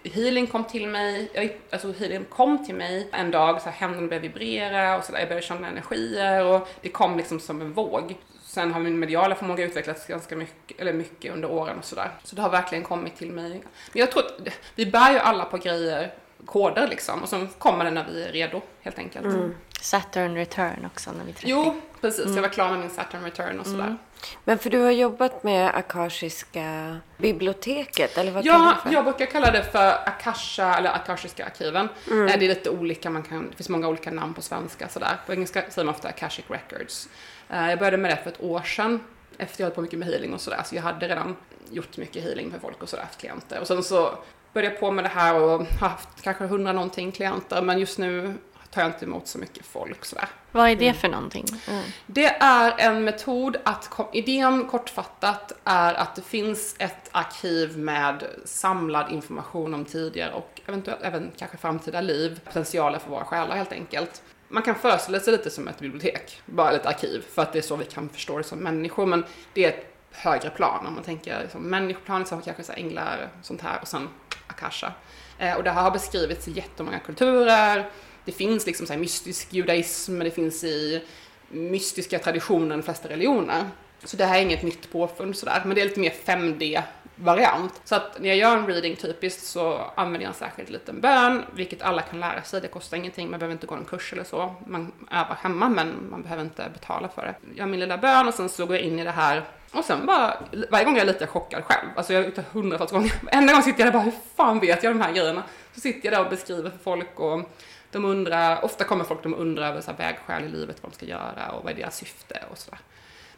healing 0.03 0.47
kom 0.47 0.63
till 0.63 0.87
mig, 0.87 1.31
jag, 1.33 1.57
alltså 1.71 1.91
healing 1.91 2.25
kom 2.25 2.65
till 2.65 2.75
mig 2.75 3.09
en 3.11 3.31
dag, 3.31 3.61
så 3.61 3.69
här, 3.69 3.71
händerna 3.77 4.07
började 4.07 4.27
vibrera 4.27 4.97
och 4.97 5.03
så 5.03 5.11
där, 5.11 5.19
jag 5.19 5.27
började 5.27 5.45
känna 5.47 5.67
energier 5.67 6.45
och 6.45 6.67
det 6.81 6.89
kom 6.89 7.17
liksom 7.17 7.39
som 7.39 7.61
en 7.61 7.73
våg. 7.73 8.15
Sen 8.53 8.73
har 8.73 8.79
min 8.79 8.99
mediala 8.99 9.35
förmåga 9.35 9.63
utvecklats 9.65 10.07
ganska 10.07 10.35
mycket, 10.35 10.79
eller 10.81 10.93
mycket 10.93 11.33
under 11.33 11.51
åren 11.51 11.77
och 11.77 11.85
sådär. 11.85 12.11
Så 12.23 12.35
det 12.35 12.41
har 12.41 12.49
verkligen 12.49 12.83
kommit 12.83 13.15
till 13.17 13.31
mig. 13.31 13.49
Men 13.91 13.99
jag 13.99 14.11
tror 14.11 14.23
att 14.25 14.47
vi 14.75 14.85
bär 14.85 15.11
ju 15.11 15.19
alla 15.19 15.45
på 15.45 15.57
grejer, 15.57 16.13
koder 16.45 16.87
liksom, 16.87 17.23
och 17.23 17.29
så 17.29 17.47
kommer 17.57 17.85
det 17.85 17.91
när 17.91 18.05
vi 18.11 18.23
är 18.23 18.31
redo 18.31 18.61
helt 18.81 18.97
enkelt. 18.99 19.53
Saturn 19.81 20.35
return 20.35 20.85
också 20.93 21.11
när 21.11 21.25
vi 21.25 21.33
30. 21.33 21.47
Jo, 21.49 21.81
precis. 22.01 22.35
Jag 22.35 22.41
var 22.41 22.49
klar 22.49 22.69
med 22.69 22.79
min 22.79 22.89
Saturn 22.89 23.23
return 23.23 23.59
och 23.59 23.65
sådär. 23.65 23.97
Men 24.43 24.57
för 24.57 24.69
du 24.69 24.79
har 24.79 24.91
jobbat 24.91 25.43
med 25.43 25.75
Akashiska 25.75 26.97
biblioteket, 27.17 28.17
eller 28.17 28.31
vad 28.31 28.43
kallar 28.43 28.59
Ja, 28.59 28.65
du 28.69 28.75
det 28.75 28.81
för? 28.81 28.93
jag 28.93 29.03
brukar 29.03 29.25
kalla 29.25 29.51
det 29.51 29.63
för 29.63 29.91
Akasha 30.09 30.77
eller 30.77 30.89
Akashiska 30.95 31.45
arkiven. 31.45 31.89
Eh, 32.11 32.15
Det 32.17 32.33
är 32.33 32.37
lite 32.37 32.69
olika, 32.69 33.09
man 33.09 33.23
kan, 33.23 33.49
det 33.49 33.55
finns 33.55 33.69
många 33.69 33.87
olika 33.87 34.11
namn 34.11 34.33
på 34.33 34.41
svenska 34.41 34.87
sådär. 34.89 35.17
På 35.25 35.33
engelska 35.33 35.63
säger 35.69 35.85
man 35.85 35.95
ofta 35.95 36.07
Akashic 36.07 36.45
Records. 36.47 37.09
Eh, 37.53 37.69
Jag 37.69 37.79
började 37.79 37.97
med 37.97 38.11
det 38.11 38.17
för 38.23 38.29
ett 38.29 38.43
år 38.43 38.61
sedan, 38.61 38.99
efter 39.37 39.61
jag 39.61 39.67
höll 39.67 39.75
på 39.75 39.81
mycket 39.81 39.99
med 39.99 40.07
healing 40.07 40.33
och 40.33 40.41
sådär. 40.41 40.61
Så 40.65 40.75
jag 40.75 40.81
hade 40.81 41.07
redan 41.07 41.35
gjort 41.71 41.97
mycket 41.97 42.23
healing 42.23 42.51
för 42.51 42.59
folk 42.59 42.83
och 42.83 42.89
sådär, 42.89 43.03
haft 43.03 43.19
klienter. 43.19 43.59
Och 43.59 43.67
sen 43.67 43.83
så 43.83 44.17
började 44.53 44.73
jag 44.73 44.79
på 44.79 44.91
med 44.91 45.05
det 45.05 45.09
här 45.09 45.35
och 45.35 45.49
har 45.49 45.65
haft 45.87 46.21
kanske 46.21 46.45
hundra 46.45 46.73
någonting 46.73 47.11
klienter, 47.11 47.61
men 47.61 47.79
just 47.79 47.97
nu 47.97 48.33
tar 48.71 48.81
jag 48.81 48.89
inte 48.89 49.05
emot 49.05 49.27
så 49.27 49.37
mycket 49.37 49.65
folk 49.65 50.05
sådär. 50.05 50.27
Vad 50.51 50.69
är 50.69 50.75
det 50.75 50.93
för 50.93 51.07
någonting? 51.09 51.45
Mm. 51.69 51.83
Det 52.05 52.25
är 52.39 52.73
en 52.77 53.03
metod 53.03 53.57
att, 53.65 53.89
idén 54.13 54.67
kortfattat 54.67 55.51
är 55.63 55.93
att 55.93 56.15
det 56.15 56.21
finns 56.21 56.75
ett 56.79 57.09
arkiv 57.11 57.77
med 57.77 58.23
samlad 58.45 59.11
information 59.11 59.73
om 59.73 59.85
tidigare 59.85 60.33
och 60.33 60.61
eventuellt 60.65 61.01
även 61.03 61.31
kanske 61.37 61.57
framtida 61.57 62.01
liv, 62.01 62.39
potentialer 62.45 62.99
för 62.99 63.09
våra 63.09 63.25
själar 63.25 63.55
helt 63.55 63.71
enkelt. 63.71 64.21
Man 64.53 64.63
kan 64.63 64.75
föreställa 64.75 65.19
sig 65.19 65.31
lite 65.31 65.49
som 65.49 65.67
ett 65.67 65.79
bibliotek, 65.79 66.41
bara 66.45 66.71
ett 66.71 66.85
arkiv, 66.85 67.25
för 67.33 67.41
att 67.41 67.53
det 67.53 67.59
är 67.59 67.63
så 67.63 67.75
vi 67.75 67.85
kan 67.85 68.09
förstå 68.09 68.37
det 68.37 68.43
som 68.43 68.59
människor, 68.59 69.05
men 69.05 69.25
det 69.53 69.65
är 69.65 69.69
ett 69.69 69.85
högre 70.11 70.49
plan. 70.49 70.87
Om 70.87 70.93
man 70.93 71.03
tänker 71.03 71.41
liksom 71.41 71.61
människoplanet 71.61 72.27
så 72.27 72.35
har 72.35 72.41
kanske 72.41 72.63
så 72.63 72.71
här 72.71 72.79
änglar 72.79 73.29
och 73.39 73.45
sånt 73.45 73.61
här 73.61 73.79
och 73.81 73.87
sen 73.87 74.09
Akasha. 74.47 74.93
Eh, 75.37 75.53
och 75.53 75.63
det 75.63 75.71
här 75.71 75.81
har 75.81 75.91
beskrivits 75.91 76.47
i 76.47 76.51
jättemånga 76.51 76.99
kulturer. 76.99 77.89
Det 78.25 78.31
finns 78.31 78.65
liksom 78.65 78.87
så 78.87 78.93
här 78.93 78.99
mystisk 78.99 79.53
judaism, 79.53 80.19
det 80.19 80.31
finns 80.31 80.63
i 80.63 81.03
mystiska 81.49 82.19
traditioner, 82.19 82.77
de 82.77 82.83
flesta 82.83 83.09
religioner. 83.09 83.69
Så 84.03 84.17
det 84.17 84.25
här 84.25 84.37
är 84.37 84.41
inget 84.41 84.63
nytt 84.63 84.91
påfund 84.91 85.37
sådär, 85.37 85.61
men 85.65 85.75
det 85.75 85.81
är 85.81 85.85
lite 85.85 85.99
mer 85.99 86.13
5D 86.25 86.81
variant. 87.15 87.81
Så 87.83 87.95
att 87.95 88.19
när 88.19 88.29
jag 88.29 88.37
gör 88.37 88.57
en 88.57 88.67
reading 88.67 88.95
typiskt 88.95 89.45
så 89.45 89.91
använder 89.95 90.21
jag 90.21 90.29
en 90.29 90.33
särskild 90.33 90.69
liten 90.69 91.01
bön, 91.01 91.43
vilket 91.55 91.81
alla 91.81 92.01
kan 92.01 92.19
lära 92.19 92.43
sig. 92.43 92.61
Det 92.61 92.67
kostar 92.67 92.97
ingenting, 92.97 93.29
man 93.29 93.39
behöver 93.39 93.53
inte 93.53 93.67
gå 93.67 93.75
en 93.75 93.85
kurs 93.85 94.13
eller 94.13 94.23
så. 94.23 94.55
Man 94.67 94.91
övar 95.11 95.37
hemma, 95.41 95.69
men 95.69 96.09
man 96.09 96.21
behöver 96.21 96.43
inte 96.43 96.69
betala 96.73 97.07
för 97.07 97.21
det. 97.21 97.35
Jag 97.49 97.57
gör 97.57 97.65
min 97.65 97.79
lilla 97.79 97.97
bön 97.97 98.27
och 98.27 98.33
sen 98.33 98.49
så 98.49 98.65
går 98.65 98.75
jag 98.75 98.85
in 98.85 98.99
i 98.99 99.03
det 99.03 99.11
här 99.11 99.43
och 99.73 99.85
sen 99.85 100.05
bara, 100.05 100.37
varje 100.71 100.85
gång 100.85 100.93
är 100.93 100.97
jag 100.97 101.07
lite 101.07 101.27
chockad 101.27 101.63
själv. 101.63 101.89
Alltså 101.95 102.13
jag 102.13 102.19
har 102.19 102.25
gjort 102.25 102.35
det 102.35 102.45
hundratals 102.51 102.91
gånger. 102.91 103.13
Enda 103.31 103.53
gången 103.53 103.63
sitter 103.63 103.79
jag 103.79 103.87
där 103.87 103.99
bara, 103.99 104.03
hur 104.03 104.13
fan 104.35 104.59
vet 104.59 104.83
jag 104.83 104.95
de 104.95 105.01
här 105.01 105.11
grejerna? 105.11 105.43
Så 105.73 105.81
sitter 105.81 106.05
jag 106.05 106.13
där 106.13 106.25
och 106.25 106.29
beskriver 106.29 106.69
för 106.69 106.77
folk 106.77 107.19
och 107.19 107.49
de 107.91 108.05
undrar, 108.05 108.65
ofta 108.65 108.83
kommer 108.83 109.03
folk 109.03 109.23
de 109.23 109.35
undrar 109.35 109.69
över 109.69 109.81
så 109.81 109.91
här 109.91 109.97
vägskäl 109.97 110.43
i 110.43 110.47
livet, 110.47 110.77
vad 110.81 110.91
de 110.91 110.95
ska 110.95 111.05
göra 111.05 111.51
och 111.51 111.63
vad 111.63 111.73
är 111.73 111.77
deras 111.77 111.97
syfte 111.97 112.43
och 112.51 112.57
sådär. 112.57 112.79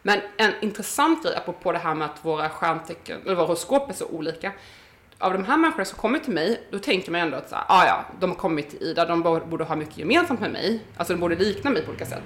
Men 0.08 0.20
en 0.38 0.52
intressant 0.62 1.24
grej 1.24 1.36
apropå 1.36 1.72
det 1.72 1.78
här 1.78 1.96
med 1.96 2.06
att 2.06 2.26
våra 2.26 2.50
stjärntecken, 2.50 3.22
eller 3.26 3.36
våra 3.36 3.46
horoskop 3.46 3.90
är 3.90 3.94
så 3.94 4.06
olika. 4.06 4.52
Av 5.18 5.34
de 5.34 5.44
här 5.44 5.58
människorna 5.58 5.86
som 5.86 5.98
kommer 5.98 6.20
till 6.20 6.34
mig, 6.34 6.68
då 6.72 6.80
tänker 6.80 7.12
man 7.12 7.22
ändå 7.22 7.38
att 7.38 7.50
så 7.50 7.56
här, 7.56 7.66
ah, 7.68 7.86
ja, 7.86 8.06
de 8.20 8.30
har 8.30 8.38
kommit 8.38 8.70
till 8.70 8.84
Ida, 8.84 9.06
de 9.06 9.22
borde 9.22 9.64
ha 9.64 9.76
mycket 9.76 9.98
gemensamt 9.98 10.40
med 10.40 10.52
mig. 10.52 10.80
Alltså 10.98 11.14
de 11.14 11.20
borde 11.20 11.36
likna 11.36 11.70
mig 11.70 11.82
på 11.82 11.90
olika 11.90 12.06
sätt. 12.06 12.24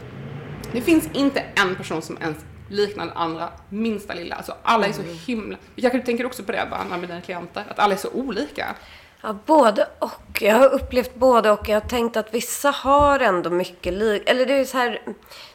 Det 0.71 0.81
finns 0.81 1.09
inte 1.13 1.43
en 1.55 1.75
person 1.75 2.01
som 2.01 2.17
ens 2.21 2.37
liknar 2.69 3.05
den 3.05 3.17
andra 3.17 3.49
minsta 3.69 4.13
lilla. 4.13 4.35
Alltså 4.35 4.55
alla 4.63 4.87
är 4.87 4.91
så 4.91 5.01
himla... 5.01 5.57
Jag 5.75 5.91
kanske 5.91 6.05
tänker 6.05 6.25
också 6.25 6.43
på 6.43 6.51
det 6.51 6.67
bara 6.71 6.97
med 6.97 7.09
dina 7.09 7.21
klienter, 7.21 7.65
att 7.69 7.79
alla 7.79 7.93
är 7.93 7.97
så 7.97 8.09
olika. 8.09 8.75
Ja, 9.21 9.35
både 9.45 9.87
och. 9.99 10.41
Jag 10.41 10.55
har 10.55 10.69
upplevt 10.69 11.15
både 11.15 11.51
och. 11.51 11.69
Jag 11.69 11.81
har 11.81 11.87
tänkt 11.89 12.17
att 12.17 12.33
vissa 12.33 12.69
har 12.69 13.19
ändå 13.19 13.49
mycket 13.49 13.93
lik... 13.93 14.29
Eller 14.29 14.45
det 14.45 14.53
är 14.53 14.65
så 14.65 14.77
här... 14.77 15.01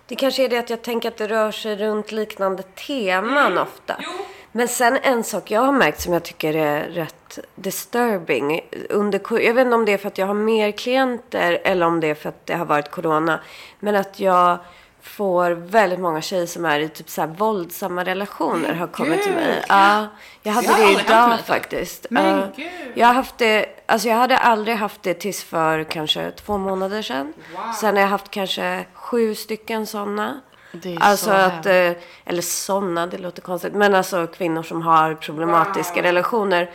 Det 0.07 0.15
kanske 0.15 0.45
är 0.45 0.49
det 0.49 0.59
att 0.59 0.71
jag 0.71 0.83
tänker 0.83 1.09
att 1.09 1.17
det 1.17 1.29
rör 1.29 1.51
sig 1.51 1.77
runt 1.77 2.13
liknande 2.13 2.63
teman 2.63 3.59
ofta. 3.59 3.97
Men 4.53 4.69
sen 4.69 4.99
en 5.03 5.25
sak 5.25 5.51
jag 5.51 5.61
har 5.61 5.73
märkt 5.73 6.01
som 6.01 6.13
jag 6.13 6.23
tycker 6.23 6.57
är 6.57 6.89
rätt 6.89 7.39
disturbing. 7.55 8.61
Under, 8.91 9.21
jag 9.31 9.55
vet 9.55 9.65
inte 9.65 9.75
om 9.75 9.85
det 9.85 9.93
är 9.93 9.99
för 9.99 10.09
att 10.09 10.19
jag 10.19 10.27
har 10.27 10.35
mer 10.35 10.71
klienter 10.71 11.61
eller 11.65 11.87
om 11.87 12.01
det 12.01 12.07
är 12.07 12.15
för 12.15 12.29
att 12.29 12.47
det 12.47 12.55
har 12.55 12.67
varit 12.67 12.91
corona. 12.91 13.41
Men 13.81 13.97
att 13.97 14.21
jag 14.21 14.59
får 15.05 15.51
väldigt 15.51 16.01
många 16.01 16.21
tjejer 16.23 16.47
som 16.47 16.65
är 16.65 16.81
i 16.81 16.89
typ 16.89 17.11
så 17.11 17.21
här 17.21 17.29
våldsamma 17.29 18.05
relationer 18.05 18.73
har 18.75 18.87
kommit 18.87 19.23
till 19.23 19.33
mig. 19.33 19.63
Ja, 19.69 20.07
jag 20.43 20.53
hade 20.53 20.67
Det 20.67 20.73
har 20.73 20.79
det 20.95 21.01
idag 21.01 21.41
faktiskt. 21.47 22.07
Men 22.11 22.39
Ja. 22.39 22.47
gud. 22.57 22.69
Jag 22.95 23.07
har 23.07 23.15
haft 23.15 23.39
det, 23.39 23.67
alltså 23.87 24.09
jag 24.09 24.17
hade 24.17 24.39
aldrig 24.39 24.77
haft 24.77 25.03
det 25.03 25.15
tills 25.15 25.45
för 25.45 25.85
kanske 25.85 26.31
två 26.31 26.59
månader 26.59 27.03
sedan. 27.03 27.33
Wow. 27.57 27.73
Sen 27.73 27.95
har 27.97 28.03
jag 28.03 28.09
haft 28.09 28.31
kanske 28.31 28.85
sju 28.95 29.35
stycken 29.35 29.87
sådana. 29.87 30.41
Alltså 31.01 31.25
så 31.27 31.31
att, 31.33 31.67
eh, 31.67 31.93
eller 32.25 32.43
sådana, 32.43 33.07
det 33.07 33.19
låter 33.19 33.43
konstigt. 33.43 33.75
Men 33.75 33.95
alltså 33.95 34.27
kvinnor 34.27 34.63
som 34.63 34.83
har 34.83 35.15
problematiska 35.15 35.95
Wow. 35.95 36.03
relationer. 36.03 36.71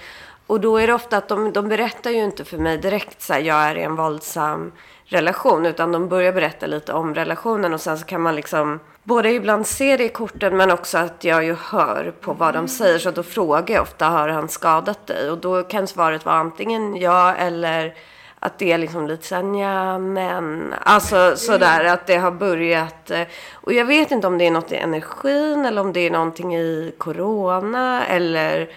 Och 0.50 0.60
då 0.62 0.78
är 0.78 0.88
det 0.88 0.94
ofta 0.94 1.18
att 1.18 1.28
de, 1.28 1.54
de 1.54 1.70
berättar 1.70 2.12
ju 2.12 2.24
inte 2.24 2.46
för 2.46 2.58
mig 2.58 2.78
direkt 2.78 3.22
så 3.22 3.34
här, 3.34 3.40
jag 3.40 3.58
är 3.58 3.76
i 3.78 3.82
en 3.84 3.96
våldsam 3.96 4.72
relation. 5.06 5.66
Utan 5.66 5.92
de 5.92 6.08
börjar 6.10 6.34
berätta 6.34 6.66
lite 6.66 6.94
om 6.94 7.16
relationen 7.16 7.74
och 7.74 7.82
sen 7.82 7.98
så 7.98 8.06
kan 8.06 8.22
man 8.22 8.36
liksom 8.36 8.80
både 9.04 9.32
ibland 9.32 9.68
se 9.68 9.98
det 9.98 10.04
i 10.04 10.10
korten 10.10 10.58
men 10.58 10.72
också 10.72 10.98
att 10.98 11.24
jag 11.24 11.44
ju 11.46 11.56
hör 11.60 12.14
på 12.22 12.34
vad 12.34 12.54
de 12.54 12.68
säger. 12.68 13.00
Så 13.00 13.12
då 13.12 13.24
frågar 13.24 13.76
jag 13.76 13.82
ofta, 13.82 14.06
har 14.06 14.30
han 14.30 14.50
skadat 14.50 15.08
dig? 15.08 15.30
Och 15.32 15.38
då 15.38 15.64
kan 15.64 15.88
svaret 15.88 16.26
vara 16.26 16.36
antingen 16.36 16.96
ja 16.96 17.34
eller 17.36 17.94
att 18.40 18.60
det 18.60 18.72
är 18.72 18.78
liksom 18.78 19.08
lite 19.08 19.28
såhär, 19.28 19.62
ja 19.62 19.98
men. 20.00 20.74
Alltså 20.84 21.36
sådär 21.38 21.86
att 21.86 22.08
det 22.08 22.18
har 22.18 22.32
börjat. 22.32 23.12
eh, 23.12 23.22
Och 23.54 23.74
jag 23.74 23.86
vet 23.86 24.12
inte 24.12 24.28
om 24.28 24.38
det 24.38 24.48
är 24.48 24.52
något 24.52 24.72
i 24.72 24.76
energin 24.76 25.66
eller 25.66 25.82
om 25.82 25.94
det 25.94 26.00
är 26.00 26.12
någonting 26.12 26.56
i 26.56 26.94
corona 26.98 28.06
eller 28.06 28.70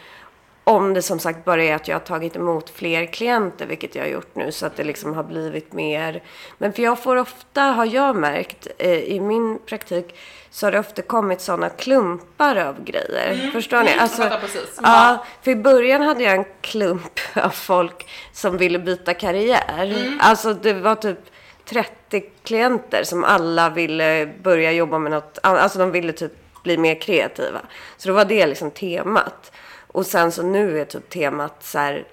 om 0.65 0.95
det 0.95 1.03
som 1.03 1.19
sagt 1.19 1.45
bara 1.45 1.65
är 1.65 1.75
att 1.75 1.89
jag 1.89 1.95
har 1.95 2.01
tagit 2.01 2.37
emot 2.37 2.71
fler 2.71 3.07
klienter, 3.07 3.67
vilket 3.67 3.95
jag 3.95 4.03
har 4.03 4.09
gjort 4.09 4.35
nu, 4.35 4.53
så 4.53 4.67
att 4.67 4.77
det 4.77 4.85
liksom 4.85 5.15
har 5.15 5.23
blivit 5.23 5.73
mer. 5.73 6.23
Men 6.59 6.73
för 6.73 6.83
jag 6.83 7.03
får 7.03 7.17
ofta, 7.17 7.63
har 7.63 7.87
jag 7.87 8.17
märkt, 8.17 8.67
eh, 8.79 8.91
i 8.91 9.21
min 9.21 9.59
praktik, 9.67 10.15
så 10.51 10.67
har 10.67 10.73
det 10.73 10.79
ofta 10.79 11.03
kommit 11.03 11.41
sådana 11.41 11.69
klumpar 11.69 12.57
av 12.57 12.85
grejer. 12.85 13.51
Förstår 13.53 13.83
ni? 13.83 13.91
Alltså, 13.99 14.31
precis. 14.41 14.79
ja, 14.83 15.25
för 15.43 15.51
i 15.51 15.57
början 15.57 16.03
hade 16.03 16.25
jag 16.25 16.35
en 16.35 16.45
klump 16.61 17.21
av 17.35 17.51
folk 17.51 18.07
som 18.33 18.57
ville 18.57 18.79
byta 18.79 19.15
karriär. 19.15 20.17
Alltså 20.21 20.55
det 20.55 20.73
var 20.73 20.95
typ 20.95 21.19
30 21.65 22.23
klienter 22.43 23.05
som 23.05 23.25
alla 23.25 23.71
ville 23.71 24.27
börja 24.43 24.73
jobba 24.73 24.99
med 24.99 25.13
något. 25.13 25.39
Alltså 25.43 25.79
de 25.79 25.91
ville 25.91 26.13
typ 26.13 26.33
bli 26.63 26.79
mer 26.79 27.01
kreativa. 27.01 27.61
Så 27.97 28.09
då 28.09 28.15
var 28.15 28.25
det 28.25 28.47
liksom 28.47 28.71
temat. 28.71 29.53
Och 29.93 30.07
sen 30.07 30.33
så 30.33 30.43
nu 30.43 30.81
är 30.81 30.85
typ 30.85 31.11
temat 31.11 31.63
så 31.65 31.79
här 31.79 32.05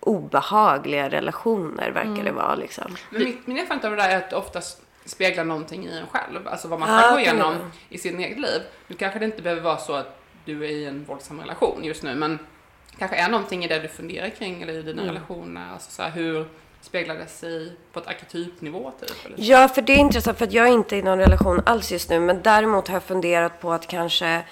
obehagliga 0.00 1.08
relationer 1.10 1.90
verkar 1.90 2.24
det 2.24 2.32
vara 2.32 2.54
liksom. 2.54 2.96
Men 3.10 3.24
mitt, 3.24 3.46
min 3.46 3.58
erfarenhet 3.58 3.84
av 3.84 3.90
det 3.90 3.96
där 3.96 4.10
är 4.10 4.16
att 4.16 4.30
det 4.30 4.36
oftast 4.36 4.82
speglar 5.04 5.44
någonting 5.44 5.86
i 5.86 5.98
en 5.98 6.06
själv. 6.06 6.48
Alltså 6.48 6.68
vad 6.68 6.80
man 6.80 6.88
själv 6.88 7.10
går 7.10 7.18
det 7.18 7.24
kan 7.24 7.34
igenom 7.36 7.54
vara. 7.58 7.70
i 7.88 7.98
sin 7.98 8.20
eget 8.20 8.38
liv. 8.40 8.60
Nu 8.86 8.96
kanske 8.96 9.18
det 9.18 9.24
inte 9.24 9.42
behöver 9.42 9.62
vara 9.62 9.76
så 9.76 9.92
att 9.92 10.20
du 10.44 10.64
är 10.64 10.68
i 10.68 10.84
en 10.86 11.04
våldsam 11.04 11.40
relation 11.40 11.84
just 11.84 12.02
nu, 12.02 12.14
men 12.14 12.38
kanske 12.98 13.16
är 13.16 13.28
någonting 13.28 13.64
i 13.64 13.68
det 13.68 13.78
du 13.78 13.88
funderar 13.88 14.28
kring 14.30 14.62
eller 14.62 14.72
i 14.72 14.82
dina 14.82 15.02
Mm. 15.02 15.14
relationer. 15.14 15.72
Alltså 15.72 15.90
så 15.90 16.02
här, 16.02 16.10
hur 16.10 16.46
speglar 16.80 17.14
det 17.14 17.26
sig 17.26 17.72
på 17.92 17.98
ett 18.00 18.06
arketypnivå 18.06 18.92
typ? 19.00 19.26
Eller? 19.26 19.36
Ja, 19.38 19.68
för 19.68 19.82
det 19.82 19.92
är 19.92 19.96
intressant 19.98 20.38
för 20.38 20.44
att 20.44 20.52
jag 20.52 20.68
är 20.68 20.72
inte 20.72 20.96
i 20.96 21.02
någon 21.02 21.18
relation 21.18 21.62
alls 21.66 21.92
just 21.92 22.10
nu. 22.10 22.20
Men 22.20 22.42
däremot 22.42 22.88
har 22.88 22.94
jag 22.94 23.02
funderat 23.02 23.60
på 23.60 23.72
att 23.72 23.86
kanske... 23.86 24.42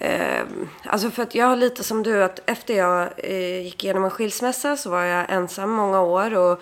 Eh, 0.00 0.44
alltså 0.84 1.10
för 1.10 1.22
att 1.22 1.34
jag 1.34 1.46
har 1.46 1.56
lite 1.56 1.84
som 1.84 2.02
du 2.02 2.24
att 2.24 2.40
efter 2.46 2.74
jag 2.74 3.08
eh, 3.16 3.62
gick 3.62 3.84
igenom 3.84 4.04
en 4.04 4.10
skilsmässa 4.10 4.76
så 4.76 4.90
var 4.90 5.02
jag 5.02 5.30
ensam 5.30 5.70
många 5.70 6.00
år 6.02 6.34
och 6.34 6.60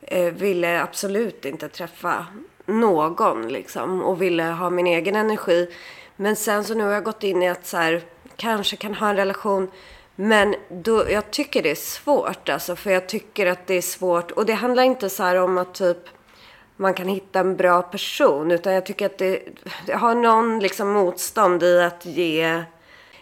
eh, 0.00 0.32
ville 0.32 0.82
absolut 0.82 1.44
inte 1.44 1.68
träffa 1.68 2.26
någon 2.66 3.48
liksom. 3.48 4.02
Och 4.02 4.22
ville 4.22 4.42
ha 4.42 4.70
min 4.70 4.86
egen 4.86 5.16
energi. 5.16 5.70
Men 6.16 6.36
sen 6.36 6.64
så 6.64 6.74
nu 6.74 6.84
har 6.84 6.92
jag 6.92 7.04
gått 7.04 7.22
in 7.22 7.42
i 7.42 7.48
att 7.48 7.66
så 7.66 7.76
här, 7.76 8.02
kanske 8.36 8.76
kan 8.76 8.94
ha 8.94 9.08
en 9.08 9.16
relation 9.16 9.70
men 10.16 10.54
då, 10.68 11.10
jag 11.10 11.30
tycker 11.30 11.62
det 11.62 11.70
är 11.70 11.74
svårt 11.74 12.48
alltså, 12.48 12.76
för 12.76 12.90
jag 12.90 13.08
tycker 13.08 13.46
att 13.46 13.66
det 13.66 13.74
är 13.74 13.82
svårt. 13.82 14.30
Och 14.30 14.46
det 14.46 14.52
handlar 14.52 14.82
inte 14.82 15.10
så 15.10 15.22
här 15.22 15.36
om 15.36 15.58
att 15.58 15.74
typ 15.74 15.98
man 16.76 16.94
kan 16.94 17.08
hitta 17.08 17.40
en 17.40 17.56
bra 17.56 17.82
person. 17.82 18.50
Utan 18.50 18.72
jag 18.72 18.86
tycker 18.86 19.06
att 19.06 19.18
det, 19.18 19.42
det 19.86 19.92
har 19.94 20.14
någon 20.14 20.58
liksom 20.58 20.92
motstånd 20.92 21.62
i 21.62 21.80
att 21.82 22.06
ge... 22.06 22.64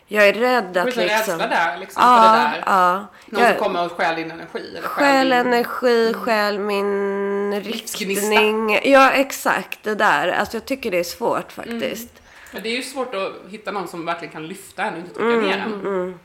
Jag 0.06 0.28
är 0.28 0.32
rädd 0.32 0.76
att 0.76 0.86
liksom... 0.86 1.02
rädsla 1.04 1.36
där 1.46 1.78
liksom 1.78 2.02
för 2.02 2.08
det 2.10 2.16
Ja, 2.16 2.32
där. 2.32 2.62
ja. 2.66 3.06
Någon 3.26 3.42
Jag- 3.42 3.56
som 3.56 3.64
kommer 3.64 3.84
och 3.86 3.92
stjäl 3.92 4.16
din 4.16 4.30
energi. 4.30 4.68
Eller 4.78 4.88
Stjäl 4.88 5.28
din- 5.28 5.38
energi, 5.38 6.14
stjäl 6.14 6.58
min 6.58 7.60
riktning. 7.60 8.80
Ja, 8.84 9.10
exakt 9.10 9.78
det 9.82 9.94
där. 9.94 10.28
Alltså 10.28 10.56
jag 10.56 10.64
tycker 10.64 10.90
det 10.90 10.98
är 10.98 11.04
svårt 11.04 11.52
faktiskt. 11.52 12.08
Men 12.52 12.62
det 12.62 12.68
är 12.68 12.76
ju 12.76 12.82
svårt 12.82 13.14
att 13.14 13.32
hitta 13.52 13.70
någon 13.70 13.88
som 13.88 14.04
verkligen 14.06 14.32
kan 14.32 14.46
lyfta 14.46 14.82
en 14.82 14.92
och 14.92 14.98
inte 14.98 15.14
trycka 15.14 15.28
Mm, 15.32 15.44
ner 15.44 15.58
en. 15.58 16.18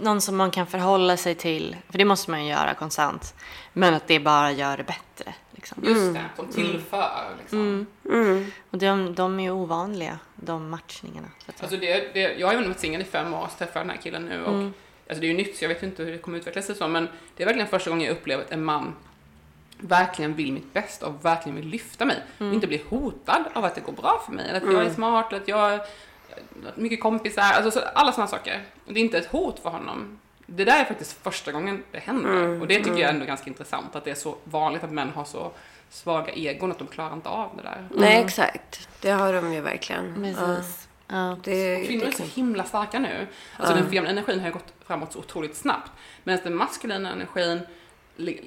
Någon 0.00 0.20
som 0.20 0.36
man 0.36 0.50
kan 0.50 0.66
förhålla 0.66 1.16
sig 1.16 1.34
till, 1.34 1.76
för 1.90 1.98
det 1.98 2.04
måste 2.04 2.30
man 2.30 2.44
ju 2.44 2.50
göra 2.50 2.74
konstant. 2.74 3.34
Men 3.72 3.94
att 3.94 4.06
det 4.08 4.20
bara 4.20 4.52
gör 4.52 4.76
det 4.76 4.84
bättre. 4.84 5.34
Liksom. 5.76 5.84
Just 5.94 6.14
det, 6.14 6.24
som 6.36 6.48
tillför 6.48 7.10
liksom. 7.40 7.86
Mm. 8.04 8.46
Och 8.70 8.78
de, 8.78 9.14
de 9.14 9.40
är 9.40 9.44
ju 9.44 9.50
ovanliga, 9.50 10.18
de 10.34 10.68
matchningarna. 10.70 11.28
Så 11.46 11.50
att 11.50 11.58
säga. 11.58 11.66
Alltså 11.66 11.76
det, 11.76 12.14
det, 12.14 12.34
jag 12.38 12.46
har 12.46 12.54
ju 12.54 12.64
varit 12.64 12.80
singel 12.80 13.00
i 13.00 13.04
fem 13.04 13.34
år, 13.34 13.48
träffade 13.58 13.78
jag 13.78 13.86
den 13.86 13.90
här 13.96 14.02
killen 14.02 14.26
nu 14.26 14.42
och 14.44 14.52
Mm. 14.52 14.72
alltså 15.08 15.20
det 15.20 15.26
är 15.26 15.30
ju 15.30 15.36
nytt 15.36 15.56
så 15.56 15.64
jag 15.64 15.68
vet 15.68 15.82
inte 15.82 16.02
hur 16.02 16.12
det 16.12 16.18
kommer 16.18 16.38
utveckla 16.38 16.62
sig 16.62 16.74
så 16.74 16.88
men 16.88 17.08
det 17.36 17.42
är 17.42 17.46
verkligen 17.46 17.68
första 17.68 17.90
gången 17.90 18.06
jag 18.06 18.12
upplever 18.16 18.44
att 18.44 18.50
en 18.50 18.64
man 18.64 18.94
verkligen 19.78 20.34
vill 20.34 20.52
mitt 20.52 20.72
bästa 20.72 21.06
och 21.06 21.24
verkligen 21.24 21.56
vill 21.56 21.66
lyfta 21.66 22.04
mig 22.04 22.16
Mm. 22.38 22.50
och 22.50 22.54
inte 22.54 22.66
blir 22.66 22.82
hotad 22.88 23.44
av 23.52 23.64
att 23.64 23.74
det 23.74 23.80
går 23.80 23.92
bra 23.92 24.22
för 24.26 24.32
mig 24.32 24.48
eller 24.48 24.60
att 24.66 24.72
jag 24.72 24.82
är 24.86 24.90
smart 24.90 25.32
eller 25.32 25.42
att 25.42 25.48
jag 25.48 25.56
har 25.56 25.80
mycket 26.74 27.00
kompisar, 27.00 27.42
alltså 27.42 27.70
så, 27.70 27.86
alla 27.94 28.12
sådana 28.12 28.28
saker. 28.28 28.62
Och 28.86 28.92
det 28.92 29.00
är 29.00 29.04
inte 29.04 29.18
ett 29.18 29.26
hot 29.26 29.58
för 29.58 29.70
honom. 29.70 30.18
Det 30.46 30.64
där 30.64 30.80
är 30.80 30.84
faktiskt 30.84 31.22
första 31.22 31.52
gången 31.52 31.84
det 31.92 31.98
händer 31.98 32.30
Mm, 32.30 32.60
och 32.60 32.66
det 32.66 32.76
tycker 32.76 32.98
jag 32.98 33.10
ändå 33.10 33.22
är 33.22 33.26
ganska 33.26 33.50
intressant 33.50 33.96
att 33.96 34.04
det 34.04 34.10
är 34.10 34.14
så 34.14 34.36
vanligt 34.44 34.84
att 34.84 34.92
män 34.92 35.10
har 35.10 35.24
så 35.24 35.52
svaga 35.90 36.32
egon 36.32 36.70
att 36.70 36.78
de 36.78 36.86
klarar 36.88 37.12
inte 37.14 37.28
av 37.28 37.56
det 37.56 37.62
där. 37.62 37.88
Nej, 37.94 38.22
exakt. 38.22 38.88
Det 39.00 39.10
har 39.10 39.32
de 39.32 39.52
ju 39.52 39.60
verkligen. 39.60 40.24
Ja, 40.24 40.46
Precis. 40.46 40.88
Ja. 41.08 41.36
det, 41.44 41.84
Kvinnor 41.86 42.02
är 42.02 42.10
det, 42.10 42.16
så 42.16 42.24
himla 42.24 42.64
starka 42.64 42.98
nu. 42.98 43.26
Alltså 43.56 43.74
den 43.74 43.84
feminina 43.84 44.10
energin 44.10 44.40
har 44.40 44.46
ju 44.46 44.52
gått 44.52 44.72
framåt 44.86 45.12
så 45.12 45.18
otroligt 45.18 45.56
snabbt. 45.56 45.90
Medan 46.24 46.40
den 46.44 46.56
maskulina 46.56 47.12
energin 47.12 47.60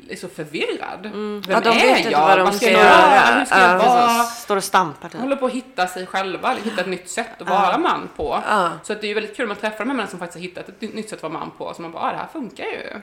är 0.09 0.15
så 0.15 0.27
förvirrad. 0.27 0.99
Vem 1.03 1.13
Mm. 1.13 1.41
Ja, 1.49 1.59
de 1.59 1.69
vet 1.69 1.83
är 1.83 1.97
inte 1.97 2.09
jag? 2.11 2.19
vad 2.27 2.37
de 2.37 2.43
Vad 2.43 2.55
ska 2.55 2.65
jag 2.71 2.81
göra. 2.83 3.35
Hur 3.39 3.45
ska 3.45 3.59
jag 3.59 3.71
Ja. 3.71 3.77
vara? 3.77 4.23
Står 4.23 4.57
och 4.57 4.63
stampar 4.63 5.09
typ. 5.09 5.21
håller 5.21 5.35
på 5.35 5.45
att 5.45 5.51
hitta 5.51 5.87
sig 5.87 6.05
själva, 6.05 6.55
hitta 6.63 6.81
ett 6.81 6.87
nytt 6.87 7.09
sätt 7.09 7.41
att 7.41 7.49
vara 7.49 7.77
man 7.77 8.09
på. 8.15 8.39
Så 8.83 8.93
att 8.93 9.01
det 9.01 9.07
är 9.07 9.09
ju 9.09 9.13
väldigt 9.13 9.37
kul 9.37 9.51
att 9.51 9.61
träffa 9.61 9.77
de 9.77 9.89
här 9.89 9.95
männen 9.95 10.09
som 10.09 10.19
faktiskt 10.19 10.35
har 10.37 10.41
hittat 10.41 10.69
ett 10.69 10.81
nytt- 10.81 10.93
nytt 10.95 11.09
sätt 11.09 11.17
att 11.23 11.23
vara 11.23 11.33
man 11.33 11.51
på. 11.57 11.73
Så 11.73 11.81
man 11.81 11.91
bara, 11.91 12.03
ah, 12.03 12.11
det 12.11 12.17
här 12.17 12.27
funkar 12.33 12.63
ju. 12.65 13.01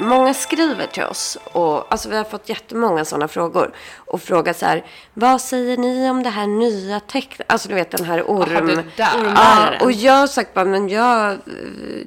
Många 0.00 0.34
skriver 0.34 0.86
till 0.86 1.04
oss 1.04 1.38
och 1.52 1.92
alltså 1.92 2.08
vi 2.08 2.16
har 2.16 2.24
fått 2.24 2.48
jättemånga 2.48 3.04
sådana 3.04 3.28
frågor 3.28 3.74
och 3.96 4.22
frågar 4.22 4.52
så 4.52 4.66
här, 4.66 4.84
vad 5.14 5.40
säger 5.40 5.76
ni 5.76 6.10
om 6.10 6.22
det 6.22 6.30
här 6.30 6.46
nya 6.46 7.00
tecknet? 7.00 7.52
Alltså 7.52 7.68
du 7.68 7.74
vet 7.74 7.90
den 7.90 8.06
här 8.06 8.22
orm... 8.22 8.66
Där. 8.66 8.84
Ja, 8.96 9.68
och 9.80 9.92
jag 9.92 10.12
har 10.12 10.26
sagt 10.26 10.54
bara, 10.54 10.64
men 10.64 10.88
jag, 10.88 11.38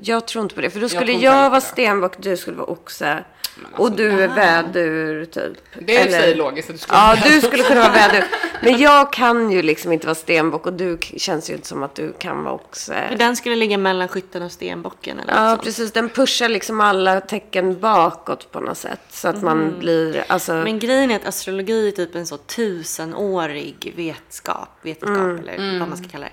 jag 0.01 0.27
tror 0.27 0.43
inte 0.43 0.55
på 0.55 0.61
det. 0.61 0.69
För 0.69 0.79
då 0.79 0.89
skulle 0.89 1.11
jag, 1.11 1.33
inte 1.33 1.49
vara 1.49 1.61
stenbock, 1.61 2.13
du 2.17 2.37
skulle 2.37 2.57
vara 2.57 2.69
oxe. 2.69 3.23
Alltså, 3.63 3.81
och 3.81 3.91
du 3.91 4.23
är 4.23 4.27
vädur 4.27 5.25
typ. 5.25 5.53
Det 5.79 5.97
är 5.97 6.07
Eller- 6.07 6.35
logiskt 6.35 6.69
att 6.69 6.75
du 6.75 6.79
skulle 6.79 6.97
Ja, 6.99 7.17
du 7.25 7.41
skulle 7.41 7.63
kunna 7.63 7.81
vara 7.81 7.91
vädur. 7.91 8.23
Men 8.61 8.77
jag 8.77 9.13
kan 9.13 9.51
ju 9.51 9.61
liksom 9.61 9.91
inte 9.91 10.07
vara 10.07 10.15
stenbock 10.15 10.65
och 10.65 10.73
du 10.73 10.97
känns 11.17 11.49
ju 11.49 11.53
inte 11.53 11.67
som 11.67 11.83
att 11.83 11.95
du 11.95 12.13
kan 12.19 12.43
vara 12.43 12.53
oxe. 12.53 13.05
För 13.09 13.15
den 13.17 13.35
skulle 13.35 13.55
ligga 13.55 13.77
mellan 13.77 14.07
skytten 14.07 14.41
och 14.43 14.51
stenbocken 14.51 15.19
eller 15.19 15.33
Ja, 15.49 15.57
precis. 15.63 15.91
Den 15.91 16.09
pushar 16.09 16.49
liksom 16.49 16.81
alla 16.81 17.21
tecken 17.21 17.79
bakåt 17.79 18.51
på 18.51 18.59
något 18.59 18.77
sätt. 18.77 18.99
Så 19.09 19.27
att 19.27 19.41
man 19.43 19.79
blir, 19.79 20.23
alltså... 20.27 20.53
Men 20.53 20.79
grejen 20.79 21.11
är 21.11 21.15
att 21.15 21.25
astrologi 21.27 21.87
är 21.87 21.91
typ 21.91 22.15
en 22.15 22.27
så 22.27 22.37
tusenårig 22.37 23.93
vetskap, 23.95 24.69
vetenskap 24.81 25.39
eller 25.39 25.79
vad 25.79 25.89
man 25.89 25.97
ska 25.97 26.07
kalla 26.07 26.25
det. 26.25 26.31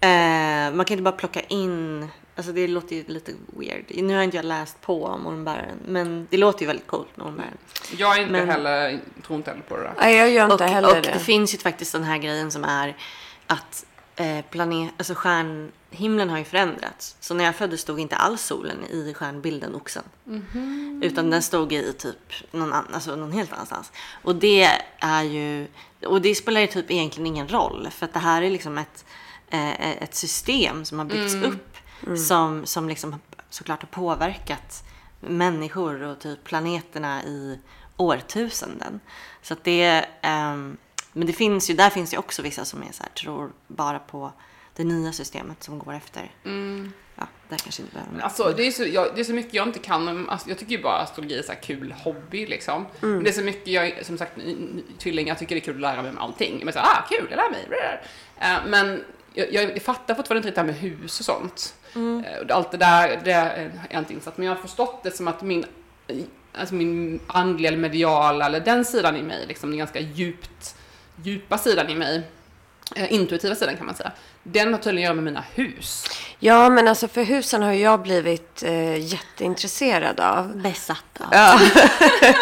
Eh, 0.00 0.74
man 0.74 0.84
kan 0.84 0.94
inte 0.94 1.02
bara 1.02 1.12
plocka 1.12 1.40
in, 1.40 2.08
alltså 2.38 2.52
det 2.52 2.68
låter 2.68 2.96
ju 2.96 3.04
lite 3.06 3.32
weird. 3.58 3.84
Nu 4.04 4.14
har 4.16 4.22
inte 4.22 4.36
jag 4.36 4.44
läst 4.44 4.80
på 4.80 5.04
om 5.04 5.26
ormbäraren, 5.26 5.78
men 5.86 6.26
det 6.30 6.36
låter 6.36 6.60
ju 6.60 6.66
väldigt 6.66 6.86
coolt 6.86 7.16
med 7.16 7.26
ormbäraren. 7.26 7.56
Jag 7.96 8.16
är 8.16 8.20
inte 8.20 8.32
Men- 8.32 8.48
heller, 8.48 9.00
tror 9.26 9.36
inte 9.36 9.50
heller 9.50 9.62
på 9.62 9.76
det 9.76 9.82
där. 9.82 9.94
Nej, 10.00 10.16
jag 10.16 10.30
gör 10.30 10.52
inte 10.52 10.64
Och, 10.64 10.70
heller 10.70 10.88
och 10.88 10.94
det. 10.94 11.12
det 11.12 11.18
finns 11.18 11.54
ju 11.54 11.58
faktiskt 11.58 11.92
den 11.92 12.04
här 12.04 12.18
grejen 12.18 12.50
som 12.50 12.64
är 12.64 12.96
att 13.46 13.84
eh, 14.16 14.44
planet, 14.50 14.90
alltså 14.96 15.14
stjärnhimlen 15.14 16.30
har 16.30 16.38
ju 16.38 16.44
förändrats. 16.44 17.16
Så 17.20 17.34
när 17.34 17.44
jag 17.44 17.56
föddes 17.56 17.80
stod 17.80 18.00
inte 18.00 18.16
alls 18.16 18.42
solen 18.42 18.84
i 18.90 19.14
stjärnbilden 19.14 19.74
oxen. 19.74 20.02
Utan 21.02 21.30
den 21.30 21.42
stod 21.42 21.72
i 21.72 21.92
typ 21.92 22.32
någon, 22.50 22.72
annan, 22.72 22.94
alltså 22.94 23.16
någon 23.16 23.32
helt 23.32 23.52
annanstans. 23.52 23.92
Och 24.22 24.34
det 24.36 24.68
är 24.98 25.22
ju, 25.22 25.66
och 26.06 26.22
det 26.22 26.34
spelar 26.34 26.60
ju 26.60 26.66
typ 26.66 26.90
egentligen 26.90 27.26
ingen 27.26 27.48
roll. 27.48 27.88
För 27.90 28.04
att 28.06 28.12
det 28.12 28.18
här 28.18 28.42
är 28.42 28.50
liksom 28.50 28.78
ett, 28.78 29.04
eh, 29.50 30.02
ett 30.02 30.14
system 30.14 30.84
som 30.84 30.98
har 30.98 31.06
byggts 31.06 31.34
upp. 31.34 31.76
Som, 32.16 32.66
som 32.66 32.88
liksom 32.88 33.16
såklart 33.50 33.82
har 33.82 33.88
påverkat 33.88 34.84
människor 35.20 36.02
och 36.02 36.20
typ 36.20 36.44
planeterna 36.44 37.22
i 37.24 37.58
årtusenden. 37.96 39.00
Så 39.42 39.52
att 39.52 39.64
det, 39.64 40.04
ehm, 40.22 40.76
men 41.12 41.26
det 41.26 41.32
finns 41.32 41.70
ju, 41.70 41.74
där 41.74 41.90
finns 41.90 42.10
det 42.10 42.18
också 42.18 42.42
vissa 42.42 42.64
som 42.64 42.82
är 42.82 42.92
så 42.92 43.02
här, 43.02 43.10
tror 43.10 43.52
bara 43.66 43.98
på 43.98 44.32
det 44.76 44.84
nya 44.84 45.12
systemet 45.12 45.62
som 45.62 45.78
går 45.78 45.94
efter. 45.94 46.30
Ja, 47.16 47.26
där 47.48 47.56
kanske 47.56 47.82
inte 47.82 47.94
behöver. 47.94 48.20
Alltså, 48.20 48.52
det, 48.56 48.66
är 48.66 48.70
så, 48.70 48.84
jag, 48.84 49.14
det 49.14 49.20
är 49.20 49.24
så 49.24 49.32
mycket 49.32 49.54
jag 49.54 49.68
inte 49.68 49.78
kan 49.78 50.08
om, 50.08 50.28
alltså, 50.28 50.48
jag 50.48 50.58
tycker 50.58 50.76
ju 50.76 50.82
bara 50.82 50.98
astrologi 50.98 51.38
är 51.38 51.42
så 51.42 51.52
här 51.52 51.60
kul 51.62 51.94
hobby 52.04 52.46
liksom. 52.46 52.86
Men 53.00 53.24
det 53.24 53.30
är 53.30 53.34
så 53.34 53.42
mycket 53.42 53.68
jag, 53.68 54.06
som 54.06 54.18
sagt, 54.18 54.32
tvilling, 54.98 55.28
jag 55.28 55.38
tycker 55.38 55.54
det 55.54 55.58
är 55.58 55.64
kul 55.64 55.74
att 55.74 55.80
lära 55.80 56.02
mig 56.02 56.10
om 56.10 56.18
allting. 56.18 56.60
Men 56.64 56.74
så, 56.74 56.80
ah, 56.80 57.04
kul, 57.10 57.26
jag 57.30 57.36
lär 57.36 57.50
mig. 57.50 57.66
Eh, 58.36 58.58
Men 58.66 59.04
jag, 59.34 59.52
jag 59.52 59.82
fattar 59.82 60.14
fortfarande 60.14 60.48
inte 60.48 60.60
det 60.60 60.66
här 60.66 60.72
med 60.72 60.80
hus 60.80 61.20
och 61.20 61.26
sånt. 61.26 61.74
Mm. 61.94 62.24
Allt 62.50 62.70
det 62.70 62.76
där, 62.76 63.20
det 63.24 63.32
är 63.32 63.70
jag 63.90 64.00
inte 64.00 64.12
insatt. 64.12 64.38
Men 64.38 64.46
jag 64.46 64.54
har 64.54 64.62
förstått 64.62 65.00
det 65.02 65.10
som 65.10 65.28
att 65.28 65.42
min, 65.42 65.64
alltså 66.52 66.74
min 66.74 67.20
andliga 67.26 67.68
eller 67.68 67.78
mediala, 67.78 68.46
eller 68.46 68.60
den 68.60 68.84
sidan 68.84 69.16
i 69.16 69.22
mig, 69.22 69.46
liksom 69.46 69.70
den 69.70 69.78
ganska 69.78 70.00
djupt, 70.00 70.76
djupa 71.22 71.58
sidan 71.58 71.90
i 71.90 71.94
mig, 71.94 72.22
eh, 72.96 73.12
intuitiva 73.12 73.54
sidan 73.54 73.76
kan 73.76 73.86
man 73.86 73.94
säga, 73.94 74.12
den 74.42 74.72
har 74.72 74.80
tydligen 74.80 75.04
att 75.04 75.04
göra 75.04 75.14
med 75.14 75.24
mina 75.24 75.44
hus. 75.54 76.04
Ja, 76.38 76.70
men 76.70 76.88
alltså 76.88 77.08
för 77.08 77.22
husen 77.22 77.62
har 77.62 77.72
jag 77.72 78.02
blivit 78.02 78.62
eh, 78.62 78.96
jätteintresserad 78.96 80.20
av. 80.20 80.56
Besatt 80.56 81.20
av. 81.20 81.28
Ja. 81.32 81.60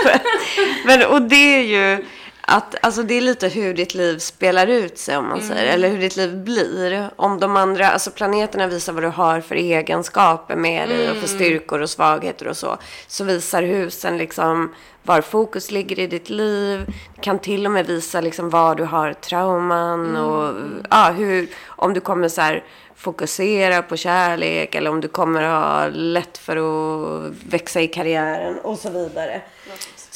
men, 0.87 1.07
och 1.07 1.23
det 1.23 1.37
är 1.37 1.63
ju 1.63 2.05
att 2.49 2.75
alltså 2.83 3.03
det 3.03 3.15
är 3.15 3.21
lite 3.21 3.49
hur 3.49 3.75
ditt 3.75 3.95
liv 3.95 4.19
spelar 4.19 4.67
ut 4.67 4.99
sig 4.99 5.17
om 5.17 5.25
man 5.29 5.39
mm. 5.39 5.49
säger. 5.49 5.73
Eller 5.73 5.89
hur 5.89 5.99
ditt 5.99 6.17
liv 6.17 6.37
blir. 6.37 7.11
Om 7.17 7.41
de 7.41 7.57
andra, 7.57 7.89
alltså 7.89 8.11
planeterna 8.11 8.67
visar 8.67 8.93
vad 8.93 9.03
du 9.03 9.09
har 9.09 9.41
för 9.41 9.55
egenskaper 9.55 10.57
med 10.57 10.89
dig. 10.89 11.05
Mm. 11.05 11.11
Och 11.11 11.17
för 11.17 11.29
mm. 11.29 11.39
styrkor 11.39 11.81
och 11.81 11.91
svagheter 11.91 12.49
och 12.49 12.57
så. 12.57 12.79
Så 13.07 13.25
visar 13.25 13.63
husen 13.63 14.19
liksom 14.19 14.75
var 15.03 15.21
fokus 15.21 15.71
ligger 15.71 15.99
i 15.99 16.07
ditt 16.07 16.31
liv. 16.31 16.87
Kan 17.21 17.39
till 17.39 17.67
och 17.67 17.73
med 17.73 17.87
visa 17.87 18.21
liksom 18.21 18.51
var 18.51 18.75
du 18.75 18.85
har 18.85 19.13
trauman. 19.13 20.07
Mm. 20.07 20.25
Och 20.25 20.55
ja, 20.91 21.13
hur, 21.17 21.49
om 21.67 21.95
du 21.95 22.01
kommer 22.01 22.29
så 22.29 22.41
här 22.41 22.65
fokusera 22.97 23.83
på 23.83 23.97
kärlek 23.97 24.75
eller 24.75 24.91
om 24.91 25.01
du 25.01 25.09
kommer 25.09 25.43
ha 25.43 25.89
lätt 25.89 26.39
för 26.39 26.57
att 26.57 27.33
växa 27.49 27.81
i 27.81 27.89
karriären 27.89 28.59
och 28.59 28.79
så 28.79 28.91
vidare. 28.91 29.43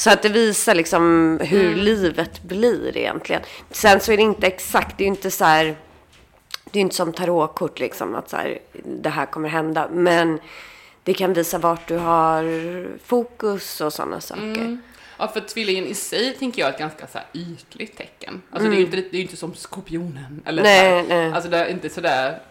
Så 0.01 0.11
att 0.11 0.23
det 0.23 0.29
visar 0.29 0.75
liksom 0.75 1.39
hur 1.43 1.67
mm. 1.67 1.79
livet 1.79 2.43
blir 2.43 2.97
egentligen. 2.97 3.43
Sen 3.71 4.01
så 4.01 4.13
är 4.13 4.17
det 4.17 4.23
inte 4.23 4.47
exakt, 4.47 4.99
det 4.99 5.05
är 5.05 5.07
ju 5.07 5.11
inte 5.11 5.31
så 5.31 5.45
här, 5.45 5.77
det 6.65 6.79
är 6.79 6.81
inte 6.81 6.97
som 6.97 7.13
tarotkort 7.13 7.79
liksom 7.79 8.15
att 8.15 8.31
så 8.31 8.37
här, 8.37 8.59
det 8.85 9.09
här 9.09 9.27
kommer 9.27 9.49
hända. 9.49 9.89
Men 9.93 10.41
det 11.05 11.15
kan 11.15 11.33
visa 11.33 11.59
vart 11.59 11.89
du 11.89 11.97
har 11.97 12.45
fokus 13.05 13.81
och 13.81 13.93
sådana 13.93 14.21
saker. 14.21 14.43
Mm. 14.43 14.83
Ja, 15.19 15.29
för 15.29 15.41
tvillingen 15.41 15.87
i 15.87 15.95
sig 15.95 16.35
tänker 16.35 16.63
jag 16.63 16.69
är 16.69 16.73
ett 16.73 16.79
ganska 16.79 17.07
så 17.07 17.19
här 17.19 17.27
ytligt 17.33 17.97
tecken. 17.97 18.43
Alltså 18.51 18.67
mm. 18.67 18.71
det 18.71 18.77
är 18.77 18.81
ju 18.81 18.87
mm. 18.87 18.99
inte, 18.99 19.11
det 19.11 19.19
är 19.19 19.23
inte 19.23 19.37
som 19.37 19.55
skorpionen. 19.55 20.43
Eller 20.47 20.63
nej, 20.63 21.05
nej. 21.09 21.33
Alltså 21.33 21.51
det 21.51 21.59
är 21.59 21.69
inte 21.69 21.91
sådär 21.91 22.43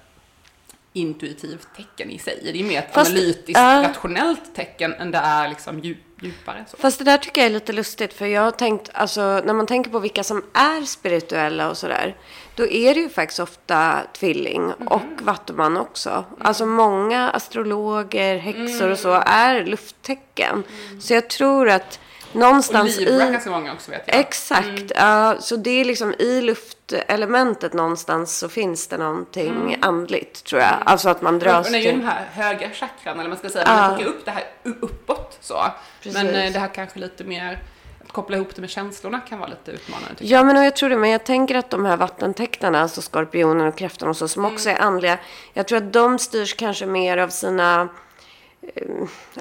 intuitivt 0.93 1.67
tecken 1.77 2.11
i 2.11 2.19
sig. 2.19 2.39
Det 2.43 2.59
är 2.59 2.63
mer 2.63 2.79
ett 2.79 2.93
Fast, 2.93 3.11
analytiskt, 3.11 3.59
uh, 3.59 3.63
rationellt 3.63 4.55
tecken 4.55 4.93
än 4.93 5.11
det 5.11 5.17
är 5.17 5.49
liksom 5.49 5.79
djup, 5.79 5.97
djupare. 6.21 6.65
Så. 6.67 6.77
Fast 6.77 6.99
det 6.99 7.05
där 7.05 7.17
tycker 7.17 7.41
jag 7.41 7.45
är 7.45 7.53
lite 7.53 7.73
lustigt. 7.73 8.13
För 8.13 8.25
jag 8.25 8.41
har 8.41 8.51
tänkt, 8.51 8.89
alltså 8.93 9.21
när 9.21 9.53
man 9.53 9.65
tänker 9.65 9.91
på 9.91 9.99
vilka 9.99 10.23
som 10.23 10.43
är 10.53 10.85
spirituella 10.85 11.69
och 11.69 11.77
sådär. 11.77 12.15
Då 12.55 12.67
är 12.67 12.93
det 12.93 12.99
ju 12.99 13.09
faktiskt 13.09 13.39
ofta 13.39 13.99
tvilling 14.13 14.63
mm. 14.63 14.87
och 14.87 15.21
vattuman 15.21 15.77
också. 15.77 16.09
Mm. 16.09 16.25
Alltså 16.41 16.65
många 16.65 17.29
astrologer, 17.29 18.37
häxor 18.37 18.81
mm. 18.81 18.91
och 18.91 18.99
så 18.99 19.23
är 19.25 19.65
lufttecken. 19.65 20.63
Mm. 20.89 21.01
Så 21.01 21.13
jag 21.13 21.29
tror 21.29 21.69
att 21.69 21.99
någonstans 22.31 22.97
och 22.97 23.03
Libra 23.03 23.27
i... 23.27 23.31
ganska 23.31 23.49
många 23.49 23.73
också 23.73 23.91
vet 23.91 24.03
jag. 24.05 24.19
Exakt. 24.19 24.67
Mm. 24.67 24.87
Ja, 24.95 25.35
så 25.39 25.55
det 25.55 25.69
är 25.69 25.85
liksom 25.85 26.13
i 26.19 26.41
luftelementet 26.41 27.73
någonstans 27.73 28.37
så 28.37 28.49
finns 28.49 28.87
det 28.87 28.97
någonting 28.97 29.55
mm. 29.55 29.79
andligt 29.81 30.43
tror 30.43 30.61
jag. 30.61 30.77
Alltså 30.85 31.09
att 31.09 31.21
man 31.21 31.39
dras 31.39 31.65
till... 31.65 31.73
Det 31.73 31.79
är 31.79 31.91
ju 31.91 31.99
de 31.99 32.05
här 32.05 32.25
höga 32.33 32.69
chakran 32.69 33.19
eller 33.19 33.29
man 33.29 33.37
ska 33.37 33.49
säga. 33.49 33.63
Ja. 33.67 33.75
Man 33.75 33.95
plockar 33.95 34.11
upp 34.11 34.25
det 34.25 34.31
här 34.31 34.43
uppåt 34.63 35.37
så. 35.41 35.65
Precis. 36.01 36.23
Men 36.23 36.35
eh, 36.35 36.53
det 36.53 36.59
här 36.59 36.67
kanske 36.67 36.99
lite 36.99 37.23
mer 37.23 37.59
att 38.05 38.11
koppla 38.11 38.35
ihop 38.35 38.55
det 38.55 38.61
med 38.61 38.69
känslorna 38.69 39.19
kan 39.19 39.39
vara 39.39 39.49
lite 39.49 39.71
utmanande. 39.71 40.15
Ja, 40.19 40.37
jag. 40.37 40.45
men 40.45 40.63
jag 40.63 40.75
tror 40.75 40.89
det. 40.89 40.97
Men 40.97 41.09
jag 41.09 41.23
tänker 41.23 41.55
att 41.55 41.69
de 41.69 41.85
här 41.85 41.97
vattentecknarna, 41.97 42.81
alltså 42.81 43.01
skorpionen 43.01 43.67
och 43.67 43.77
kräftan 43.77 44.09
och 44.09 44.17
så, 44.17 44.27
som 44.27 44.45
mm. 44.45 44.53
också 44.53 44.69
är 44.69 44.81
andliga. 44.81 45.17
Jag 45.53 45.67
tror 45.67 45.77
att 45.77 45.93
de 45.93 46.19
styrs 46.19 46.53
kanske 46.53 46.85
mer 46.85 47.17
av 47.17 47.29
sina 47.29 47.81
Eh, 47.81 47.89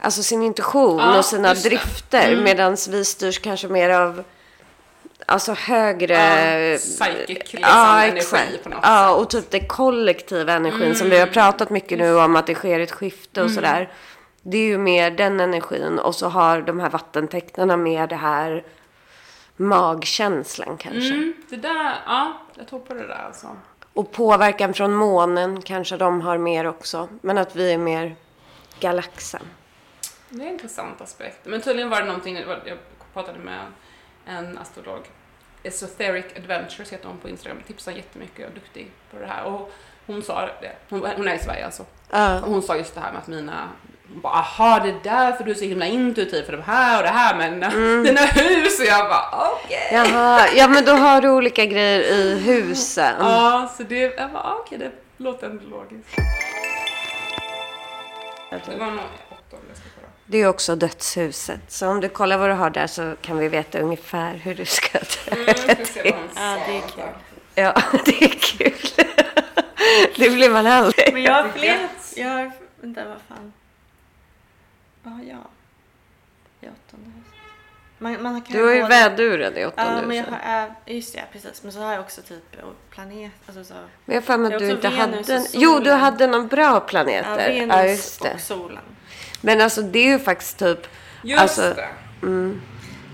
alltså 0.02 0.22
sin 0.22 0.42
intuition 0.42 0.98
ja, 0.98 1.18
och 1.18 1.24
sina 1.24 1.54
drifter. 1.54 2.32
Mm. 2.32 2.44
Medan 2.44 2.76
vi 2.88 3.04
styrs 3.04 3.38
kanske 3.38 3.68
mer 3.68 3.90
av 3.90 4.24
alltså 5.26 5.52
högre... 5.52 6.14
Ja, 6.14 6.78
psychic 6.78 7.28
liksom, 7.28 7.60
ja, 7.62 8.04
energi 8.04 8.58
på 8.62 8.68
något 8.68 8.78
Ja, 8.82 9.14
och 9.14 9.30
typ 9.30 9.50
den 9.50 9.66
kollektiva 9.66 10.52
energin 10.52 10.82
mm. 10.82 10.94
som 10.94 11.10
vi 11.10 11.18
har 11.18 11.26
pratat 11.26 11.70
mycket 11.70 11.98
nu 11.98 12.16
om 12.16 12.36
att 12.36 12.46
det 12.46 12.54
sker 12.54 12.80
ett 12.80 12.92
skifte 12.92 13.40
och 13.40 13.46
mm. 13.46 13.54
sådär. 13.54 13.92
Det 14.42 14.58
är 14.58 14.66
ju 14.66 14.78
mer 14.78 15.10
den 15.10 15.40
energin 15.40 15.98
och 15.98 16.14
så 16.14 16.28
har 16.28 16.62
de 16.62 16.80
här 16.80 16.90
vattentecknarna 16.90 17.76
med 17.76 18.08
det 18.08 18.16
här 18.16 18.64
magkänslan 19.56 20.76
kanske. 20.76 21.14
Mm, 21.14 21.34
det 21.48 21.56
där, 21.56 21.94
ja, 22.06 22.32
jag 22.54 22.68
tror 22.68 22.80
på 22.80 22.94
det 22.94 23.06
där 23.06 23.24
alltså. 23.26 23.46
Och 23.92 24.12
påverkan 24.12 24.74
från 24.74 24.94
månen 24.94 25.62
kanske 25.62 25.96
de 25.96 26.20
har 26.20 26.38
mer 26.38 26.66
också. 26.66 27.08
Men 27.20 27.38
att 27.38 27.56
vi 27.56 27.72
är 27.72 27.78
mer 27.78 28.16
galaxen. 28.80 29.42
Det 30.28 30.42
är 30.42 30.46
en 30.46 30.52
intressant 30.52 31.00
aspekt. 31.00 31.38
Men 31.44 31.60
tydligen 31.60 31.90
var 31.90 32.00
det 32.00 32.06
någonting, 32.06 32.36
jag 32.36 32.78
pratade 33.12 33.38
med 33.38 33.60
en 34.26 34.58
astrolog, 34.58 35.00
Esoteric 35.62 36.26
Adventures 36.36 36.92
heter 36.92 37.08
hon 37.08 37.18
på 37.18 37.28
Instagram, 37.28 37.62
tipsar 37.66 37.92
jättemycket 37.92 38.38
och 38.38 38.50
är 38.50 38.54
duktig 38.54 38.90
på 39.10 39.18
det 39.18 39.26
här. 39.26 39.44
Och 39.44 39.72
hon 40.06 40.22
sa 40.22 40.40
det, 40.60 40.76
hon, 40.88 41.06
hon 41.16 41.28
är 41.28 41.34
i 41.34 41.38
Sverige 41.38 41.64
alltså. 41.64 41.84
Uh. 42.14 42.44
Och 42.44 42.50
hon 42.50 42.62
sa 42.62 42.76
just 42.76 42.94
det 42.94 43.00
här 43.00 43.12
med 43.12 43.20
att 43.20 43.26
mina 43.26 43.68
hon 44.12 44.20
bara, 44.20 44.32
aha 44.32 44.80
det 44.80 44.88
är 44.88 45.00
därför 45.02 45.44
du 45.44 45.50
är 45.50 45.54
så 45.54 45.64
himla 45.64 45.86
intuitiv 45.86 46.42
för 46.42 46.52
de 46.52 46.62
här 46.62 46.96
och 46.98 47.02
det 47.02 47.08
här 47.08 47.36
med 47.36 47.64
mm. 47.64 48.04
dina 48.04 48.20
hus. 48.20 48.80
Och 48.80 48.86
jag 48.86 49.08
bara, 49.08 49.50
okej. 49.52 49.86
Okay. 49.86 50.12
Jaha, 50.12 50.48
ja 50.56 50.68
men 50.68 50.84
då 50.84 50.92
har 50.92 51.20
du 51.20 51.30
olika 51.30 51.64
grejer 51.64 52.00
i 52.00 52.38
husen. 52.38 53.14
Ja, 53.18 53.72
så 53.76 53.82
det, 53.82 53.98
jag 53.98 54.32
bara, 54.32 54.54
okej 54.54 54.76
okay, 54.76 54.88
det 54.88 55.24
låter 55.24 55.50
ändå 55.50 55.64
logiskt. 55.64 56.08
Det 58.50 58.76
var 58.76 58.90
nog 58.90 59.04
åttonde. 59.30 59.74
Det 60.26 60.38
är 60.38 60.46
också 60.48 60.76
dödshuset. 60.76 61.60
Så 61.68 61.88
om 61.88 62.00
du 62.00 62.08
kollar 62.08 62.38
vad 62.38 62.50
du 62.50 62.54
har 62.54 62.70
där 62.70 62.86
så 62.86 63.16
kan 63.22 63.38
vi 63.38 63.48
veta 63.48 63.78
ungefär 63.78 64.34
hur 64.34 64.54
du 64.54 64.64
ska 64.64 64.98
ta 64.98 65.36
mm, 65.36 65.46
Ja, 66.34 66.58
det 66.66 66.76
är 66.76 66.80
kul. 66.80 67.04
Ja, 67.54 67.82
det 68.04 68.24
är 68.24 68.38
kul. 68.38 69.04
det 70.16 70.30
blir 70.30 70.50
man 70.50 70.66
aldrig. 70.66 71.12
Men 71.12 71.22
jag 71.22 71.32
har 71.42 71.48
fler. 71.48 71.88
Jag 72.16 72.28
har, 72.28 72.52
vänta 72.80 73.04
vad 73.04 73.18
fan. 73.28 73.52
Vad 75.02 75.14
har 75.14 75.24
jag? 75.24 75.46
Man, 77.98 78.22
man 78.22 78.42
kan 78.42 78.56
du 78.56 78.64
har 78.64 78.72
ju 78.72 78.82
både... 78.82 78.94
väduren 78.94 79.56
i 79.56 79.66
åttonde 79.66 79.92
Ja, 79.92 80.06
men 80.06 80.16
jag 80.16 80.24
har, 80.24 80.74
just 80.86 81.14
det, 81.14 81.24
precis. 81.32 81.62
Men 81.62 81.72
så 81.72 81.80
har 81.80 81.92
jag 81.92 82.00
också 82.00 82.22
typ 82.22 82.56
planet. 82.90 83.32
Alltså 83.46 83.64
så. 83.64 83.74
Men 84.04 84.14
jag 84.14 84.24
för 84.24 84.38
mig 84.38 84.54
att 84.54 84.60
du 84.60 84.70
inte 84.70 84.88
hade 84.88 85.34
en... 85.34 85.46
Jo, 85.52 85.78
du 85.78 85.90
hade 85.90 86.26
någon 86.26 86.48
bra 86.48 86.80
planeter. 86.80 87.50
Ja, 87.50 87.60
Venus 87.60 87.76
ja, 87.76 87.86
just 87.86 88.22
det. 88.22 88.34
och 88.34 88.40
solen. 88.40 88.82
Men 89.40 89.60
alltså 89.60 89.82
det 89.82 89.98
är 89.98 90.08
ju 90.12 90.18
faktiskt 90.18 90.58
typ... 90.58 90.86
Just 91.22 91.42
alltså, 91.42 91.62
det. 91.62 91.88
Mm. 92.22 92.60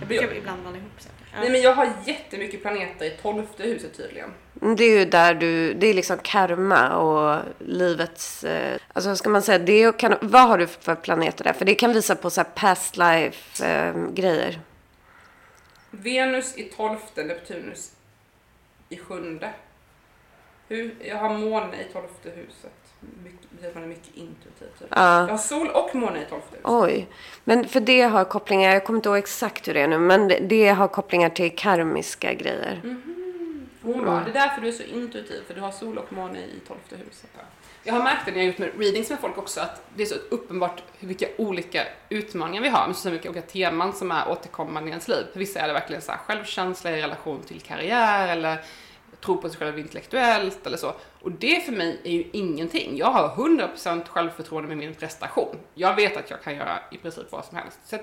Jag 0.01 0.09
brukar 0.09 0.35
ibland 0.35 0.63
blanda 0.63 0.79
ihop 0.79 0.93
saker. 0.99 1.15
Ja. 1.33 1.41
Nej, 1.41 1.51
men 1.51 1.61
jag 1.61 1.75
har 1.75 1.93
jättemycket 2.05 2.63
planeter 2.63 3.05
i 3.05 3.11
tolfte 3.11 3.63
huset 3.63 3.97
tydligen. 3.97 4.31
Det 4.77 4.85
är 4.85 4.99
ju 4.99 5.05
där 5.05 5.35
du, 5.35 5.75
det 5.75 5.87
är 5.87 5.95
liksom 5.95 6.19
karma 6.23 6.97
och 6.97 7.43
livets, 7.59 8.45
eh, 8.45 8.79
alltså 8.93 9.17
ska 9.17 9.29
man 9.29 9.43
säga, 9.43 9.59
det 9.59 9.99
kan, 9.99 10.15
vad 10.21 10.49
har 10.49 10.59
du 10.59 10.67
för 10.67 10.95
planeter 10.95 11.45
där? 11.45 11.53
För 11.53 11.65
det 11.65 11.75
kan 11.75 11.93
visa 11.93 12.15
på 12.15 12.31
så 12.31 12.41
här 12.41 12.49
past 12.55 12.97
life 12.97 13.67
eh, 13.67 13.95
grejer. 14.15 14.61
Venus 16.03 16.59
i 16.59 16.63
tolfte, 16.63 17.25
Neptunus 17.25 17.93
i 18.89 18.97
sjunde. 18.97 19.51
Hur, 20.69 20.95
jag 21.05 21.17
har 21.17 21.39
måne 21.39 21.77
i 21.81 21.93
tolfte 21.93 22.31
huset. 22.31 22.73
Mycket, 23.25 23.75
man 23.75 23.83
är 23.83 23.89
mycket 23.89 24.15
intuitiv. 24.15 24.67
Typ. 24.79 24.89
Ja. 24.91 25.21
Jag 25.21 25.29
har 25.29 25.39
sol 25.39 25.69
och 25.69 25.95
måne 25.95 26.23
i 26.23 26.25
tolfte 26.25 26.57
huset. 26.57 26.65
Oj. 26.65 27.09
Men 27.45 27.69
för 27.69 27.81
det 27.81 28.03
har 28.03 28.25
kopplingar, 28.25 28.73
jag 28.73 28.85
kommer 28.85 28.99
inte 28.99 29.09
ihåg 29.09 29.19
exakt 29.19 29.69
hur 29.69 29.75
det 29.75 29.81
är 29.81 29.89
nu, 29.89 29.99
men 29.99 30.33
det 30.49 30.69
har 30.69 30.89
kopplingar 30.89 31.31
till 31.31 31.57
karmiska 31.57 32.35
grejer. 32.35 32.81
Mm 32.85 33.03
-hmm. 33.07 33.25
Hon 33.83 34.05
bara, 34.05 34.25
det 34.25 34.31
är 34.31 34.35
därför 34.35 34.61
du 34.61 34.69
är 34.69 34.73
så 34.73 34.83
intuitiv, 34.83 35.43
för 35.47 35.55
du 35.55 35.61
har 35.61 35.73
sol 35.73 35.99
och 35.99 36.13
måne 36.13 36.39
i 36.39 36.61
tolfte 36.69 36.97
huset. 36.97 37.31
Ja. 37.35 37.41
Jag 37.87 37.95
har 37.95 38.03
märkt 38.03 38.23
det 38.25 38.31
när 38.31 38.39
jag 38.39 38.45
har 38.45 38.47
gjort 38.47 38.59
med 38.59 38.81
readings 38.81 39.11
med 39.11 39.19
folk 39.19 39.39
också, 39.39 39.61
att 39.61 39.83
det 39.97 40.03
är 40.03 40.07
så 40.07 40.15
uppenbart 40.31 40.83
vilka 41.01 41.27
olika 41.39 41.85
utmaningar 42.09 42.63
vi 42.63 42.69
har, 42.69 42.87
med 42.87 42.97
så 42.97 43.11
mycket 43.11 43.31
olika 43.31 43.47
teman 43.47 43.93
som 43.93 44.11
är 44.11 44.29
återkommande 44.29 44.89
i 44.89 44.91
ens 44.91 45.09
liv. 45.09 45.25
För 45.33 45.39
vissa 45.39 45.61
är 45.61 45.67
det 45.67 45.73
verkligen 45.73 46.03
så 46.03 46.13
här, 46.13 46.19
självkänsla 46.19 46.91
i 46.91 47.03
relation 47.03 47.43
till 47.43 47.61
karriär, 47.61 48.29
eller 48.29 48.65
tro 49.21 49.37
på 49.37 49.49
sig 49.49 49.59
själv 49.59 49.79
intellektuellt 49.79 50.67
eller 50.67 50.77
så. 50.77 50.95
Och 51.23 51.33
det 51.33 51.65
för 51.65 51.73
mig 51.73 52.01
är 52.05 52.13
ju 52.13 52.25
ingenting. 52.33 52.97
Jag 52.97 53.11
har 53.11 53.29
100% 53.29 54.09
självförtroende 54.09 54.69
med 54.69 54.77
min 54.77 54.95
prestation. 54.95 55.57
Jag 55.75 55.97
vet 55.97 56.17
att 56.17 56.31
jag 56.31 56.43
kan 56.43 56.57
göra 56.57 56.79
i 56.91 56.99
princip 56.99 57.33
vad 57.33 57.45
som 57.45 57.57
helst. 57.57 57.79
Så 57.85 57.97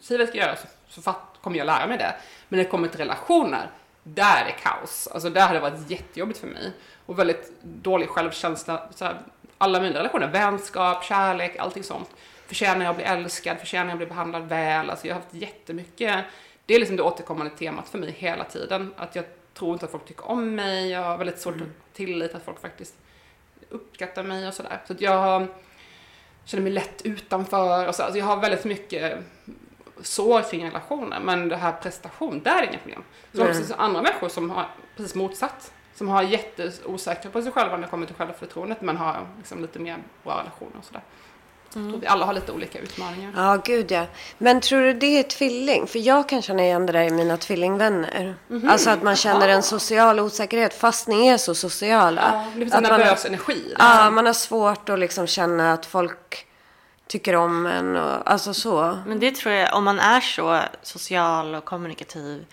säg 0.00 0.16
vad 0.16 0.20
jag 0.20 0.28
ska 0.28 0.38
göra 0.38 0.56
så, 0.56 0.66
så 0.88 1.02
fatt, 1.02 1.38
kommer 1.42 1.58
jag 1.58 1.66
lära 1.66 1.86
mig 1.86 1.98
det. 1.98 2.14
Men 2.48 2.56
när 2.56 2.64
det 2.64 2.70
kommer 2.70 2.88
till 2.88 2.98
relationer, 2.98 3.70
där 4.02 4.42
är 4.42 4.44
det 4.44 4.52
kaos. 4.62 5.08
Alltså 5.12 5.30
där 5.30 5.46
har 5.46 5.54
det 5.54 5.60
varit 5.60 5.90
jättejobbigt 5.90 6.40
för 6.40 6.46
mig. 6.46 6.72
Och 7.06 7.18
väldigt 7.18 7.52
dålig 7.62 8.08
självkänsla. 8.08 8.82
Så 8.94 9.04
här, 9.04 9.18
alla 9.58 9.80
mina 9.80 9.98
relationer, 9.98 10.28
vänskap, 10.28 11.04
kärlek, 11.04 11.56
allting 11.58 11.82
sånt. 11.82 12.10
Förtjänar 12.46 12.84
jag 12.84 12.90
att 12.90 12.96
bli 12.96 13.04
älskad? 13.04 13.58
Förtjänar 13.58 13.86
jag 13.86 13.92
att 13.92 13.98
bli 13.98 14.06
behandlad 14.06 14.48
väl? 14.48 14.90
Alltså 14.90 15.06
jag 15.06 15.14
har 15.14 15.20
haft 15.20 15.34
jättemycket, 15.34 16.24
det 16.66 16.74
är 16.74 16.78
liksom 16.78 16.96
det 16.96 17.02
återkommande 17.02 17.56
temat 17.56 17.88
för 17.88 17.98
mig 17.98 18.10
hela 18.10 18.44
tiden. 18.44 18.94
Att 18.96 19.16
jag 19.16 19.24
tror 19.54 19.72
inte 19.72 19.84
att 19.84 19.92
folk 19.92 20.04
tycker 20.04 20.30
om 20.30 20.54
mig. 20.54 20.90
Jag 20.90 21.02
har 21.02 21.18
väldigt 21.18 21.38
svårt 21.38 21.54
att 21.54 21.94
tillita 21.96 22.36
att 22.36 22.44
folk 22.44 22.60
faktiskt 22.60 22.94
uppskattar 23.70 24.22
mig 24.22 24.48
och 24.48 24.54
sådär. 24.54 24.82
Så 24.86 24.92
att 24.92 25.00
jag 25.00 25.46
känner 26.44 26.62
mig 26.62 26.72
lätt 26.72 27.02
utanför 27.02 27.88
och 27.88 27.94
så. 27.94 28.02
Alltså 28.02 28.18
jag 28.18 28.26
har 28.26 28.36
väldigt 28.36 28.64
mycket 28.64 29.18
sår 30.02 30.50
kring 30.50 30.66
relationer. 30.66 31.20
Men 31.20 31.48
det 31.48 31.56
här 31.56 31.72
prestation, 31.72 32.42
där 32.42 32.62
är 32.62 32.66
inget 32.66 32.82
problem. 32.82 33.02
Så 33.32 33.48
också 33.48 33.74
andra 33.74 34.02
människor 34.02 34.28
som 34.28 34.50
har 34.50 34.66
precis 34.96 35.14
motsatt. 35.14 35.73
Som 35.94 36.08
har 36.08 36.22
jätteosäkra 36.22 37.30
på 37.30 37.42
sig 37.42 37.52
själva 37.52 37.76
när 37.76 37.82
det 37.82 37.88
kommer 37.90 38.06
till 38.06 38.14
självförtroendet 38.16 38.80
men 38.80 38.96
har 38.96 39.26
liksom 39.38 39.62
lite 39.62 39.78
mer 39.78 39.98
bra 40.24 40.38
relationer 40.40 40.78
och 40.78 40.84
sådär. 40.84 41.02
Jag 41.74 41.90
tror 41.90 42.00
vi 42.00 42.06
alla 42.06 42.26
har 42.26 42.32
lite 42.32 42.52
olika 42.52 42.78
utmaningar. 42.78 43.32
Ja, 43.36 43.60
gud 43.64 43.90
ja. 43.90 44.06
Men 44.38 44.60
tror 44.60 44.80
du 44.80 44.92
det 44.92 45.18
är 45.18 45.22
tvilling? 45.22 45.86
För 45.86 45.98
jag 45.98 46.28
kan 46.28 46.42
känna 46.42 46.62
igen 46.62 46.86
det 46.86 46.92
där 46.92 47.02
i 47.02 47.10
mina 47.10 47.36
tvillingvänner. 47.36 48.34
Mhm. 48.48 48.68
Alltså 48.68 48.90
att 48.90 49.02
man 49.02 49.16
känner 49.16 49.48
en 49.48 49.62
social 49.62 50.20
osäkerhet 50.20 50.74
fast 50.74 51.08
ni 51.08 51.26
är 51.26 51.36
så 51.36 51.54
sociala. 51.54 52.30
Ja, 52.32 52.44
det 52.54 52.60
finns 52.60 52.74
att 52.74 52.84
en 52.84 52.90
man, 52.90 53.00
nervös 53.00 53.24
energi. 53.24 53.54
liksom. 53.54 53.76
ja, 53.78 54.10
man 54.10 54.26
har 54.26 54.32
svårt 54.32 54.88
att 54.88 54.98
liksom 54.98 55.26
känna 55.26 55.72
att 55.72 55.86
folk 55.86 56.46
tycker 57.06 57.36
om 57.36 57.66
en 57.66 57.96
och 57.96 58.30
alltså 58.30 58.54
så. 58.54 58.98
Men 59.06 59.20
det 59.20 59.34
tror 59.34 59.54
jag, 59.54 59.74
om 59.74 59.84
man 59.84 60.00
är 60.00 60.20
så 60.20 60.60
social 60.82 61.54
och 61.54 61.64
kommunikativ 61.64 62.46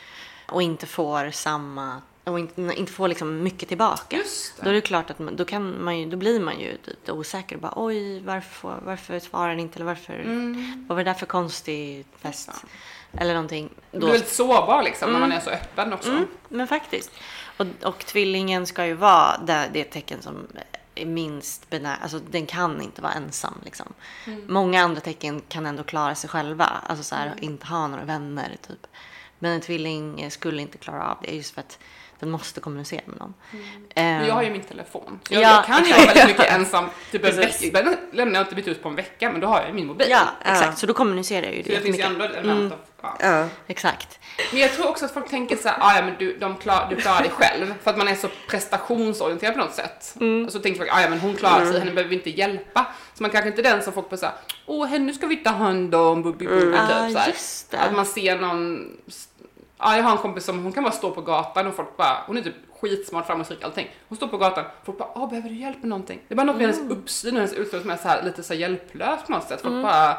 och 0.47 0.61
inte 0.61 0.85
får 0.87 1.31
samma 1.31 2.01
och 2.23 2.39
inte, 2.39 2.61
inte 2.61 2.91
får 2.91 3.07
liksom 3.07 3.43
mycket 3.43 3.69
tillbaka. 3.69 4.17
Då 4.61 4.69
är 4.69 4.73
det 4.73 4.81
klart 4.81 5.09
att 5.09 5.19
man, 5.19 5.35
då, 5.35 5.45
kan 5.45 5.83
man 5.83 5.99
ju, 5.99 6.09
då 6.09 6.17
blir 6.17 6.39
man 6.39 6.59
ju 6.59 6.77
lite 6.83 7.11
osäker. 7.11 7.57
Bara, 7.57 7.73
Oj, 7.75 8.19
varför, 8.21 8.79
varför 8.85 9.19
svarar 9.19 9.49
den 9.49 9.59
inte? 9.59 9.75
Eller 9.77 9.85
varför, 9.85 10.13
Mm. 10.13 10.85
vad 10.87 10.95
var 10.97 11.03
det 11.03 11.09
där 11.09 11.17
för 11.19 11.25
konstig 11.25 12.05
fest? 12.17 12.49
Eller 13.13 13.33
någonting. 13.33 13.69
Du 13.91 13.99
Då, 13.99 13.99
blir 13.99 14.11
väldigt 14.11 14.29
sårbar 14.29 14.83
liksom 14.83 15.13
när 15.13 15.19
man 15.19 15.31
är 15.31 15.39
så 15.39 15.49
öppen 15.49 15.93
också. 15.93 16.09
mm, 16.09 16.27
men 16.49 16.67
faktiskt. 16.67 17.11
Och, 17.57 17.65
och 17.83 17.99
tvillingen 18.05 18.65
ska 18.67 18.85
ju 18.85 18.93
vara 18.93 19.37
det, 19.37 19.69
det 19.73 19.83
tecken 19.83 20.21
som 20.21 20.47
är 20.95 21.05
minst 21.05 21.69
benä... 21.69 21.95
Alltså 22.01 22.19
den 22.19 22.45
kan 22.45 22.81
inte 22.81 23.01
vara 23.01 23.13
ensam 23.13 23.53
liksom. 23.65 23.93
Många 24.47 24.83
andra 24.83 25.01
tecken 25.01 25.41
kan 25.47 25.65
ändå 25.65 25.83
klara 25.83 26.15
sig 26.15 26.29
själva. 26.29 26.65
Alltså 26.65 27.03
så 27.03 27.15
här, 27.15 27.33
inte 27.41 27.65
ha 27.67 27.87
några 27.87 28.03
vänner 28.03 28.57
typ. 28.67 28.87
Men 29.39 29.51
en 29.51 29.61
tvilling 29.61 30.31
skulle 30.31 30.61
inte 30.61 30.77
klara 30.77 31.03
av 31.11 31.17
det 31.21 31.35
just 31.35 31.53
för 31.53 31.61
att 31.61 31.79
den 32.21 32.31
måste 32.31 32.59
kommunicera 32.59 33.01
med 33.05 33.19
någon. 33.19 33.33
Men 33.95 34.21
Eh, 34.21 34.27
jag 34.27 34.33
har 34.35 34.43
ju 34.43 34.49
min 34.49 34.61
telefon. 34.63 35.19
Så 35.27 35.33
jag, 35.33 35.43
Ja, 35.43 35.49
jag 35.55 35.65
kan 35.65 35.85
ju 35.85 35.91
vara 35.93 36.05
väldigt 36.05 36.27
mycket 36.27 36.53
ensam. 36.53 36.85
Typ 37.11 37.25
en 37.25 37.35
vecka. 37.35 37.65
Ibland 37.65 37.97
lämnar 38.11 38.35
jag 38.39 38.43
inte 38.43 38.55
mitt 38.55 38.67
hus 38.67 38.77
på 38.81 38.89
en 38.89 38.95
vecka 38.95 39.31
men 39.31 39.41
då 39.41 39.47
har 39.47 39.57
jag 39.59 39.67
ju 39.67 39.73
min 39.73 39.87
mobil. 39.87 40.07
Ja, 40.09 40.21
exakt. 40.45 40.77
Så 40.77 40.85
då 40.85 40.93
kommunicerar 40.93 41.45
jag 41.45 41.55
ju 41.55 41.63
Så 41.63 41.69
det 41.69 41.75
det 41.75 41.81
finns 41.81 41.97
ju 41.97 42.01
ändå 42.01 42.25
ett 42.25 42.35
element 42.35 42.73
av... 42.73 42.79
Ja. 43.01 43.15
Ja. 43.19 43.47
Exakt. 43.67 44.19
Men 44.51 44.61
jag 44.61 44.73
tror 44.73 44.87
också 44.87 45.05
att 45.05 45.11
folk 45.13 45.29
tänker 45.29 45.55
så 45.55 45.67
här, 45.67 45.77
"Ah, 45.79 45.95
ja 45.95 46.01
men 46.05 46.15
du, 46.19 46.37
de 46.37 46.55
klar, 46.57 46.87
du 46.89 46.95
klarar 46.95 47.21
dig 47.21 47.29
själv. 47.31 47.73
För 47.83 47.91
att 47.91 47.97
man 47.97 48.07
är 48.07 48.15
så 48.15 48.27
prestationsorienterad 48.49 49.53
på 49.53 49.59
något 49.59 49.73
sätt. 49.75 50.15
Och 50.45 50.51
så 50.51 50.59
tänker 50.59 50.77
folk, 50.79 50.89
"Ah, 50.93 51.01
ja 51.01 51.09
men 51.09 51.19
hon 51.19 51.35
klarar 51.35 51.65
sig, 51.65 51.79
henne 51.79 51.91
behöver 51.91 52.09
vi 52.09 52.15
inte 52.15 52.29
hjälpa. 52.29 52.85
Så 53.13 53.23
man 53.23 53.31
kanske 53.31 53.49
inte 53.49 53.61
är 53.61 53.63
den 53.63 53.83
som 53.83 53.93
folk 53.93 54.09
bara 54.09 54.17
såhär, 54.17 54.35
åh 54.65 54.87
henne 54.87 55.13
ska 55.13 55.27
vi 55.27 55.35
ta 55.37 55.49
hand 55.49 55.95
om, 55.95 56.23
bubbi 56.23 56.47
bubbi, 56.47 56.77
Ah, 56.77 56.87
typ 57.07 57.13
så 57.13 57.19
här. 57.19 57.27
just 57.27 57.71
det. 57.71 57.77
Att 57.79 57.93
man 57.95 58.05
ser 58.05 58.39
någon, 58.39 58.87
ja 59.81 59.97
jag 59.97 60.03
har 60.03 60.11
en 60.11 60.17
kompis 60.17 60.43
som, 60.45 60.63
hon 60.63 60.71
kan 60.71 60.83
bara 60.83 60.93
stå 60.93 61.11
på 61.11 61.21
gatan 61.21 61.67
och 61.67 61.75
folk 61.75 61.97
bara, 61.97 62.23
hon 62.27 62.37
är 62.37 62.41
typ 62.41 62.55
skitsmart, 62.81 63.27
framgångsrik, 63.27 63.63
allting. 63.63 63.89
Hon 64.07 64.15
står 64.15 64.27
på 64.27 64.37
gatan, 64.37 64.65
folk 64.83 64.97
bara, 64.97 65.09
åh 65.15 65.29
behöver 65.29 65.49
du 65.49 65.55
hjälp 65.55 65.77
med 65.79 65.89
någonting? 65.89 66.19
Det 66.27 66.33
är 66.33 66.35
bara 66.35 66.43
något 66.43 66.55
med 66.55 66.65
hennes 66.65 66.91
uppsyn 66.91 67.33
och 67.33 67.39
hennes 67.39 67.53
utseende 67.53 67.81
som 67.81 67.91
är 67.91 67.97
så 67.97 68.07
här, 68.07 68.23
lite 68.23 68.43
så 68.43 68.53
här 68.53 68.61
hjälplös 68.61 69.23
på 69.25 69.31
något 69.31 69.47
sätt. 69.47 69.61
Folk 69.61 69.83
bara, 69.83 70.17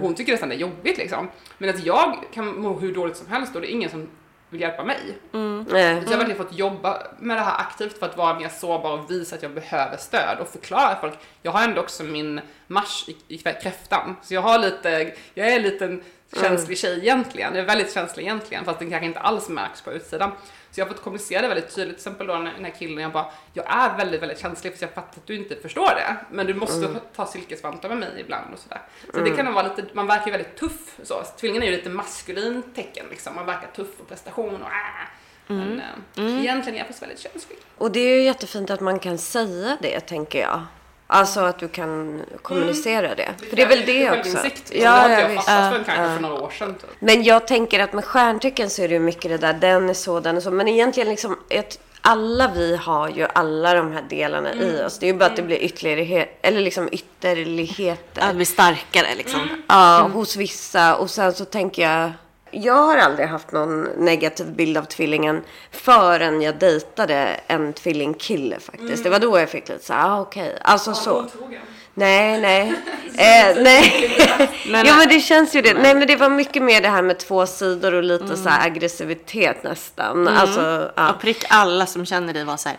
hon 0.00 0.14
tycker 0.14 0.32
nästan 0.32 0.48
det 0.48 0.54
är 0.54 0.58
jobbigt 0.58 0.98
liksom. 0.98 1.28
Men 1.58 1.70
att 1.70 1.84
jag 1.84 2.16
kan 2.32 2.60
må 2.60 2.78
hur 2.78 2.94
dåligt 2.94 3.16
som 3.16 3.26
helst 3.26 3.54
och 3.54 3.60
det 3.60 3.70
är 3.70 3.72
ingen 3.72 3.90
som 3.90 4.08
vill 4.54 4.60
hjälpa 4.60 4.84
mig. 4.84 5.18
Nej. 5.32 6.02
Så 6.04 6.06
jag 6.06 6.10
har 6.10 6.16
verkligen 6.16 6.36
fått 6.46 6.58
jobba 6.58 7.02
med 7.18 7.36
det 7.36 7.40
här 7.40 7.60
aktivt 7.60 7.98
för 7.98 8.06
att 8.06 8.16
vara 8.16 8.38
mer 8.38 8.48
sårbar 8.48 8.92
och 8.92 9.10
visa 9.10 9.36
att 9.36 9.42
jag 9.42 9.50
behöver 9.50 9.96
stöd 9.96 10.38
och 10.40 10.48
förklara 10.48 10.94
för 10.94 11.00
folk. 11.00 11.18
Jag 11.42 11.52
har 11.52 11.64
ändå 11.64 11.80
också 11.80 12.02
min 12.02 12.40
mars 12.66 13.04
i, 13.08 13.34
i 13.34 13.38
kräftan, 13.38 14.16
så 14.22 14.34
jag 14.34 14.40
har 14.40 14.58
lite, 14.58 15.12
jag 15.34 15.48
är 15.48 15.56
en 15.56 15.62
liten 15.62 16.02
känslig 16.40 16.78
tjej 16.78 16.98
egentligen. 16.98 17.54
Jag 17.54 17.62
är 17.62 17.66
väldigt 17.66 17.94
känslig 17.94 18.22
egentligen, 18.22 18.64
fast 18.64 18.78
den 18.78 18.90
kanske 18.90 19.06
inte 19.06 19.20
alls 19.20 19.48
märks 19.48 19.82
på 19.82 19.92
utsidan. 19.92 20.30
Så 20.74 20.80
jag 20.80 20.86
har 20.86 20.92
fått 20.92 21.02
kommunicera 21.02 21.42
det 21.42 21.48
väldigt 21.48 21.74
tydligt, 21.74 21.96
till 21.96 22.08
exempel 22.08 22.26
då 22.26 22.34
den 22.34 22.64
här 22.64 22.74
killen, 22.78 22.98
jag 22.98 23.12
bara, 23.12 23.26
jag 23.52 23.64
är 23.68 23.96
väldigt, 23.96 24.22
väldigt 24.22 24.38
känslig 24.38 24.76
för 24.76 24.86
jag 24.86 24.94
fattar 24.94 25.20
att 25.20 25.26
du 25.26 25.36
inte 25.36 25.56
förstår 25.56 25.86
det, 25.88 26.16
men 26.30 26.46
du 26.46 26.54
måste 26.54 27.00
ta 27.16 27.26
silkesvantar 27.26 27.88
med 27.88 27.98
mig 27.98 28.10
ibland 28.20 28.54
och 28.54 28.58
sådär. 28.58 28.82
Så 29.14 29.20
det 29.20 29.30
kan 29.30 29.54
vara 29.54 29.68
lite, 29.68 29.84
man 29.92 30.06
verkar 30.06 30.26
ju 30.26 30.32
väldigt 30.32 30.56
tuff 30.56 30.98
så. 31.02 31.22
Tvillingen 31.40 31.62
är 31.62 31.66
ju 31.66 31.72
lite 31.76 31.88
maskulin 31.88 32.62
tecken 32.74 33.06
liksom, 33.10 33.34
man 33.34 33.46
verkar 33.46 33.68
tuff 33.76 34.00
och 34.00 34.08
prestation 34.08 34.62
och 34.62 34.68
äh. 34.68 35.08
Men 35.46 35.82
äh, 36.16 36.40
egentligen 36.40 36.74
är 36.74 36.78
jag 36.78 36.86
faktiskt 36.86 37.02
väldigt 37.02 37.20
känslig. 37.20 37.58
Och 37.78 37.92
det 37.92 38.00
är 38.00 38.16
ju 38.16 38.22
jättefint 38.22 38.70
att 38.70 38.80
man 38.80 38.98
kan 38.98 39.18
säga 39.18 39.78
det, 39.80 40.00
tänker 40.00 40.40
jag. 40.40 40.62
Alltså 41.06 41.40
att 41.40 41.58
du 41.58 41.68
kan 41.68 42.22
kommunicera 42.42 43.14
det. 43.14 43.28
För 43.48 43.56
det 43.56 43.62
är 43.62 43.68
väl 43.68 43.82
det 43.86 44.10
också. 44.10 44.22
Självinsikt. 44.22 44.72
Ja, 44.74 45.08
det 45.08 45.12
ja, 45.12 45.20
jag 45.20 45.28
visst. 45.28 45.44
fattat 45.44 45.72
förrän 45.72 45.84
kanske 45.84 46.14
för 46.14 46.22
några 46.22 46.42
år 46.42 46.50
sedan. 46.50 46.74
Typ. 46.74 46.90
Men 46.98 47.22
jag 47.22 47.46
tänker 47.46 47.80
att 47.80 47.92
med 47.92 48.04
stjärntecken 48.04 48.70
så 48.70 48.82
är 48.82 48.88
det 48.88 48.94
ju 48.94 49.00
mycket 49.00 49.30
det 49.30 49.38
där, 49.38 49.52
den 49.52 49.90
är 49.90 49.94
så, 49.94 50.20
den 50.20 50.36
är 50.36 50.40
så. 50.40 50.50
Men 50.50 50.68
egentligen 50.68 51.08
liksom, 51.08 51.38
ett, 51.48 51.80
alla 52.00 52.50
vi 52.54 52.76
har 52.76 53.08
ju 53.08 53.26
alla 53.34 53.74
de 53.74 53.92
här 53.92 54.04
delarna 54.08 54.54
i 54.54 54.82
oss. 54.84 54.98
Det 54.98 55.06
är 55.06 55.12
ju 55.12 55.18
bara 55.18 55.26
att 55.26 55.36
det 55.36 55.42
blir 55.42 55.56
ytterligare, 55.56 56.28
eller 56.42 56.60
liksom 56.60 56.88
ytterligheter. 56.92 58.22
Att 58.22 58.36
bli 58.36 58.44
starkare 58.44 59.14
liksom. 59.16 59.64
Ja, 59.68 60.10
hos 60.12 60.36
vissa. 60.36 60.96
Och 60.96 61.10
sen 61.10 61.32
så 61.32 61.44
tänker 61.44 61.82
jag... 61.82 62.12
Jag 62.54 62.74
har 62.74 62.96
aldrig 62.96 63.28
haft 63.28 63.52
någon 63.52 63.82
negativ 63.98 64.46
bild 64.52 64.76
av 64.78 64.82
tvillingen 64.84 65.42
förrän 65.70 66.42
jag 66.42 66.58
dejtade 66.58 67.40
en 67.46 67.72
tvillingkille 67.72 68.58
faktiskt. 68.60 69.04
Det 69.04 69.10
var 69.10 69.18
då 69.18 69.38
jag 69.38 69.48
fick 69.48 69.68
lite 69.68 69.84
så 69.84 69.92
här, 69.92 70.10
ah, 70.10 70.20
okej. 70.20 70.58
Alltså 70.62 70.94
så. 70.94 71.26
Nej, 71.94 72.40
nej. 72.40 72.72
Eh, 73.18 73.56
nej. 73.62 74.10
Men- 74.68 74.86
ja, 74.86 74.96
men 74.96 75.08
det 75.08 75.20
känns 75.20 75.54
ju 75.56 75.62
det. 75.62 75.74
Nej, 75.74 75.94
men 75.94 76.06
det 76.06 76.16
var 76.16 76.28
mycket 76.28 76.62
mer 76.62 76.80
det 76.80 76.88
här 76.88 77.02
med 77.02 77.18
två 77.18 77.46
sidor 77.46 77.94
och 77.94 78.02
lite 78.02 78.36
så 78.36 78.48
här 78.48 78.66
aggressivitet 78.66 79.62
nästan. 79.64 80.28
Alltså, 80.28 80.90
ja. 80.96 81.12
Och 81.12 81.20
prick 81.20 81.44
alla 81.48 81.86
som 81.86 82.06
känner 82.06 82.32
dig 82.32 82.44
var 82.44 82.56
så 82.56 82.68
här. 82.68 82.78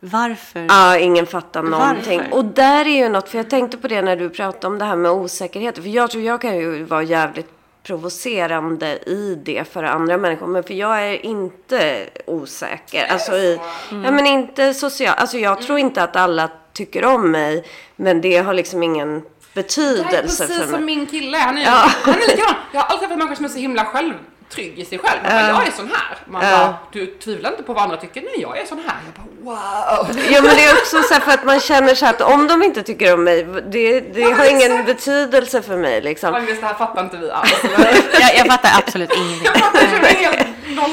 Varför? 0.00 0.66
Ja, 0.68 0.98
ingen 0.98 1.26
fattar 1.26 1.62
någonting. 1.62 2.18
Varför? 2.18 2.34
Och 2.34 2.44
där 2.44 2.84
är 2.84 2.96
ju 2.96 3.08
något, 3.08 3.28
för 3.28 3.38
jag 3.38 3.50
tänkte 3.50 3.76
på 3.76 3.88
det 3.88 4.02
när 4.02 4.16
du 4.16 4.30
pratade 4.30 4.66
om 4.66 4.78
det 4.78 4.84
här 4.84 4.96
med 4.96 5.10
osäkerhet. 5.10 5.74
För 5.76 5.88
jag 5.88 6.10
tror 6.10 6.22
jag 6.22 6.40
kan 6.40 6.56
ju 6.56 6.84
vara 6.84 7.02
jävligt 7.02 7.50
provocerande 7.88 8.98
i 9.06 9.34
det 9.44 9.64
för 9.72 9.82
andra 9.84 10.16
människor. 10.16 10.46
Men 10.46 10.62
för 10.62 10.74
jag 10.74 11.02
är 11.02 11.26
inte 11.26 12.06
osäker. 12.26 13.06
Alltså 13.10 13.32
i, 13.36 13.60
ja 13.90 14.10
men 14.10 14.26
inte 14.26 14.74
social. 14.74 15.14
Alltså 15.18 15.38
jag 15.38 15.62
tror 15.62 15.78
inte 15.78 16.02
att 16.02 16.16
alla 16.16 16.50
tycker 16.72 17.04
om 17.04 17.30
mig. 17.30 17.64
Men 17.96 18.20
det 18.20 18.36
har 18.36 18.54
liksom 18.54 18.82
ingen 18.82 19.08
Det 19.18 19.20
här 19.20 19.22
är 19.52 19.62
betydelse 19.62 20.46
precis 20.46 20.62
för 20.62 20.72
som 20.72 20.84
min 20.84 21.06
kille. 21.06 21.38
Han 21.38 21.58
är, 21.58 21.62
Ja. 21.64 21.90
han 22.02 22.14
är 22.14 22.18
likadan. 22.28 22.54
Jag 22.72 22.80
har 22.80 22.86
aldrig 22.86 23.00
träffat 23.00 23.18
människor 23.18 23.34
som 23.36 23.44
är 23.44 23.48
så 23.48 23.58
himla 23.58 23.84
självtrygg 24.48 24.78
i 24.78 24.84
sig 24.84 24.98
själv. 24.98 25.18
Man 25.22 25.32
bara, 25.32 25.48
jag 25.48 25.66
är 25.66 25.70
sån 25.72 25.90
här. 25.94 26.18
Man 26.26 26.44
Ja. 26.44 26.50
bara, 26.58 26.76
du 26.92 27.06
tvivlar 27.06 27.50
inte 27.50 27.62
på 27.62 27.72
vad 27.74 27.82
andra 27.82 27.96
tycker? 27.96 28.20
Nej, 28.22 28.34
jag 28.38 28.58
är 28.58 28.66
sån 28.66 28.78
här. 28.86 28.96
Jag 29.06 29.14
bara, 29.44 29.56
wow. 29.56 30.16
Ja 30.30 30.42
men 30.42 30.56
det 30.56 30.64
är 30.64 30.72
också 30.72 31.02
så 31.02 31.14
här 31.14 31.20
för 31.20 31.32
att 31.32 31.44
man 31.44 31.60
känner 31.60 31.94
så 31.94 32.06
att 32.06 32.20
om 32.20 32.46
de 32.46 32.62
inte 32.62 32.82
tycker 32.82 33.14
om 33.14 33.24
mig. 33.24 33.44
Det, 33.44 34.00
det 34.00 34.20
Ja, 34.20 34.34
har 34.34 34.50
ingen 34.50 34.72
exakt. 34.72 34.86
betydelse 34.86 35.62
för 35.62 35.76
mig 35.76 36.00
liksom. 36.00 36.34
Agnes, 36.34 36.60
det 36.60 36.66
här 36.66 36.74
fattar 36.74 37.04
inte 37.04 37.16
vi 37.16 37.30
alls. 37.30 37.54
Jag, 38.20 38.36
jag 38.36 38.46
fattar 38.46 38.70
absolut 38.78 39.12
ingenting. 39.16 39.40
Jag 39.44 39.56
fattar 39.56 39.80
inte, 39.82 40.46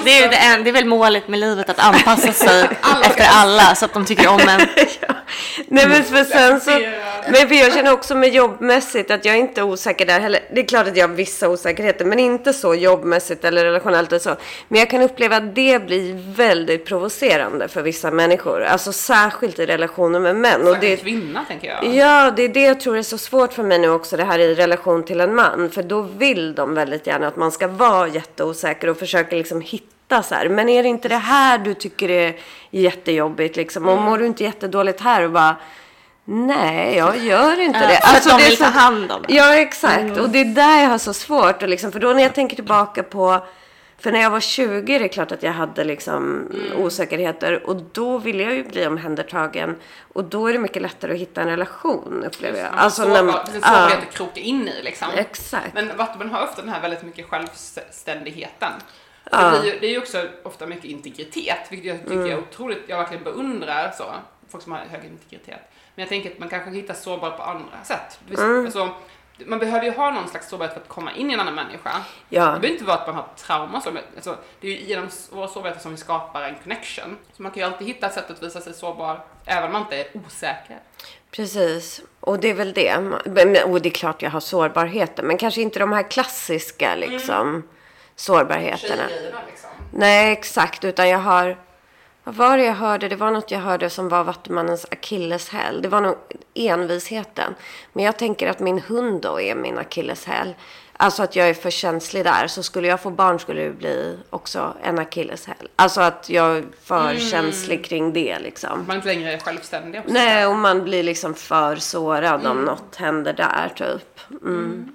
det 0.06 0.12
är. 0.12 0.20
Det 0.20 0.26
är, 0.26 0.30
det, 0.30 0.38
en, 0.38 0.64
det 0.64 0.70
är 0.70 0.72
väl 0.74 0.86
målet 0.86 1.28
med 1.28 1.40
livet 1.40 1.70
att 1.70 1.80
anpassa 1.80 2.32
sig 2.32 2.70
Alla 2.82 3.06
efter 3.06 3.26
alla 3.34 3.76
så 3.76 3.86
att 3.86 3.94
de 3.94 4.06
tycker 4.06 4.28
om 4.28 4.40
en. 4.40 4.60
Nej 5.68 5.88
men 5.88 6.04
för 6.04 6.24
sen 6.24 6.62
så, 6.62 6.72
Acceptera. 6.72 6.92
men 7.32 7.48
för 7.48 7.56
jag 7.56 7.74
känner 7.74 7.94
också 7.94 8.16
med 8.16 8.34
jobbmässigt 8.34 9.12
att 9.12 9.26
jag 9.26 9.36
är 9.36 9.40
inte 9.40 9.64
osäker 9.64 10.06
där 10.06 10.20
heller. 10.20 10.40
Det 10.54 10.62
är 10.62 10.66
klart 10.66 10.88
att 10.88 10.98
jag 10.98 11.08
har 11.08 11.16
vissa 11.16 11.50
osäkerheter 11.50 12.06
men 12.06 12.20
inte 12.20 12.54
så 12.54 12.76
jobbmässigt 12.76 13.46
eller 13.46 13.66
relationellt 13.66 14.12
och 14.12 14.22
så. 14.22 14.36
Men 14.68 14.80
jag 14.80 14.90
kan 14.90 15.02
uppleva 15.02 15.38
att 15.38 15.56
det 15.56 15.86
blir 15.86 16.36
väldigt 16.36 16.86
provocerande 16.86 17.68
för 17.68 17.82
vissa 17.82 18.12
människor. 18.12 18.64
Alltså 18.64 18.92
särskilt 18.94 19.60
i 19.60 19.66
relationer 19.66 20.20
med 20.20 20.36
män. 20.36 20.68
Och 20.68 20.78
Det 20.80 20.98
kvinna, 20.98 21.46
tänker 21.46 21.68
jag. 21.68 21.96
Ja, 21.96 22.34
det 22.36 22.44
är 22.44 22.50
det 22.50 22.64
jag 22.64 22.80
tror 22.80 22.98
är 22.98 23.04
så 23.04 23.18
svårt 23.18 23.54
för 23.54 23.64
mig 23.64 23.80
nu 23.80 23.90
också, 23.90 24.18
det 24.18 24.24
här 24.24 24.40
i 24.40 24.56
relation 24.56 25.04
till 25.06 25.22
en 25.22 25.36
man. 25.36 25.70
För 25.70 25.84
då 25.84 26.02
vill 26.02 26.56
de 26.56 26.74
väldigt 26.76 27.08
gärna 27.08 27.28
att 27.28 27.36
man 27.36 27.52
ska 27.52 27.68
vara 27.68 28.08
jätteosäker 28.08 28.90
och 28.90 28.98
försöka 29.00 29.36
liksom 29.36 29.62
hitta 29.62 29.75
så 30.10 30.36
här. 30.36 30.50
Men 30.50 30.70
är 30.70 30.84
det 30.84 30.90
inte 30.90 31.08
det 31.10 31.16
här 31.18 31.58
du 31.58 31.74
tycker 31.74 32.10
är 32.12 32.36
jättejobbigt 32.72 33.56
liksom? 33.56 33.88
Och 33.88 33.98
mår 33.98 34.18
du 34.18 34.26
inte 34.26 34.44
jättedåligt 34.44 35.02
här 35.02 35.22
och 35.22 35.32
bara 35.32 35.56
Nej, 36.28 36.96
jag 36.96 37.18
gör 37.18 37.60
inte 37.60 37.80
det. 37.88 38.00
för 38.08 38.18
att 38.18 38.24
de 38.24 38.38
det 38.44 38.50
vill 38.50 38.58
ta 38.58 38.66
hand 38.66 39.12
om 39.12 39.26
en. 39.28 39.36
Ja, 39.36 39.56
exakt. 39.56 40.18
Och 40.18 40.30
det 40.30 40.40
är 40.40 40.46
där 40.46 40.82
jag 40.84 40.90
har 40.90 40.98
så 40.98 41.14
svårt. 41.14 41.64
Och 41.64 41.70
liksom, 41.70 41.92
för 41.92 42.00
då 42.00 42.14
när 42.14 42.24
jag 42.24 42.34
tänker 42.36 42.56
tillbaka 42.56 43.04
på... 43.04 43.46
För 44.00 44.12
när 44.12 44.22
jag 44.22 44.30
var 44.30 44.40
20 44.40 44.96
är 44.96 45.00
det 45.00 45.08
klart 45.08 45.32
att 45.32 45.44
jag 45.44 45.52
hade 45.54 45.84
liksom 45.84 46.50
osäkerheter. 46.78 47.70
Och 47.70 47.76
då 47.76 48.18
ville 48.18 48.44
jag 48.44 48.54
ju 48.54 48.64
bli 48.64 48.88
omhändertagen. 48.88 49.76
Och 50.14 50.24
då 50.24 50.48
är 50.48 50.54
det 50.54 50.60
mycket 50.60 50.82
lättare 50.82 51.14
att 51.14 51.20
hitta 51.20 51.42
en 51.42 51.48
relation, 51.48 52.24
upplever 52.28 52.60
jag. 52.60 52.70
Alltså, 52.76 53.06
när 53.08 53.24
man- 53.24 53.40
det 53.46 53.52
finns 53.52 53.64
ja, 53.68 53.86
att 53.86 54.14
kroka 54.14 54.40
in 54.40 54.68
i 54.68 54.84
liksom. 54.84 55.08
Exakt. 55.16 55.74
Men 55.74 55.98
vattenmän 55.98 56.30
har 56.30 56.44
ofta 56.44 56.62
den 56.62 56.72
här 56.72 56.82
väldigt 56.82 57.04
mycket 57.04 57.26
självständigheten. 57.30 58.72
Det, 59.32 59.60
blir 59.62 59.74
ju, 59.74 59.80
det 59.80 59.88
är 59.88 59.92
ju 59.92 59.98
också 59.98 60.28
ofta 60.44 60.66
mycket 60.66 60.86
integritet, 60.86 61.58
vilket 61.70 61.88
jag 61.88 62.00
tycker 62.04 62.16
är 62.28 62.38
otroligt, 62.40 62.84
jag 62.88 62.98
verkligen 62.98 63.24
beundrar 63.24 63.92
så, 63.92 64.04
folk 64.50 64.64
som 64.64 64.72
har 64.72 64.80
hög 64.80 65.06
integritet. 65.06 65.60
Men 65.96 66.04
jag 66.04 66.10
tänker 66.10 66.32
att 66.32 66.40
man 66.40 66.50
kanske 66.50 66.72
hittar 66.72 66.94
sårbarhet 66.94 67.38
på 67.38 67.44
andra 67.44 67.84
sätt. 67.84 68.20
Vill- 68.28 68.40
Alltså, 68.40 68.90
man 69.46 69.60
behöver 69.60 69.86
ju 69.86 69.92
ha 69.92 70.12
någon 70.12 70.28
slags 70.30 70.50
sårbarhet 70.50 70.74
för 70.74 70.82
att 70.82 70.88
komma 70.88 71.12
in 71.14 71.32
i 71.32 71.34
en 71.34 71.40
annan 71.40 71.56
människa. 71.56 71.92
Ja. 72.30 72.42
Det 72.46 72.60
behöver 72.60 72.68
inte 72.68 72.84
vara 72.84 72.98
att 72.98 73.08
man 73.08 73.16
har 73.16 73.28
trauma 73.38 73.82
så, 73.82 73.90
alltså, 74.16 74.38
det 74.62 74.68
är 74.68 74.72
ju 74.72 74.78
genom 74.86 75.10
våra 75.32 75.48
sårbarheter 75.48 75.82
som 75.82 75.92
vi 75.92 75.98
skapar 75.98 76.42
en 76.42 76.56
connection. 76.64 77.18
Så 77.34 77.42
man 77.44 77.52
kan 77.52 77.60
ju 77.64 77.66
alltid 77.70 77.88
hitta 77.88 78.08
ett 78.08 78.14
sätt 78.14 78.32
att 78.32 78.44
visa 78.44 78.62
sig 78.62 78.74
sårbar, 78.74 79.26
även 79.46 79.64
om 79.66 79.72
man 79.72 79.82
inte 79.82 79.96
är 79.98 80.08
osäker. 80.26 80.80
Precis. 81.32 82.02
Och 82.20 82.40
det 82.40 82.50
är 82.50 82.54
väl 82.54 82.74
det. 82.74 82.98
Och 83.64 83.82
det 83.82 83.90
är 83.90 83.92
klart 83.92 84.22
jag 84.22 84.30
har 84.30 84.40
sårbarheter. 84.40 85.24
Men 85.24 85.38
kanske 85.38 85.62
inte 85.62 85.80
de 85.80 85.92
här 85.92 86.04
klassiska 86.12 86.96
liksom, 86.96 87.64
sårbarheterna. 88.16 89.04
Liksom. 89.48 89.70
Nej, 89.92 90.32
exakt. 90.32 90.84
Utan 90.84 91.10
jag 91.10 91.20
har... 91.20 91.58
Vad 92.24 92.36
var 92.36 92.58
det 92.58 92.64
jag 92.64 92.74
hörde? 92.74 93.08
Det 93.08 93.16
var 93.16 93.32
något 93.32 93.52
jag 93.52 93.60
hörde 93.60 93.90
som 93.90 94.10
var 94.10 94.24
Vattumannens 94.24 94.86
akilleshäl. 94.92 95.82
Det 95.82 95.88
var 95.88 96.02
nog 96.02 96.16
envisheten. 96.54 97.56
Men 97.94 98.06
jag 98.06 98.18
tänker 98.18 98.50
att 98.50 98.60
min 98.60 98.80
hund 98.80 99.22
då 99.22 99.42
är 99.42 99.56
min 99.56 99.78
akilleshäl. 99.78 100.56
Alltså 100.98 101.24
att 101.24 101.36
jag 101.36 101.50
är 101.50 101.54
för 101.54 101.70
känslig 101.70 102.24
där. 102.24 102.48
Så 102.48 102.64
skulle 102.64 102.88
jag 102.88 103.02
få 103.02 103.10
barn 103.10 103.40
skulle 103.40 103.64
det 103.64 103.72
bli 103.72 104.18
också 104.30 104.74
en 104.84 105.00
akilleshäl. 105.00 105.70
Alltså 105.76 106.02
att 106.02 106.30
jag 106.30 106.58
är 106.58 106.64
för 106.84 107.16
känslig 107.16 107.86
kring 107.86 108.14
det 108.14 108.40
liksom. 108.40 108.86
Man 108.88 108.96
inte 108.96 109.08
längre 109.08 109.34
är 109.34 109.40
självständig 109.40 110.02
också. 110.02 110.14
Nej, 110.14 110.46
och 110.46 110.56
man 110.56 110.84
blir 110.84 111.04
liksom 111.04 111.34
för 111.34 111.76
sårad 111.76 112.48
om 112.48 112.66
något 112.66 112.96
händer 112.96 113.34
där 113.34 113.72
typ. 113.76 114.20
Mm. 114.42 114.92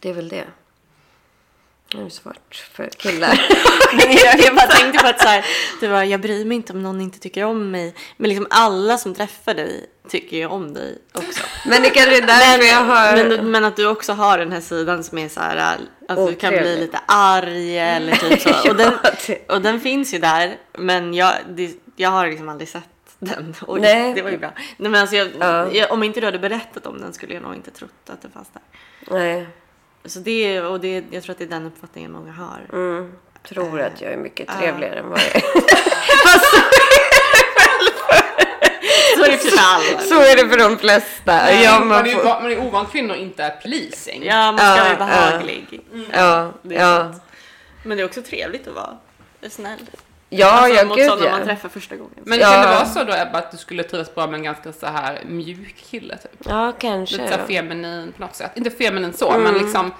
Det 0.00 0.10
är 0.10 0.14
väl 0.14 0.28
det. 0.28 0.44
Det 1.96 2.02
är 2.04 2.08
svårt 2.08 2.54
för 2.72 2.88
killar. 2.88 3.40
jag, 4.24 4.40
jag 4.40 4.54
bara 4.56 4.66
tänkte 4.66 4.98
på 5.02 5.06
att 5.08 5.20
så 5.20 5.28
här, 5.28 5.44
det 5.80 5.88
var, 5.88 6.02
jag 6.02 6.20
bryr 6.20 6.44
mig 6.44 6.56
inte 6.56 6.72
om 6.72 6.82
någon 6.82 7.00
inte 7.00 7.18
tycker 7.18 7.44
om 7.44 7.70
mig. 7.70 7.94
Men 8.16 8.28
liksom 8.28 8.46
alla 8.50 8.98
som 8.98 9.14
träffar 9.14 9.54
dig 9.54 9.86
tycker 10.08 10.36
ju 10.36 10.46
om 10.46 10.74
dig 10.74 10.98
också. 11.12 11.42
Men 11.66 11.82
det 11.82 11.90
kanske 11.90 12.16
är 12.18 12.22
därför 12.26 12.64
jag 12.64 12.84
har... 12.84 13.28
Men, 13.28 13.50
men 13.50 13.64
att 13.64 13.76
du 13.76 13.86
också 13.86 14.12
har 14.12 14.38
den 14.38 14.52
här 14.52 14.60
sidan 14.60 15.04
som 15.04 15.18
är 15.18 15.28
så 15.28 15.40
här, 15.40 15.56
att 16.08 16.26
du 16.26 16.34
kan 16.34 16.50
bli 16.50 16.58
Otrevlig. 16.60 16.78
lite 16.80 17.00
arg 17.06 17.78
eller 17.78 18.12
typ 18.16 18.40
så. 18.40 18.50
Och 18.70 18.76
den, 18.76 18.92
det- 19.26 19.48
och 19.50 19.62
den 19.62 19.80
finns 19.80 20.14
ju 20.14 20.18
där, 20.18 20.56
men 20.78 21.14
jag, 21.14 21.32
det, 21.48 21.70
jag 21.96 22.10
har 22.10 22.26
liksom 22.26 22.48
aldrig 22.48 22.68
sett 22.68 22.82
den. 23.18 23.54
Oj, 23.66 23.80
Nej. 23.80 24.14
det 24.14 24.22
var 24.22 24.30
ju 24.30 24.38
bra. 24.38 24.50
Nej, 24.76 24.90
men 24.90 25.00
alltså 25.00 25.16
jag, 25.16 25.28
Ja. 25.40 25.72
jag, 25.72 25.92
om 25.92 26.02
inte 26.02 26.20
du 26.20 26.26
hade 26.26 26.38
berättat 26.38 26.86
om 26.86 27.00
den 27.00 27.12
skulle 27.12 27.34
jag 27.34 27.42
nog 27.42 27.54
inte 27.54 27.70
trott 27.70 27.90
att 28.08 28.22
det 28.22 28.28
fanns 28.34 28.48
där. 28.52 28.62
Nej, 29.18 29.46
Så 30.04 30.18
det, 30.18 30.60
och 30.60 30.80
det, 30.80 31.04
jag 31.10 31.22
tror 31.22 31.32
att 31.32 31.38
det 31.38 31.44
är 31.44 31.48
den 31.48 31.66
uppfattningen 31.66 32.12
många 32.12 32.32
har. 32.32 32.60
mm, 32.72 33.12
tror 33.48 33.80
att 33.80 34.00
jag 34.00 34.12
är 34.12 34.16
mycket 34.16 34.48
Ja. 34.52 34.58
trevligare 34.60 34.98
än 34.98 35.08
vad 35.08 35.18
jag 35.18 35.36
är. 35.36 35.42
Så 39.16 39.24
är 39.24 39.30
det 39.30 39.38
för 39.38 39.58
alla. 39.58 40.00
Så 40.00 40.14
är 40.20 40.36
det 40.36 40.48
för 40.48 40.58
de 40.58 40.78
flesta. 40.78 41.52
Ja, 41.62 41.78
man 41.78 41.88
man, 41.88 42.06
är 42.06 42.14
får... 42.14 42.24
man 42.24 42.52
är 42.52 42.58
ovan 42.66 42.86
kvinnor 42.86 43.16
inte 43.16 43.42
är 43.44 43.50
pleasing. 43.60 44.24
Ja, 44.24 44.52
man 44.52 44.58
ska 44.58 44.66
Ja, 44.68 44.74
vara 44.76 44.88
ja. 44.90 44.96
behaglig. 44.96 45.80
Ja, 46.12 46.52
Det 46.62 46.76
är 46.76 46.80
ja. 46.80 47.14
Men 47.84 47.96
det 47.96 48.02
är 48.02 48.04
också 48.06 48.22
trevligt 48.22 48.68
att 48.68 48.74
vara 48.74 48.96
snäll. 49.50 49.78
Ja, 50.38 50.50
alltså, 50.50 50.76
ja, 50.80 50.84
mot 50.84 50.96
gud 50.96 51.06
sådana 51.10 51.30
man 51.30 51.40
ja. 51.40 51.46
träffar 51.46 51.68
första 51.68 51.96
gången. 51.96 52.14
Men 52.24 52.38
Ja. 52.38 52.50
kan 52.52 52.60
det 52.60 52.66
vara 52.74 52.84
så 52.86 53.04
då 53.04 53.12
Ebba 53.12 53.38
att 53.38 53.50
du 53.50 53.56
skulle 53.56 53.82
trivas 53.82 54.14
bra 54.14 54.26
med 54.26 54.34
en 54.38 54.42
ganska 54.44 54.72
så 54.72 54.86
här 54.86 55.20
mjuk 55.26 55.76
kille 55.90 56.16
typ? 56.16 56.30
Ja, 56.48 56.72
kanske. 56.78 57.16
Lite 57.16 57.28
så 57.32 57.38
här 57.38 57.46
feminin 57.46 58.12
på 58.16 58.22
något 58.22 58.36
sätt. 58.36 58.50
Inte 58.54 58.70
feminin 58.70 59.12
så, 59.12 59.30
Mm. 59.30 59.42
men 59.42 59.54
liksom 59.54 59.92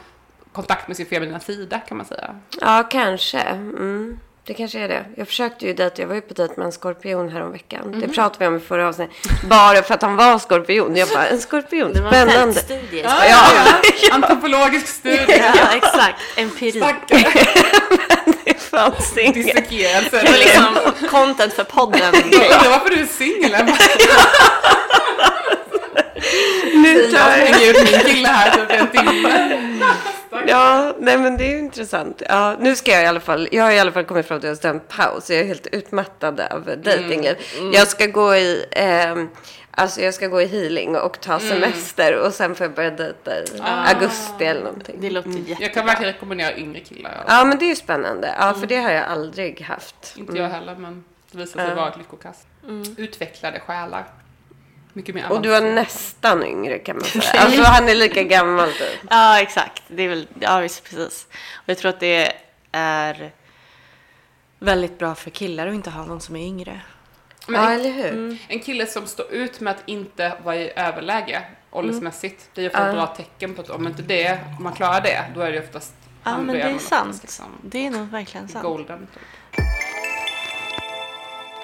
kontakt 0.53 0.89
med 0.89 0.97
sin 0.97 1.07
feminina 1.07 1.41
sida 1.41 1.81
kan 1.89 1.97
man 1.97 2.07
säga. 2.07 2.31
Ja, 2.61 2.83
kanske. 2.91 3.39
Mm. 3.41 4.19
Det 4.47 4.55
kanske 4.55 4.79
är 4.81 4.89
det. 4.89 5.05
Jag 5.17 5.29
försökte 5.29 5.67
ju 5.67 5.75
dejta, 5.75 6.03
jag 6.03 6.09
var 6.09 6.15
ju 6.15 6.21
på 6.21 6.35
dejt 6.35 6.55
med 6.57 6.67
en 6.67 6.73
skorpion 6.73 7.29
häromveckan. 7.29 7.89
Mhm. 7.89 8.01
Det 8.01 8.09
pratade 8.09 8.37
vi 8.39 8.47
om 8.47 8.57
i 8.57 8.61
förra 8.61 8.89
avsnittet. 8.89 9.17
Bara 9.49 9.83
för 9.83 9.95
att 9.95 10.03
han 10.03 10.17
var 10.17 10.39
skorpion. 10.39 10.97
Jag 10.97 11.09
bara, 11.09 11.27
en 11.27 11.41
skorpion, 11.41 11.93
Det 11.93 12.01
var 12.01 12.13
en 12.13 12.29
spännande. 12.31 12.55
fältstudie. 12.55 13.03
Ja, 13.03 13.15
Ja. 13.29 13.47
ja. 14.03 14.15
Antropologisk 14.15 14.87
studie. 14.87 15.25
Ja, 15.57 15.77
exakt. 15.77 16.21
Empiri. 16.37 16.81
Fanns 18.75 19.19
inget. 19.19 19.35
Dissekerad. 19.35 20.05
Det 20.11 20.17
var 20.31 20.39
liksom 20.39 21.09
content 21.11 21.53
för 21.53 21.65
podden. 21.65 22.01
Jag 22.15 22.15
undrar 22.15 22.71
varför 22.71 22.91
du 22.91 23.01
är 23.01 23.07
singel. 23.07 23.53
Nu 26.75 27.03
Jag 27.03 27.11
tar 27.21 27.31
jag... 27.31 27.37
hänger 27.47 27.71
ut 27.71 27.93
min 27.93 28.01
kille 28.01 28.29
här 28.29 28.51
typ 28.51 28.71
en 28.71 28.89
timme. 29.05 29.61
Ja, 30.47 30.95
nej 30.99 31.19
men 31.19 31.37
det 31.37 31.45
är 31.45 31.51
ju 31.51 31.59
intressant. 31.59 32.23
Ja, 32.29 32.57
nu 32.61 32.77
ska 32.77 32.91
jag 32.91 33.03
i 33.03 33.07
alla 33.07 33.21
fall, 33.21 33.49
jag 33.53 33.65
har 33.65 33.71
i 33.71 33.79
alla 33.79 33.93
fall 33.93 34.05
kommit 34.05 34.29
fram 34.29 34.41
till 34.41 34.49
att 34.49 34.51
jag 34.51 34.59
ska 34.59 34.69
en 34.69 34.81
paus. 34.81 35.31
Jag 35.31 35.41
är 35.41 35.45
helt 35.45 35.67
utmattad 35.67 36.41
av 36.41 36.71
dejtingliv. 36.85 37.35
Jag 37.73 37.89
ska 37.89 38.07
gå 38.07 38.35
i, 38.37 38.65
ehm, 38.73 39.29
alltså 39.77 40.01
jag 40.01 40.15
ska 40.15 40.27
gå 40.27 40.43
i 40.43 40.47
healing 40.47 40.97
och 40.97 41.21
ta 41.21 41.41
semester 41.41 42.21
och 42.21 42.33
sen 42.33 42.55
får 42.55 42.65
jag 42.65 42.75
börja 42.75 42.91
dejta 42.91 43.39
i 43.39 43.45
augusti 43.61 44.45
eller 44.45 44.65
någonting. 44.65 44.97
Det 45.01 45.11
låter 45.11 45.31
jättebra. 45.31 45.57
Jag 45.61 45.75
kan 45.75 45.87
verkligen 45.87 46.13
rekommendera 46.13 46.57
yngre 46.57 46.81
killar. 46.81 47.25
Ja, 47.29 47.45
men 47.45 47.59
det 47.59 47.65
är 47.65 47.69
ju 47.69 47.77
spännande. 47.77 48.35
Ja, 48.39 48.55
för 48.55 48.67
det 48.67 48.77
har 48.77 48.91
jag 48.91 49.05
aldrig 49.05 49.61
haft. 49.61 50.15
Inte 50.17 50.39
jag 50.39 50.49
heller, 50.49 50.77
men 50.77 51.05
det 51.31 51.39
visar 51.39 51.67
sig 51.67 51.75
vara 51.75 51.89
ett 51.89 51.99
lyckokast. 51.99 52.47
Utvecklade 52.97 53.61
själar. 53.61 54.05
Mycket 54.93 55.15
mer 55.15 55.33
Och 55.33 55.43
du 55.43 55.49
var 55.49 55.61
nästan 55.61 56.45
yngre 56.47 56.79
kan 56.79 56.97
man 56.97 57.05
säga. 57.05 57.23
Alltså 57.39 57.63
han 57.63 57.89
är 57.89 57.95
lika 57.95 58.23
gammal 58.23 58.69
typ. 58.69 59.01
Ja, 59.11 59.41
exakt. 59.41 59.83
Det 59.89 60.03
är 60.03 60.09
väl, 60.09 60.27
ja, 60.41 60.61
visst, 60.61 60.85
precis. 60.85 61.27
Och 61.55 61.69
jag 61.69 61.79
tror 61.79 61.89
att 61.89 62.01
det 62.01 62.33
är 62.73 63.33
väldigt 64.59 64.99
bra 64.99 65.15
för 65.15 65.31
killar 65.31 65.67
att 65.67 65.75
inte 65.75 65.91
ha 65.91 66.05
någon 66.05 66.21
som 66.21 66.37
är 66.37 66.47
yngre. 66.47 66.81
Men 67.47 67.63
Ja, 67.63 67.71
en, 67.71 67.81
eller 67.81 67.91
hur? 67.91 68.39
en 68.49 68.61
kille 68.61 68.87
som 68.87 69.07
står 69.07 69.33
ut 69.33 69.61
med 69.61 69.71
att 69.71 69.83
inte 69.87 70.33
vara 70.45 70.57
i 70.57 70.73
överläge 70.77 71.43
åldersmässigt, 71.71 72.51
det 72.55 72.61
är 72.61 72.63
ju 72.63 72.69
ofta 72.69 72.89
ett 72.89 72.95
bra 72.95 73.07
tecken 73.07 73.55
på 73.55 73.63
att 73.63 73.71
om 73.71 73.87
inte 73.87 74.03
det, 74.03 74.39
om 74.59 74.65
man 74.65 74.73
klarar 74.73 75.01
det, 75.01 75.25
då 75.35 75.41
är 75.41 75.53
det 75.53 75.59
oftast 75.61 75.95
Ja, 76.25 76.39
men 76.39 76.57
det 76.57 76.65
man 76.65 76.75
är 76.75 76.79
sant. 76.79 77.19
Liksom, 77.23 77.45
Det 77.63 77.87
är 77.87 77.91
nog 77.91 78.09
verkligen 78.09 78.49
sant. 78.49 78.63
golden. 78.65 79.07
Typ. 79.15 79.23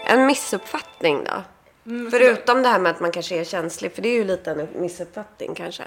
En 0.07 0.27
missuppfattning 0.27 1.25
då? 1.25 1.43
Mm, 1.91 2.11
Förutom 2.11 2.63
det 2.63 2.69
här 2.69 2.79
med 2.79 2.91
att 2.91 3.01
man 3.01 3.13
kanske 3.13 3.41
är 3.41 3.45
känslig, 3.45 3.95
för 3.95 4.03
det 4.03 4.09
är 4.09 4.15
ju 4.15 4.25
lite 4.25 4.51
en 4.51 4.69
missuppfattning 4.83 5.55
kanske. 5.55 5.83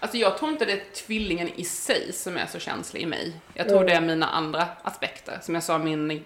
Alltså 0.00 0.16
jag 0.16 0.38
tror 0.38 0.50
inte 0.50 0.64
det 0.64 0.72
är 0.72 0.84
tvillingen 1.06 1.48
i 1.48 1.64
sig 1.64 2.12
som 2.12 2.36
är 2.36 2.46
så 2.46 2.58
känslig 2.58 3.02
i 3.02 3.06
mig. 3.06 3.32
Jag 3.54 3.68
tror 3.68 3.84
det 3.84 3.92
är 3.92 4.00
mina 4.00 4.26
andra 4.26 4.66
aspekter. 4.82 5.38
Som 5.42 5.54
jag 5.54 5.62
sa, 5.64 5.78
min 5.78 6.24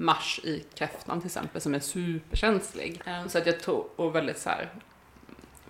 mars 0.00 0.40
i 0.44 0.64
kräftan 0.74 1.20
till 1.20 1.26
exempel, 1.26 1.60
som 1.60 1.74
är 1.74 1.80
superkänslig. 1.80 3.02
Eh, 3.06 3.26
Så 3.26 3.38
att 3.38 3.46
jag 3.46 3.60
tror, 3.60 3.86
och 3.96 4.14
väldigt 4.14 4.38
så 4.38 4.48
här 4.50 4.68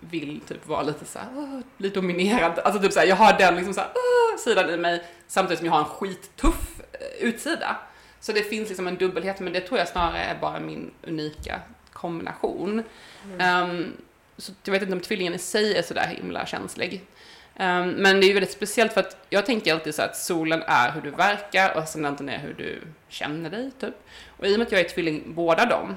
vill 0.01 0.41
typ 0.49 0.67
vara 0.67 0.83
lite 0.83 1.05
så 1.05 1.19
här, 1.19 1.63
bli 1.77 1.89
dominerad. 1.89 2.59
Alltså 2.59 2.83
typ 2.83 2.93
så 2.93 3.01
här, 3.01 3.07
jag 3.07 3.17
har 3.17 3.39
den 3.39 3.57
liksom 3.57 3.75
så 3.75 3.81
här, 3.81 3.91
sidan 4.39 4.71
i 4.71 4.77
mig 4.77 5.05
samtidigt 5.27 5.59
som 5.59 5.67
jag 5.67 5.73
har 5.73 5.79
en 5.79 5.85
skittuff 5.85 6.81
eh, 6.93 7.27
utsida. 7.29 7.77
Så 8.21 8.33
det 8.33 8.43
finns 8.43 8.69
liksom 8.69 8.87
en 8.87 8.97
dubbelhet, 8.97 9.41
men 9.41 9.53
det 9.53 9.61
tror 9.61 9.79
jag 9.79 9.89
snarare 9.89 10.19
är 10.19 10.39
bara 10.41 10.61
min 10.61 10.91
unika 11.03 11.61
kombination. 11.93 12.83
Ehm, 13.39 13.93
så 14.37 14.53
jag 14.65 14.73
vet 14.73 14.83
inte 14.83 14.95
om 14.95 15.01
tvillingen 15.01 15.35
i 15.35 15.39
sig 15.39 15.77
är 15.77 15.83
sådär 15.83 16.07
himla 16.07 16.47
känslig. 16.47 17.05
Um, 17.61 17.91
men 17.91 18.21
det 18.21 18.27
är 18.27 18.29
ju 18.29 18.35
väldigt 18.35 18.53
speciellt 18.53 18.93
för 18.93 19.01
att 19.01 19.17
jag 19.31 19.47
tänker 19.47 19.75
alltid 19.75 19.95
så 19.95 20.03
att 20.03 20.17
solen 20.17 20.63
är 20.67 20.93
hur 20.93 21.01
du 21.01 21.11
verkar 21.11 21.75
och 21.75 21.83
ascendenten 21.83 22.29
är 22.29 22.39
hur 22.39 22.55
du 22.55 22.83
känner 23.09 23.51
dig, 23.51 23.71
typ. 23.81 23.95
Och 24.37 24.47
i 24.47 24.55
och 24.55 24.59
med 24.59 24.67
att 24.67 24.73
jag 24.73 24.81
är 24.81 24.89
tvilling 24.89 25.23
båda 25.27 25.67
dem, 25.67 25.97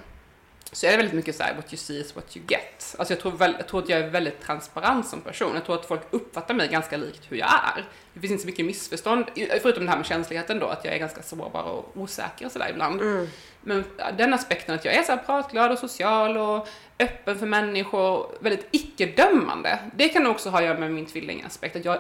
så 0.72 0.86
är 0.86 0.92
det 0.92 0.98
väldigt 0.98 1.16
mycket 1.16 1.36
så 1.36 1.44
här, 1.44 1.56
what 1.56 1.74
you 1.74 1.78
see 1.78 2.00
is 2.00 2.16
what 2.16 2.38
you 2.38 2.46
get. 2.48 2.96
Alltså 2.98 3.14
jag 3.14 3.22
tror, 3.22 3.32
väl, 3.32 3.56
jag 3.58 3.68
tror 3.68 3.84
att 3.84 3.90
jag 3.90 4.00
är 4.00 4.10
väldigt 4.10 4.42
transparent 4.42 5.08
som 5.08 5.22
person. 5.22 5.52
Jag 5.56 5.66
tror 5.66 5.76
att 5.76 5.86
folk 5.86 6.02
uppfattar 6.12 6.54
mig 6.54 6.68
ganska 6.68 6.98
likt 6.98 7.22
hur 7.30 7.38
jag 7.38 7.50
är. 7.50 7.86
Det 8.14 8.20
finns 8.20 8.32
inte 8.32 8.42
så 8.42 8.48
mycket 8.48 8.66
missförstånd, 8.66 9.26
förutom 9.62 9.86
det 9.86 9.92
här 9.92 9.98
med 9.98 10.06
känsligheten 10.06 10.60
då, 10.60 10.68
att 10.68 10.86
jag 10.86 10.94
är 10.94 11.00
ganska 11.00 11.22
sårbar 11.22 11.64
och 11.64 11.92
osäker 11.98 12.46
och 12.46 12.52
sådär 12.52 12.70
ibland. 12.70 13.02
Mm. 13.02 13.28
Men 13.64 13.84
den 14.18 14.34
aspekten 14.34 14.76
att 14.76 14.86
jag 14.86 14.94
är 14.94 15.04
så 15.04 15.12
här 15.12 15.20
pratglad 15.26 15.72
och 15.72 15.80
social 15.80 16.38
och 16.38 16.68
öppen 17.00 17.40
för 17.40 17.46
människor, 17.46 18.32
väldigt 18.40 18.68
icke-dömande. 18.72 19.80
Det 19.96 20.10
kan 20.10 20.28
också 20.28 20.50
ha 20.50 20.58
att 20.58 20.66
göra 20.66 20.80
med 20.80 20.92
min 20.92 21.06
tvillingaspekt. 21.06 21.76
Att 21.76 21.86
jag, 21.86 21.98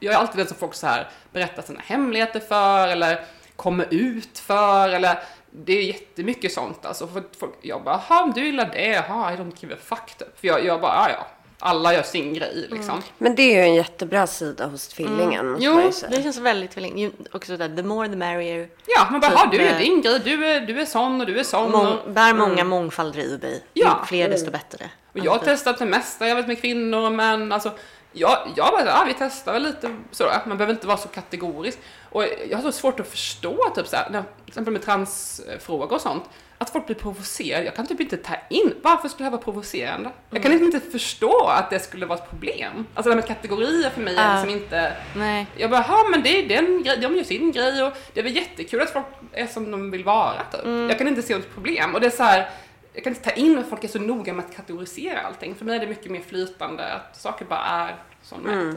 jag 0.00 0.14
är 0.14 0.18
alltid 0.18 0.36
den 0.36 0.46
som 0.46 0.56
folk 0.56 0.74
så 0.74 0.86
här 0.86 1.08
berättar 1.32 1.62
sina 1.62 1.80
hemligheter 1.80 2.40
för, 2.40 2.88
eller 2.88 3.24
kommer 3.56 3.86
ut 3.90 4.38
för, 4.38 4.88
eller 4.88 5.18
det 5.50 5.72
är 5.72 5.82
jättemycket 5.82 6.52
sånt 6.52 6.86
alltså. 6.86 7.06
För 7.06 7.22
folk, 7.38 7.54
jag 7.62 7.82
bara, 7.82 8.00
jaha, 8.08 8.32
du 8.34 8.44
gillar 8.44 8.70
det, 8.72 8.86
jaha, 8.86 9.32
I 9.32 9.36
don't 9.36 9.56
give 9.60 9.74
a 9.74 9.78
fuck 9.82 10.14
typ. 10.18 10.40
För 10.40 10.48
jag, 10.48 10.64
jag 10.64 10.80
bara, 10.80 10.92
ah, 10.92 11.08
ja 11.08 11.16
ja, 11.18 11.26
alla 11.62 11.94
gör 11.94 12.02
sin 12.02 12.34
grej 12.34 12.66
liksom. 12.70 13.02
Men 13.18 13.34
det 13.34 13.42
är 13.42 13.54
ju 13.56 13.60
en 13.62 13.74
jättebra 13.74 14.26
sida 14.26 14.66
hos 14.66 14.88
tvillingen. 14.88 15.52
måste 15.52 15.64
Jo. 15.64 15.90
Det 16.16 16.22
känns 16.22 16.38
väldigt 16.38 16.70
tvilling. 16.70 17.12
Också 17.32 17.56
där, 17.56 17.76
the 17.76 17.82
more 17.82 18.08
the 18.08 18.16
merrier. 18.16 18.68
Ja, 18.86 19.06
man 19.10 19.20
bara, 19.20 19.30
Typ 19.30 19.50
du 19.50 19.58
är 19.58 19.70
med- 19.72 19.80
din 19.80 20.02
grej, 20.02 20.20
du 20.24 20.46
är, 20.46 20.60
du 20.60 20.80
är 20.80 20.84
sån 20.84 21.20
och 21.20 21.26
du 21.26 21.38
är 21.38 21.44
sån. 21.44 21.74
och, 21.74 21.84
Mång, 21.84 22.14
bär 22.14 22.34
många 22.34 22.64
mångfalder 22.64 23.20
i 23.20 23.36
dig. 23.36 23.64
Ja. 23.72 23.98
Ju 24.02 24.06
fler 24.06 24.28
desto 24.28 24.50
bättre. 24.50 24.90
och 25.12 25.18
jag 25.18 25.32
har 25.32 25.38
testat 25.38 25.78
det 25.78 25.86
mesta, 25.86 26.28
jag 26.28 26.36
vet 26.36 26.46
med 26.46 26.60
kvinnor 26.60 27.06
och 27.06 27.12
män, 27.12 27.52
alltså 27.52 27.70
jag, 28.12 28.38
jag 28.56 28.70
bara, 28.70 28.84
ja 28.86 29.04
vi 29.06 29.14
testar 29.18 29.52
väl 29.52 29.62
lite 29.62 29.96
så, 30.10 30.24
man 30.46 30.58
behöver 30.58 30.74
inte 30.74 30.86
vara 30.86 30.96
så 30.96 31.08
kategorisk. 31.08 31.78
Och 32.10 32.24
jag 32.50 32.58
har 32.58 32.62
så 32.62 32.72
svårt 32.72 33.00
att 33.00 33.08
förstå, 33.08 33.72
typ 33.76 33.86
så 33.86 33.96
här, 33.96 34.10
när, 34.10 34.20
till 34.22 34.48
exempel 34.48 34.72
med 34.72 34.82
transfrågor 34.82 35.92
och 35.94 36.00
sånt, 36.00 36.24
att 36.62 36.70
folk 36.70 36.86
blir 36.86 36.96
provocerade. 36.96 37.64
Jag 37.64 37.76
kan 37.76 37.86
typ 37.86 38.00
inte 38.00 38.16
ta 38.16 38.34
in, 38.50 38.74
varför 38.82 39.08
skulle 39.08 39.18
det 39.24 39.24
här 39.24 39.30
vara 39.30 39.42
provocerande? 39.42 40.10
Jag 40.30 40.42
kan 40.42 40.52
inte 40.52 40.80
förstå 40.80 41.46
att 41.46 41.70
det 41.70 41.78
skulle 41.80 42.06
vara 42.06 42.18
ett 42.18 42.30
problem. 42.30 42.86
Alltså 42.94 43.10
det 43.10 43.14
här 43.14 43.16
med 43.16 43.26
kategorier 43.26 43.90
för 43.90 44.00
mig 44.00 44.16
är 44.16 44.28
Ja. 44.28 44.32
liksom 44.42 44.50
inte, 44.62 44.92
Nej. 45.16 45.46
jag 45.56 45.70
bara, 45.70 45.84
ja 45.88 46.04
men 46.10 46.22
det 46.22 46.28
är 46.44 46.48
den 46.48 46.82
grej, 46.82 46.96
de 47.00 47.16
gör 47.16 47.24
sin 47.24 47.52
grej 47.52 47.82
och 47.82 47.92
det 48.14 48.20
är 48.20 48.24
väl 48.24 48.36
jättekul 48.36 48.80
att 48.80 48.90
folk 48.90 49.06
är 49.32 49.46
som 49.46 49.70
de 49.70 49.90
vill 49.90 50.04
vara 50.04 50.42
typ. 50.52 50.60
Jag 50.64 50.98
kan 50.98 51.08
inte 51.08 51.22
se 51.22 51.36
något 51.36 51.54
problem 51.54 51.94
och 51.94 52.00
det 52.00 52.06
är 52.06 52.10
så 52.10 52.22
här, 52.22 52.50
jag 52.94 53.04
kan 53.04 53.12
inte 53.14 53.24
ta 53.30 53.36
in 53.36 53.58
att 53.58 53.68
folk 53.68 53.84
är 53.84 53.88
så 53.88 53.98
noga 53.98 54.32
med 54.32 54.44
att 54.44 54.56
kategorisera 54.56 55.20
allting. 55.20 55.54
För 55.54 55.64
mig 55.64 55.76
är 55.76 55.80
det 55.80 55.86
mycket 55.86 56.10
mer 56.10 56.20
flytande, 56.20 56.92
att 56.92 57.16
saker 57.20 57.44
bara 57.44 57.64
är 57.64 57.96
som 58.22 58.44
de 58.44 58.50
är. 58.50 58.74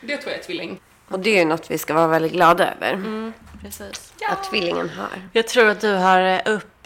Det 0.00 0.16
tror 0.16 0.30
jag 0.32 0.38
är 0.40 0.44
tvilling. 0.44 0.80
Och 1.08 1.20
det 1.20 1.30
är 1.30 1.38
ju 1.38 1.44
något 1.44 1.70
vi 1.70 1.78
ska 1.78 1.94
vara 1.94 2.06
väldigt 2.06 2.32
glada 2.32 2.74
över. 2.74 2.92
Mm. 2.92 3.32
Precis. 3.62 4.12
Att 4.30 4.44
tvillingen 4.50 4.88
har. 4.88 5.08
Jag 5.32 5.48
tror 5.48 5.68
att 5.68 5.80
du 5.80 5.92
har 5.94 6.18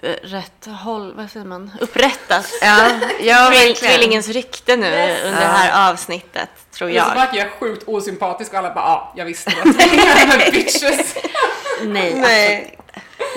eh, 0.03 0.11
upprätthåll, 0.11 1.14
vad 1.14 1.30
säger 1.30 1.47
man? 1.47 1.70
upprättat 1.80 2.47
Ja, 2.62 2.90
ja 3.20 3.53
tvillingens 3.76 4.28
rykte 4.28 4.76
nu 4.76 4.86
under 5.24 5.40
det 5.40 5.47
här 5.47 5.92
avsnittet, 5.92 6.51
tror 6.70 6.90
jag. 6.90 7.14
verkar 7.14 7.36
jag 7.36 7.51
sjukt 7.51 7.88
osympatisk 7.88 8.53
och 8.53 8.59
alla 8.59 8.74
bara, 8.74 8.84
ja, 8.84 9.12
jag 9.16 9.24
visste 9.24 9.51
det. 9.51 10.51
Bitches. 10.53 11.14
Nej, 11.82 12.14
Nej. 12.14 12.78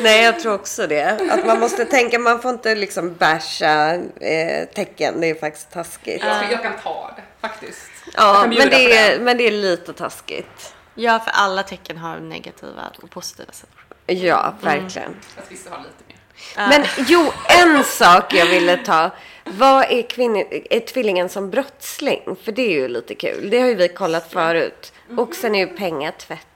Nej, 0.01 0.24
jag 0.24 0.39
tror 0.39 0.53
också 0.53 0.88
det. 0.88 1.32
Att 1.32 1.45
man 1.45 1.60
måste 1.60 1.86
tänka, 1.86 2.20
man 2.20 2.41
får 2.41 2.51
inte 2.51 2.76
liksom 2.76 3.16
basha 3.16 3.93
eh, 4.22 4.66
tecken. 4.76 5.22
Det 5.22 5.30
är 5.30 5.36
faktiskt 5.36 5.72
taskigt. 5.72 6.24
Jag, 6.24 6.51
jag 6.51 6.62
kan 6.62 6.74
ta 6.84 7.14
det, 7.16 7.47
faktiskt. 7.47 7.89
Ja, 8.14 8.45
men 8.47 8.70
det, 8.70 8.97
är, 8.97 9.20
men 9.20 9.38
det 9.38 9.47
är 9.47 9.51
lite 9.51 9.93
taskigt. 9.93 10.74
Ja, 10.95 11.20
för 11.20 11.32
alla 11.32 11.64
tecken 11.64 11.97
har 11.97 12.20
negativa 12.20 12.91
och 13.01 13.10
positiva 13.10 13.51
sidor. 13.51 14.26
Ja, 14.26 14.53
verkligen. 14.62 15.16
Att 15.38 15.51
vissa 15.51 15.70
har 15.70 15.78
lite 15.78 16.03
mer. 16.07 16.19
Men 16.56 16.86
jo, 17.08 17.32
en 17.48 17.84
sak 17.84 18.34
jag 18.34 18.46
ville 18.46 18.78
ta. 18.78 19.12
Vad 19.46 19.84
är, 19.84 20.02
kvinni- 20.02 20.68
är 20.70 20.80
tvillingen 20.80 21.30
som 21.30 21.50
brottsling? 21.50 22.36
För 22.44 22.52
det 22.52 22.62
är 22.62 22.72
ju 22.72 22.88
lite 22.88 23.16
kul. 23.16 23.50
Det 23.50 23.60
har 23.60 23.68
ju 23.68 23.76
vi 23.76 23.88
kollat 23.88 24.32
förut. 24.32 24.94
Och 25.18 25.36
sen 25.36 25.56
är 25.56 25.60
ju. 25.60 25.78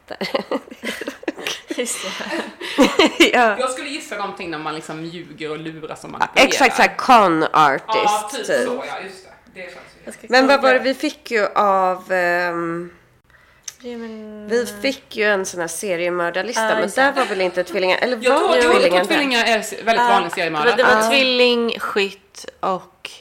Just 1.67 1.97
det. 2.03 2.09
ja. 3.33 3.59
Jag 3.59 3.69
skulle 3.69 3.89
gissa 3.89 4.15
någonting 4.17 4.51
när 4.51 4.57
man 4.57 4.75
liksom 4.75 5.05
ljuger 5.05 5.51
och 5.51 5.57
lurar 5.57 5.95
som 5.95 6.11
manipulerar. 6.11 6.47
Exakt 6.47 6.75
såhär 6.75 6.97
con 6.97 7.43
artist. 7.43 7.87
Ja, 7.93 8.29
typ 8.33 8.47
typ. 8.47 8.67
så, 8.67 8.83
ja 8.87 8.99
just 9.03 9.25
det. 9.25 9.61
Det 9.61 9.73
känns 10.05 10.17
ju. 10.21 10.27
Men 10.29 10.47
vad 10.47 10.61
var 10.61 10.73
det 10.73 10.79
vi 10.79 10.93
fick 10.93 11.31
ju 11.31 11.45
av... 11.45 12.03
Ja, 12.13 12.53
men- 13.83 14.47
vi 14.47 14.65
fick 14.65 15.15
ju 15.15 15.23
en 15.23 15.45
sån 15.45 15.59
här 15.59 15.67
seriemördarlista. 15.67 16.69
Ja, 16.69 16.75
men 16.79 16.89
där 16.95 17.11
var 17.11 17.25
väl 17.25 17.41
inte 17.41 17.63
tvillingar? 17.63 17.97
Eller 17.97 18.17
Jag 18.21 18.31
var 18.31 18.39
tror, 18.39 18.73
jo, 18.73 18.81
jag 18.81 18.91
tror 18.91 19.03
tvillingar 19.05 19.45
är 19.45 19.83
väldigt 19.85 19.97
vanlig 20.07 20.29
det 20.31 20.35
seriemördare. 20.35 20.69
var, 20.69 20.77
det 20.77 20.83
var 20.83 21.01
Ja. 21.03 21.09
tvilling, 21.09 21.79
skytt 21.79 22.45
och 22.59 23.11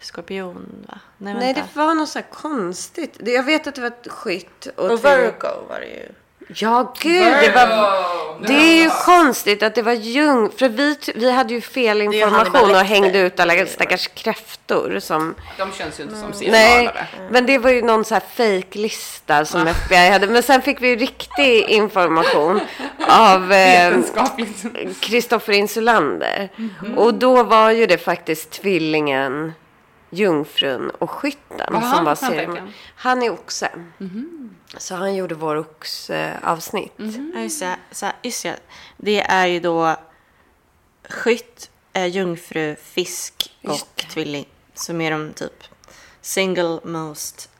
skorpion, 0.00 0.84
va? 0.88 0.98
Nej, 1.18 1.34
Nej, 1.34 1.54
det 1.54 1.64
var 1.74 1.94
något 1.94 2.08
så 2.08 2.18
här 2.18 2.26
konstigt. 2.32 3.16
Det- 3.18 3.32
Jag 3.32 3.42
vet 3.42 3.66
att 3.66 3.74
det 3.74 3.80
var 3.80 3.92
skytt 4.10 4.66
och, 4.76 4.90
Och 4.90 5.00
tvilling. 5.00 5.18
Virgo 5.20 5.48
var 5.68 5.80
det 5.80 5.86
ju. 5.86 6.08
Ja, 6.48 6.94
gud. 7.00 7.22
Det, 7.22 7.52
var, 7.54 8.46
det 8.46 8.52
är 8.52 8.82
ju 8.82 8.90
konstigt 8.90 9.62
att 9.62 9.74
det 9.74 9.82
var 9.82 9.92
jung... 9.92 10.50
För 10.58 10.68
vi, 10.68 10.96
vi 11.14 11.30
hade 11.30 11.54
ju 11.54 11.60
fel 11.60 12.02
information 12.02 12.70
och 12.70 12.76
hängde 12.76 13.18
ut 13.18 13.40
alla 13.40 13.66
stackars 13.66 14.08
kräftor 14.08 14.98
som... 15.00 15.34
De 15.58 15.72
känns 15.72 16.00
ju 16.00 16.02
inte 16.02 16.14
som 16.16 16.24
Mm. 16.24 16.52
Nej, 16.52 16.72
seriemördare. 16.74 17.06
men 17.30 17.46
det 17.46 17.58
var 17.58 17.70
ju 17.70 17.82
någon 17.82 18.04
så 18.04 18.14
här 18.14 18.22
fake-lista 18.34 19.44
som 19.44 19.66
FBI 19.66 20.08
hade. 20.10 20.26
Men 20.26 20.42
sen 20.42 20.62
fick 20.62 20.82
vi 20.82 20.88
ju 20.88 20.96
riktig 20.96 21.62
information 21.68 22.60
av 23.08 23.52
eh. 23.52 23.94
Kristoffer 25.00 25.52
Insulander. 25.52 26.48
Och 26.96 27.14
då 27.14 27.42
var 27.42 27.70
ju 27.70 27.86
det 27.86 27.98
faktiskt 27.98 28.50
tvillingen, 28.50 29.52
jungfrun 30.14 30.90
och 30.90 31.10
skytten 31.10 31.72
Vad 31.72 31.84
som 31.84 32.04
var 32.04 32.14
serien. 32.14 32.72
Han 32.96 33.22
är 33.22 33.30
oxe. 33.30 33.70
Så 34.78 34.94
han 34.94 35.14
gjorde 35.14 35.34
vår 35.34 35.56
ox-avsnitt. 35.56 36.92
Ja, 37.34 37.40
just 37.40 37.60
det. 37.60 37.76
Så 37.90 38.06
just 38.22 38.42
det. 38.42 38.56
Det 38.96 39.20
är 39.20 39.46
ju 39.46 39.60
då 39.60 39.96
skytt, 41.08 41.70
eh, 41.92 42.06
jungfru, 42.06 42.76
fisk 42.76 43.56
och 43.64 43.96
tvilling. 43.96 44.46
Som 44.74 45.00
är 45.00 45.10
de 45.10 45.32
typ 45.32 45.64
single 46.20 46.80
most... 46.84 47.50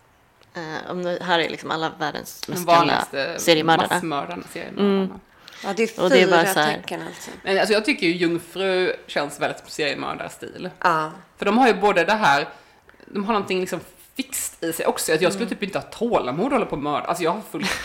Eh, 0.55 0.91
om 0.91 1.03
det 1.03 1.19
här 1.23 1.39
är 1.39 1.49
liksom 1.51 1.71
alla 1.71 1.93
världens 1.99 2.41
De 2.41 2.53
mest 2.53 2.69
kända 2.69 3.39
seriemördare. 3.39 3.89
massmördarna, 3.91 4.43
seriemördarna. 4.53 5.21
Ja, 5.65 5.73
det 5.77 5.99
är 5.99 6.03
Och 6.03 6.11
det 6.11 6.19
är 6.19 6.27
fyra 6.27 6.37
bara 6.37 6.53
så 6.55 6.61
här- 6.61 6.75
tecken 6.77 7.03
alltså. 7.07 7.31
Men 7.43 7.59
alltså 7.59 7.73
jag 7.75 7.85
tycker 7.85 8.07
ju 8.07 8.13
jungfru 8.13 8.93
känns 9.07 9.41
väldigt 9.41 9.59
som 9.59 9.69
seriemördarstil. 9.69 10.71
Ja. 10.81 11.11
För 11.39 11.45
de 11.45 11.59
har 11.59 11.67
ju 11.69 11.75
både 11.75 12.05
det 12.05 12.13
här, 12.15 12.49
de 13.07 13.25
har 13.25 13.33
någonting 13.33 13.61
liksom 13.61 13.81
fixt 14.17 14.65
i 14.65 14.73
sig 14.73 14.87
också. 14.87 15.13
Att 15.13 15.21
jag 15.21 15.31
Mm. 15.31 15.33
skulle 15.33 15.49
typ 15.51 15.63
inte 15.63 15.79
ha 15.79 15.83
tålamod 15.87 16.47
att 16.47 16.53
hålla 16.53 16.67
på 16.67 16.77
och 16.77 16.83
mörda. 16.83 17.05
Alltså 17.07 17.25
jag 17.25 17.31
har 17.31 17.41
fullt 17.53 17.71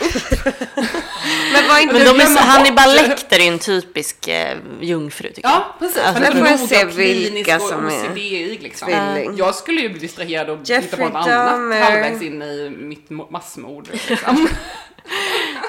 Men 1.52 1.68
var 1.68 1.78
inte 1.82 1.94
Men 1.94 2.04
de 2.04 2.10
är, 2.10 2.14
glömmer 2.14 2.40
Hannibal 2.40 2.94
Lecter 2.94 3.38
är 3.40 3.48
en 3.52 3.58
typisk 3.58 4.28
eh, 4.28 4.56
jungfru 4.80 5.28
tycker 5.28 5.48
jag. 5.48 5.52
Ja, 5.58 5.76
precis. 5.78 6.02
Alltså, 6.02 6.24
så 6.24 6.32
får 6.38 6.46
jag 6.48 6.58
se 6.68 6.84
vilka 6.84 7.58
som 7.58 7.86
är 7.88 8.58
liksom. 8.60 8.88
tvilling. 8.88 9.36
Jag 9.36 9.54
skulle 9.54 9.80
ju 9.80 9.88
bli 9.88 9.98
distraherad 9.98 10.50
och 10.50 10.58
hitta 10.58 10.66
på 10.66 10.72
Jeffrey 10.72 11.06
något 11.08 11.26
annat 11.28 11.82
halvvägs 11.84 12.22
in 12.22 12.42
i 12.42 12.70
mitt 12.78 13.08
mo- 13.08 13.30
massmord. 13.32 13.88
Liksom. 13.92 14.48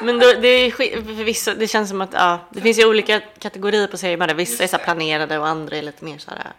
Men 0.04 0.20
då, 0.20 0.34
det, 0.42 0.48
är, 0.48 0.72
sk- 0.72 1.06
förvisso, 1.18 1.52
det 1.54 1.68
känns 1.68 1.90
som 1.90 2.02
att 2.02 2.14
ja, 2.14 2.40
det 2.50 2.62
finns 2.62 2.80
ju 2.80 2.86
olika 2.86 3.22
kategorier 3.40 3.88
på 3.88 3.98
seriemördare. 3.98 4.38
Vissa 4.38 4.64
är 4.64 4.68
så 4.68 4.78
planerade 4.78 5.38
och 5.38 5.48
andra 5.48 5.78
är 5.78 5.82
lite 5.82 6.06
mer 6.06 6.18
så 6.18 6.32
här. 6.32 6.52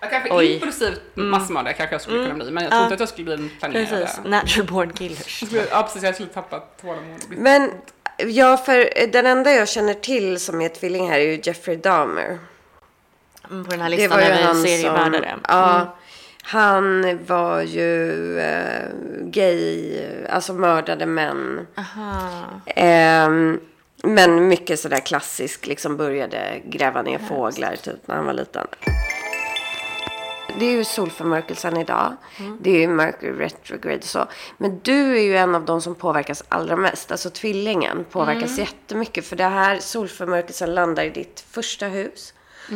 Jag 0.00 0.10
kanske 0.10 0.30
Oj. 0.32 0.52
impulsivt 0.54 1.00
massmördare 1.14 1.72
kanske 1.74 1.94
jag 1.94 2.02
skulle 2.02 2.22
kunna 2.24 2.34
bli, 2.44 2.50
men 2.50 2.62
jag 2.64 2.70
tror 2.70 2.80
Ja. 2.80 2.84
inte 2.84 2.94
att 2.94 3.00
jag 3.00 3.08
skulle 3.08 3.24
bli 3.24 3.34
en 3.34 3.50
planerare. 3.60 3.86
Precis, 3.86 4.20
natural 4.24 4.66
born 4.66 4.92
killers. 4.92 5.42
Jag 5.42 5.48
skulle- 5.48 5.66
Ja, 5.70 5.82
precis. 5.82 6.02
Jag 6.02 6.14
skulle 6.14 6.28
tappa 6.28 6.58
tålamod. 6.80 7.22
och 7.22 7.28
bli- 7.28 7.38
Men 7.38 7.70
ja, 8.16 8.56
för 8.56 9.06
den 9.12 9.26
enda 9.26 9.52
jag 9.52 9.68
känner 9.68 9.94
till 9.94 10.40
som 10.40 10.60
är 10.60 10.68
tvilling 10.68 11.10
här 11.10 11.18
är 11.18 11.22
ju 11.22 11.40
Jeffrey 11.42 11.76
Dahmer. 11.76 12.38
Mm, 13.50 13.64
På 13.64 13.70
den 13.70 13.80
här 13.80 13.90
Det 13.90 13.96
listan 13.96 14.20
över 14.20 14.54
seriemördare. 14.54 15.30
som... 15.32 15.40
Ja, 15.48 15.96
Han 16.48 17.18
var 17.26 17.62
ju 17.62 18.38
eh, 18.40 18.88
gay, 19.20 20.00
alltså 20.30 20.52
mördade 20.52 21.06
män. 21.06 21.66
Ehm, 22.66 23.60
men 24.02 24.48
mycket 24.48 24.80
sådär 24.80 25.00
klassisk, 25.00 25.66
liksom 25.66 25.96
började 25.96 26.60
gräva 26.64 27.02
ner 27.02 27.18
fåglar 27.18 27.76
typ 27.76 28.08
när 28.08 28.16
han 28.16 28.26
var 28.26 28.32
liten. 28.32 28.66
Det 30.58 30.66
är 30.66 30.70
ju 30.70 30.84
solförmörkelsen 30.84 31.76
idag. 31.76 32.16
Det 32.60 32.70
är 32.70 32.80
ju 32.80 32.88
Mercury 32.88 33.32
retrograde 33.32 33.98
och 33.98 34.04
så. 34.04 34.26
Men 34.58 34.80
du 34.82 35.18
är 35.18 35.22
ju 35.22 35.36
en 35.36 35.54
av 35.54 35.64
de 35.64 35.80
som 35.80 35.94
påverkas 35.94 36.44
allra 36.48 36.76
mest. 36.76 37.10
Alltså 37.10 37.30
tvillingen 37.30 38.04
påverkas 38.10 38.58
jättemycket. 38.58 39.26
För 39.26 39.36
det 39.36 39.44
här 39.44 39.78
solförmörkelsen 39.78 40.74
landar 40.74 41.04
i 41.04 41.10
ditt 41.10 41.44
första 41.50 41.86
hus. 41.86 42.34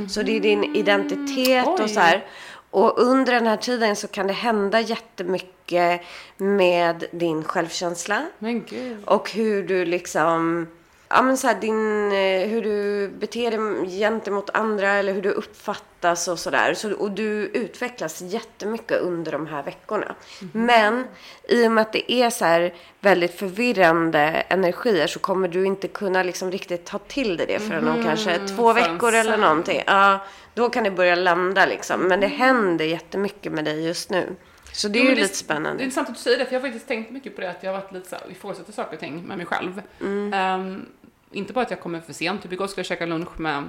Så 0.09 0.23
det 0.23 0.37
är 0.37 0.41
din 0.41 0.77
identitet 0.77 1.67
och 1.67 1.81
Oj. 1.81 1.89
så 1.89 2.01
här. 2.01 2.25
Och 2.73 2.99
under 2.99 3.33
den 3.33 3.47
här 3.47 3.57
tiden 3.57 3.97
så 3.97 4.09
kan 4.09 4.27
det 4.27 4.33
hända 4.33 4.81
jättemycket 4.81 6.01
med 6.37 7.05
din 7.11 7.45
självkänsla. 7.45 8.27
Men 8.39 8.65
gud. 8.65 8.97
Och 9.05 9.31
hur 9.31 9.63
du 9.63 9.85
liksom, 9.85 10.67
ja 11.13 11.23
men 11.23 11.37
så 11.37 11.47
här, 11.47 11.61
din, 11.61 12.13
eh, 12.13 12.49
hur 12.49 12.63
du 12.63 13.09
beter 13.09 13.51
dig 13.51 13.99
gentemot 13.99 14.51
andra 14.55 14.93
eller 14.93 15.13
hur 15.13 15.23
du 15.23 15.31
uppfattas 15.31 16.29
och 16.29 16.39
sådär. 16.39 16.75
Så, 16.75 16.93
och 16.93 17.11
du 17.11 17.51
utvecklas 17.55 18.21
jättemycket 18.21 19.01
under 19.01 19.33
de 19.33 19.47
här 19.47 19.63
veckorna. 19.63 20.15
Men 20.53 21.05
i 21.49 21.67
och 21.67 21.73
med 21.73 21.83
att 21.83 21.93
det 21.93 22.13
är 22.13 22.31
så 22.31 22.45
här 22.45 22.75
väldigt 23.01 23.39
förvirrande 23.39 24.21
energier 24.49 25.07
så 25.07 25.19
kommer 25.19 25.49
du 25.49 25.67
inte 25.67 25.89
kunna 25.89 26.23
liksom 26.23 26.51
riktigt 26.51 26.85
ta 26.85 26.99
till 26.99 27.37
dig 27.37 27.47
det 27.47 27.59
förrän 27.59 27.89
om 27.89 28.05
kanske 28.05 28.39
två 28.49 28.73
veckor 28.73 29.15
eller 29.15 29.37
någonting. 29.37 29.83
Ja, 29.87 30.25
då 30.55 30.71
kan 30.71 30.85
det 30.85 30.91
börja 30.91 31.15
landa 31.15 31.67
liksom. 31.67 32.01
Men 32.01 32.21
det 32.21 32.27
händer 32.27 32.85
jättemycket 32.85 33.53
med 33.53 33.65
dig 33.65 33.87
just 33.87 34.11
nu. 34.11 34.37
Så 34.73 34.89
det 34.89 34.99
är 34.99 35.01
Jo, 35.01 35.09
ju 35.09 35.15
men 35.15 35.23
lite 35.23 35.37
spännande. 35.37 35.79
Det 35.79 35.83
är 35.83 35.85
intressant 35.85 36.09
att 36.09 36.15
du 36.15 36.21
säger 36.21 36.39
det, 36.39 36.45
för 36.45 36.53
jag 36.53 36.61
har 36.61 36.69
faktiskt 36.69 36.89
tänkt 36.89 37.11
mycket 37.11 37.35
på 37.35 37.41
det, 37.41 37.51
att 37.51 37.63
jag 37.63 37.73
har 37.73 37.81
varit 37.81 37.93
lite 37.93 38.09
så 38.09 38.17
här, 38.17 38.31
ifrågasätter 38.31 38.73
saker 38.73 38.95
och 38.95 39.01
ting 39.01 39.23
med 39.27 39.37
mig 39.37 39.47
själv. 39.47 39.83
Mm. 40.01 40.33
Ehm, 40.35 40.87
inte 41.33 41.53
bara 41.53 41.61
att 41.65 41.71
jag 41.71 41.81
kommer 41.81 42.01
för 42.01 42.13
sent, 42.13 42.43
typ 42.43 42.53
igår 42.53 42.67
skulle 42.67 42.81
jag 42.81 42.87
käka 42.87 43.07
lunch 43.07 43.41
med 43.41 43.65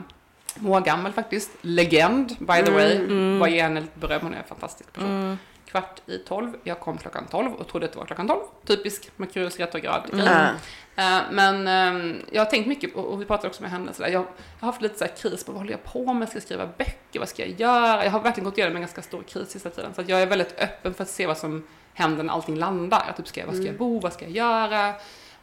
Moa 0.55 0.79
Gammel 0.79 1.11
faktiskt, 1.13 1.51
legend 1.61 2.27
by 2.39 2.63
the 2.65 2.71
way, 2.71 2.95
Mm. 2.95 3.39
bara 3.39 3.49
ge 3.49 3.61
henne 3.61 3.79
lite 3.81 3.99
beröm, 3.99 4.21
hon 4.21 4.33
är 4.33 4.37
en 4.37 4.43
fantastisk 4.43 4.93
person. 4.93 5.37
Kvart 5.65 6.01
i 6.09 6.17
tolv, 6.17 6.53
jag 6.63 6.79
kom 6.79 6.97
klockan 6.97 7.25
tolv 7.25 7.53
och 7.53 7.67
trodde 7.67 7.85
att 7.85 7.91
det 7.91 7.99
var 7.99 8.05
klockan 8.05 8.27
tolv, 8.27 8.39
typisk 8.65 9.09
Merkurius 9.15 9.59
retrograd 9.59 10.01
grej. 10.11 10.25
Ja. 10.25 10.47
Eh, 10.95 11.21
men 11.31 11.67
ehm, 11.67 12.15
jag 12.31 12.41
har 12.45 12.51
tänkt 12.51 12.67
mycket, 12.67 12.95
och 12.95 13.21
vi 13.21 13.25
pratade 13.25 13.47
också 13.47 13.61
med 13.61 13.71
henne, 13.71 13.93
sådär, 13.93 14.09
jag, 14.09 14.21
jag 14.21 14.25
har 14.59 14.67
haft 14.67 14.81
lite 14.81 14.97
så 14.99 15.05
kris 15.21 15.43
på 15.43 15.51
vad 15.51 15.61
håller 15.61 15.71
jag 15.71 15.83
på 15.83 16.13
med, 16.13 16.27
ska 16.29 16.35
jag 16.35 16.43
skriva 16.43 16.67
böcker, 16.77 17.19
vad 17.19 17.29
ska 17.29 17.45
jag 17.47 17.59
göra? 17.59 18.03
Jag 18.03 18.11
har 18.11 18.19
verkligen 18.19 18.45
gått 18.45 18.57
igenom 18.57 18.75
en 18.75 18.81
ganska 18.81 19.01
stor 19.01 19.23
kris 19.23 19.49
sista 19.49 19.69
tiden, 19.69 19.93
så 19.93 20.01
att 20.01 20.09
jag 20.09 20.21
är 20.21 20.25
väldigt 20.25 20.59
öppen 20.59 20.93
för 20.93 21.03
att 21.03 21.09
se 21.09 21.27
vad 21.27 21.37
som 21.37 21.63
händer 21.93 22.23
när 22.23 22.33
allting 22.33 22.55
landar. 22.55 23.13
Typ, 23.17 23.27
ska 23.27 23.39
jag, 23.39 23.47
var 23.47 23.53
ska 23.53 23.61
Mm. 23.61 23.73
jag 23.73 23.79
bo? 23.79 23.99
Vad 23.99 24.13
ska 24.13 24.25
jag 24.25 24.31
göra? 24.35 24.93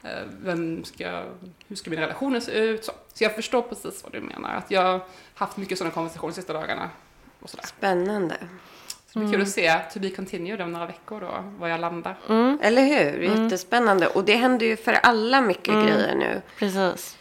Eh, 0.03 0.11
Vem 0.42 0.84
ska, 0.84 1.22
hur 1.68 1.76
ska 1.76 1.90
mina 1.90 2.03
relationer 2.03 2.40
se 2.40 2.53
ut? 2.53 2.84
Så, 2.84 2.92
så 3.14 3.24
jag 3.24 3.34
förstår 3.34 3.62
precis 3.62 4.03
vad 4.03 4.12
du 4.12 4.20
menar. 4.20 4.55
Att 4.55 4.70
jag 4.70 4.82
har 4.82 5.01
haft 5.34 5.57
mycket 5.57 5.78
sådana 5.78 5.94
konversationer 5.94 6.30
de 6.32 6.34
sista 6.34 6.53
dagarna. 6.53 6.90
Och 7.40 7.51
sådär. 7.51 7.64
Spännande. 7.66 8.36
Så 9.07 9.18
det 9.18 9.24
blir 9.24 9.32
kul 9.32 9.42
att 9.42 9.48
se 9.48 9.78
to 9.92 9.98
be 10.01 10.11
continued 10.11 10.61
om 10.61 10.72
några 10.72 10.86
veckor 10.86 11.20
då, 11.20 11.44
var 11.59 11.68
jag 11.68 11.80
landar. 11.80 12.16
Eller 12.62 12.82
hur? 12.84 13.20
Jättespännande. 13.22 14.07
Och 14.07 14.24
det 14.24 14.36
händer 14.36 14.66
ju 14.66 14.76
för 14.76 14.92
alla 14.92 15.40
mycket 15.40 15.74
grejer 15.74 16.14
nu. 16.14 16.42
Precis. 16.59 17.16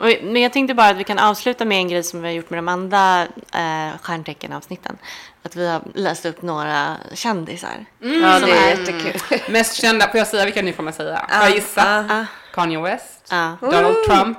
Och, 0.00 0.06
men 0.22 0.42
jag 0.42 0.52
tänkte 0.52 0.74
bara 0.74 0.88
att 0.88 0.96
vi 0.96 1.04
kan 1.04 1.18
avsluta 1.18 1.64
med 1.64 1.78
en 1.78 1.88
grej 1.88 2.02
som 2.02 2.22
vi 2.22 2.28
har 2.28 2.34
gjort 2.34 2.50
med 2.50 2.58
de 2.58 2.68
andra 2.68 3.22
eh, 3.54 3.98
stjärntecken-avsnitten. 4.02 4.98
Att 5.42 5.56
vi 5.56 5.68
har 5.68 5.82
läst 5.94 6.26
upp 6.26 6.42
några 6.42 6.96
kändisar. 7.14 7.84
Ja, 7.98 8.38
Som 8.40 8.48
det 8.48 8.56
är 8.56 8.68
jättekul. 8.70 9.40
Mest 9.52 9.74
kända, 9.74 10.08
får 10.08 10.18
jag 10.18 10.26
säga 10.26 10.44
vilka 10.44 10.62
ni 10.62 10.72
får 10.72 10.82
man 10.82 10.92
säga? 10.92 11.26
Får 11.28 11.46
jag 11.46 11.54
gissa? 11.54 12.06
Ah, 12.10 12.24
Kanye 12.54 12.80
West, 12.80 13.26
ah, 13.30 13.50
Donald 13.60 13.96
Trump. 14.06 14.38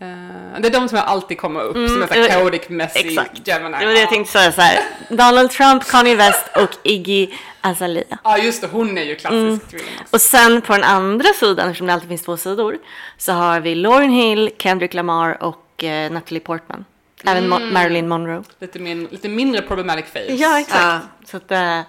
Ah. 0.00 0.04
Eh, 0.04 0.60
det 0.60 0.68
är 0.68 0.72
de 0.72 0.88
som 0.88 0.98
alltid 0.98 1.38
kommer 1.38 1.60
upp 1.62 1.74
som 1.74 1.82
en 1.84 1.88
sån 1.88 2.02
eh, 2.02 2.22
här 2.22 2.28
chaotic, 2.28 2.68
messy 2.68 2.98
Exakt. 3.00 3.48
Gemini. 3.48 3.76
Det 3.78 3.86
var 3.86 3.92
det 3.92 4.00
jag 4.00 4.08
tänkte 4.08 4.32
säga 4.32 4.52
så 4.52 4.60
här. 4.60 4.80
Donald 5.08 5.50
Trump, 5.50 5.84
Kanye 5.84 6.16
West 6.16 6.46
och 6.56 6.70
Iggy 6.82 7.28
Azalea. 7.60 8.18
Ja, 8.24 8.38
just 8.38 8.60
det. 8.60 8.66
Hon 8.72 8.98
är 8.98 9.02
ju 9.02 9.14
klassisk 9.16 9.40
Mm. 9.40 9.58
tvilling. 9.60 9.88
Och 10.10 10.20
sen 10.20 10.60
på 10.62 10.72
den 10.72 10.84
andra 10.84 11.28
sidan, 11.40 11.68
eftersom 11.68 11.86
det 11.86 11.92
alltid 11.92 12.08
finns 12.08 12.22
två 12.22 12.36
sidor, 12.36 12.78
så 13.18 13.32
har 13.32 13.60
vi 13.60 13.74
Lauryn 13.74 14.10
Hill, 14.10 14.50
Kendrick 14.58 14.94
Lamar 14.94 15.42
och 15.42 15.84
eh, 15.84 16.10
Natalie 16.12 16.40
Portman. 16.40 16.84
Även 17.26 17.52
Mo- 17.52 17.72
Marilyn 17.72 18.08
Monroe. 18.08 18.42
Lite, 18.58 18.78
min, 18.78 19.04
lite 19.10 19.28
mindre 19.28 19.62
problematic 19.62 20.04
face. 20.12 20.32
Ja, 20.34 20.60
exakt. 20.60 20.80
Ja. 20.82 21.00
Så 21.30 21.36
att, 21.36 21.50
eh, 21.50 21.80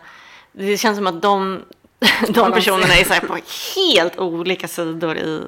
det 0.51 0.78
känns 0.78 0.97
som 0.97 1.08
att 1.08 1.22
de, 1.22 1.62
de 2.30 2.51
personerna 2.51 2.93
är 2.95 3.03
så 3.03 3.14
här 3.14 3.20
på 3.22 3.38
helt 3.76 4.20
olika 4.20 4.68
sidor 4.68 5.18
i 5.18 5.41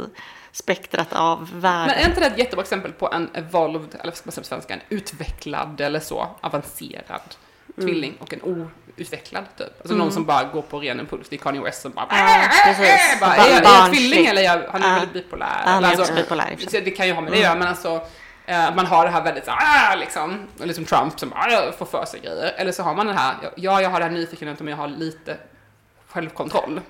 spektrat 0.57 1.13
av 1.13 1.49
världen. 1.61 1.87
Men 1.87 2.03
är 2.03 2.09
inte 2.09 2.19
det 2.19 2.25
ett 2.25 2.37
jättebra 2.37 2.61
exempel 2.63 2.91
på 2.91 3.11
en 3.11 3.29
evolved, 3.33 3.89
eller 3.93 4.03
vad 4.11 4.15
ska 4.15 4.25
man 4.27 4.31
säga 4.33 4.41
på 4.43 4.47
svenska, 4.47 4.73
en 4.73 4.79
utvecklad 4.89 5.81
eller 5.81 5.99
så, 5.99 6.27
avancerad 6.41 7.21
tvilling 7.75 8.13
och 8.19 8.33
en 8.33 8.41
outvecklad 8.43 9.45
typ? 9.57 9.79
Alltså 9.81 9.95
någon 9.95 10.11
som 10.11 10.25
bara 10.25 10.43
går 10.43 10.61
på 10.61 10.79
ren 10.79 10.99
impuls. 10.99 11.29
Det 11.29 11.35
är 11.35 11.37
Kanye 11.37 11.61
West 11.61 11.81
som 11.81 11.91
bara... 11.91 12.05
Ja, 12.09 12.43
precis. 12.65 13.19
bara 13.19 13.29
Ba- 13.29 13.35
är, 13.43 13.49
jag, 13.49 13.57
är 13.57 13.63
jag 13.63 13.91
tvilling 13.93 14.25
eller 14.25 14.41
jag, 14.41 14.61
han 14.71 14.83
är 14.83 14.87
Ja. 14.87 14.93
väldigt 14.93 15.13
bipolär? 15.13 15.47
Han 15.65 15.83
är 15.83 15.99
också 16.01 16.13
bipolär 16.13 16.55
så 16.59 16.79
Det 16.79 16.91
kan 16.91 17.07
ju 17.07 17.13
ha 17.13 17.21
med 17.21 17.31
det 17.31 17.37
att 17.37 17.43
göra, 17.43 17.55
men 17.55 17.67
alltså 17.67 18.01
eh, 18.45 18.75
man 18.75 18.85
har 18.85 19.05
det 19.05 19.11
här 19.11 19.23
väldigt 19.23 19.45
så 19.45 19.51
här, 19.51 19.91
"Ah", 19.91 19.95
liksom, 19.95 20.47
liksom 20.63 20.85
Trump 20.85 21.19
som 21.19 21.29
bara 21.29 21.39
"Ah", 21.39 21.71
får 21.77 21.85
för 21.85 22.05
sig 22.05 22.19
grejer. 22.19 22.53
Eller 22.57 22.71
så 22.71 22.83
har 22.83 22.95
man 22.95 23.07
den 23.07 23.17
här, 23.17 23.35
ja 23.55 23.81
jag 23.81 23.89
har 23.89 23.99
det 23.99 24.05
här 24.05 24.11
nyfikenheten 24.13 24.65
men 24.65 24.71
jag 24.71 24.77
har 24.77 24.87
lite 24.87 25.37
självkontroll. 26.07 26.81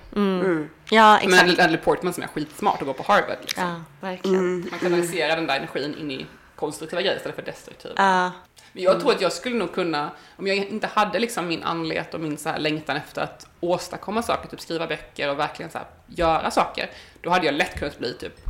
Ja, 0.90 1.18
Men 1.22 1.32
exakt. 1.32 1.46
Natalie 1.46 1.78
Portman 1.78 2.12
som 2.12 2.22
är 2.22 2.26
skitsmart 2.26 2.80
och 2.80 2.86
går 2.86 2.94
på 2.94 3.02
Harvard. 3.02 3.38
Liksom. 3.40 3.64
Ja, 3.64 3.80
verkligen. 4.00 4.60
Man 4.60 4.78
kanaliserar 4.80 5.36
den 5.36 5.46
där 5.46 5.56
energin 5.56 5.94
in 6.00 6.10
i 6.10 6.26
konstruktiva 6.56 7.02
grejer 7.02 7.16
istället 7.16 7.36
för 7.36 7.42
destruktiva. 7.42 7.94
Ja, 7.96 8.32
Men 8.72 8.82
jag 8.82 9.00
tror 9.00 9.12
att 9.12 9.20
jag 9.20 9.32
skulle 9.32 9.56
nog 9.56 9.74
kunna, 9.74 10.10
om 10.36 10.46
jag 10.46 10.56
inte 10.56 10.86
hade 10.86 11.18
liksom 11.18 11.48
min 11.48 11.62
andlighet 11.62 12.14
och 12.14 12.20
min 12.20 12.38
så 12.38 12.48
här 12.48 12.58
längtan 12.58 12.96
efter 12.96 13.22
att 13.22 13.46
åstadkomma 13.60 14.22
saker, 14.22 14.48
typ 14.48 14.60
skriva 14.60 14.86
böcker 14.86 15.30
och 15.30 15.38
verkligen 15.38 15.70
så 15.70 15.78
här 15.78 15.86
göra 16.06 16.50
saker, 16.50 16.90
då 17.20 17.30
hade 17.30 17.46
jag 17.46 17.54
lätt 17.54 17.78
kunnat 17.78 17.98
bli 17.98 18.14
typ 18.14 18.40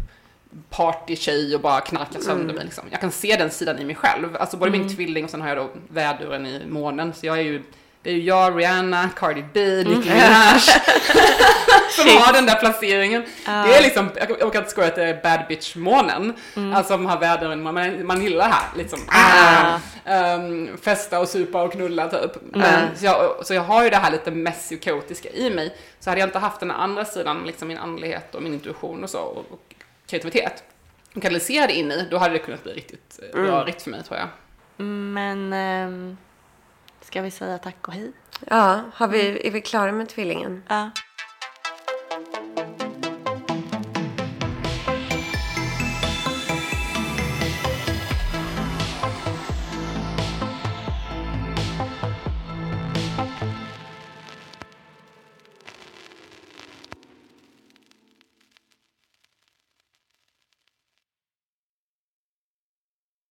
partytjej 0.71 1.55
och 1.55 1.61
bara 1.61 1.81
knarka 1.81 2.21
sönder 2.21 2.55
mig. 2.55 2.65
Liksom. 2.65 2.85
Jag 2.91 3.01
kan 3.01 3.11
se 3.11 3.37
den 3.37 3.51
sidan 3.51 3.79
i 3.79 3.85
mig 3.85 3.95
själv. 3.95 4.37
Alltså 4.37 4.57
både 4.57 4.71
min 4.71 4.97
tvilling 4.97 5.25
och 5.25 5.31
sen 5.31 5.41
har 5.41 5.49
jag 5.49 5.59
då 5.59 5.71
väduren 5.89 6.47
i 6.47 6.67
månen. 6.67 7.15
Så 7.15 7.27
jag 7.27 7.39
är 7.39 7.43
ju, 7.43 7.63
det 8.03 8.11
är 8.11 8.15
ju 8.15 8.23
jag, 8.23 8.59
Rihanna, 8.59 9.11
Cardi 9.17 9.45
B, 9.53 9.61
Nicki 9.61 10.09
Minaj. 10.11 10.61
som 11.91 12.09
har 12.09 12.33
den 12.33 12.47
där 12.47 12.55
placeringen. 12.55 13.25
Det 13.45 13.51
är 13.51 13.83
liksom, 13.83 14.11
jag 14.41 14.53
kan 14.53 14.63
inte 14.63 14.71
skoja 14.71 14.89
att 14.89 14.95
det 14.95 15.05
är 15.05 15.23
bad 15.23 15.41
bitch-månen. 15.49 16.35
Alltså 16.75 16.93
de 16.93 17.07
har 17.07 17.19
väduren, 17.21 17.63
man, 17.63 18.07
man 18.07 18.23
gillar 18.23 18.49
här 18.49 18.69
liksom. 18.77 18.99
Ehm, 20.05 20.77
festa 20.77 21.21
och 21.21 21.29
supa 21.29 21.63
och 21.63 21.73
knulla 21.73 22.09
typ. 22.09 22.55
Ehm, 22.57 22.97
så, 22.97 23.05
jag, 23.05 23.47
så 23.47 23.55
jag 23.55 23.63
har 23.63 23.85
ju 23.85 23.91
det 23.91 23.97
här 23.97 24.11
lite 24.11 24.31
messy 24.31 24.77
och 24.77 24.83
kaotiska 24.83 25.29
i 25.31 25.51
mig. 25.51 25.77
Så 26.01 26.11
hade 26.11 26.21
jag 26.21 26.29
inte 26.29 26.39
haft 26.39 26.61
den 26.61 26.71
andra 26.71 27.05
sidan, 27.05 27.43
liksom 27.47 27.69
min 27.69 27.79
andlighet 27.79 28.35
och 28.35 28.43
min 28.43 28.55
intuition 28.55 29.05
och 29.05 29.11
så, 29.11 29.19
och, 29.19 29.45
och 29.51 29.75
kreativitet, 30.07 30.65
och 31.15 31.23
kanaliserade 31.23 31.73
in 31.73 31.93
i, 31.93 32.09
då 32.11 32.19
hade 32.19 32.33
det 32.33 32.39
kunnat 32.39 32.63
bli 32.63 32.73
riktigt 32.73 33.21
eh, 33.23 33.39
rörigt 33.39 33.83
för 33.83 33.91
mig 33.91 34.03
tror 34.03 34.19
jag. 34.19 34.29
men 34.87 35.53
ehm, 35.53 36.17
ska 37.09 37.23
vi 37.23 37.31
säga 37.31 37.59
tack 37.59 37.89
och 37.89 37.95
hej? 37.95 38.13
Ja, 38.47 38.81
har 38.95 39.09
vi, 39.09 39.47
är 39.47 39.51
vi 39.51 39.61
klara 39.61 39.93
med 39.93 40.09
tvillingen? 40.09 40.63
Ja. 40.69 40.91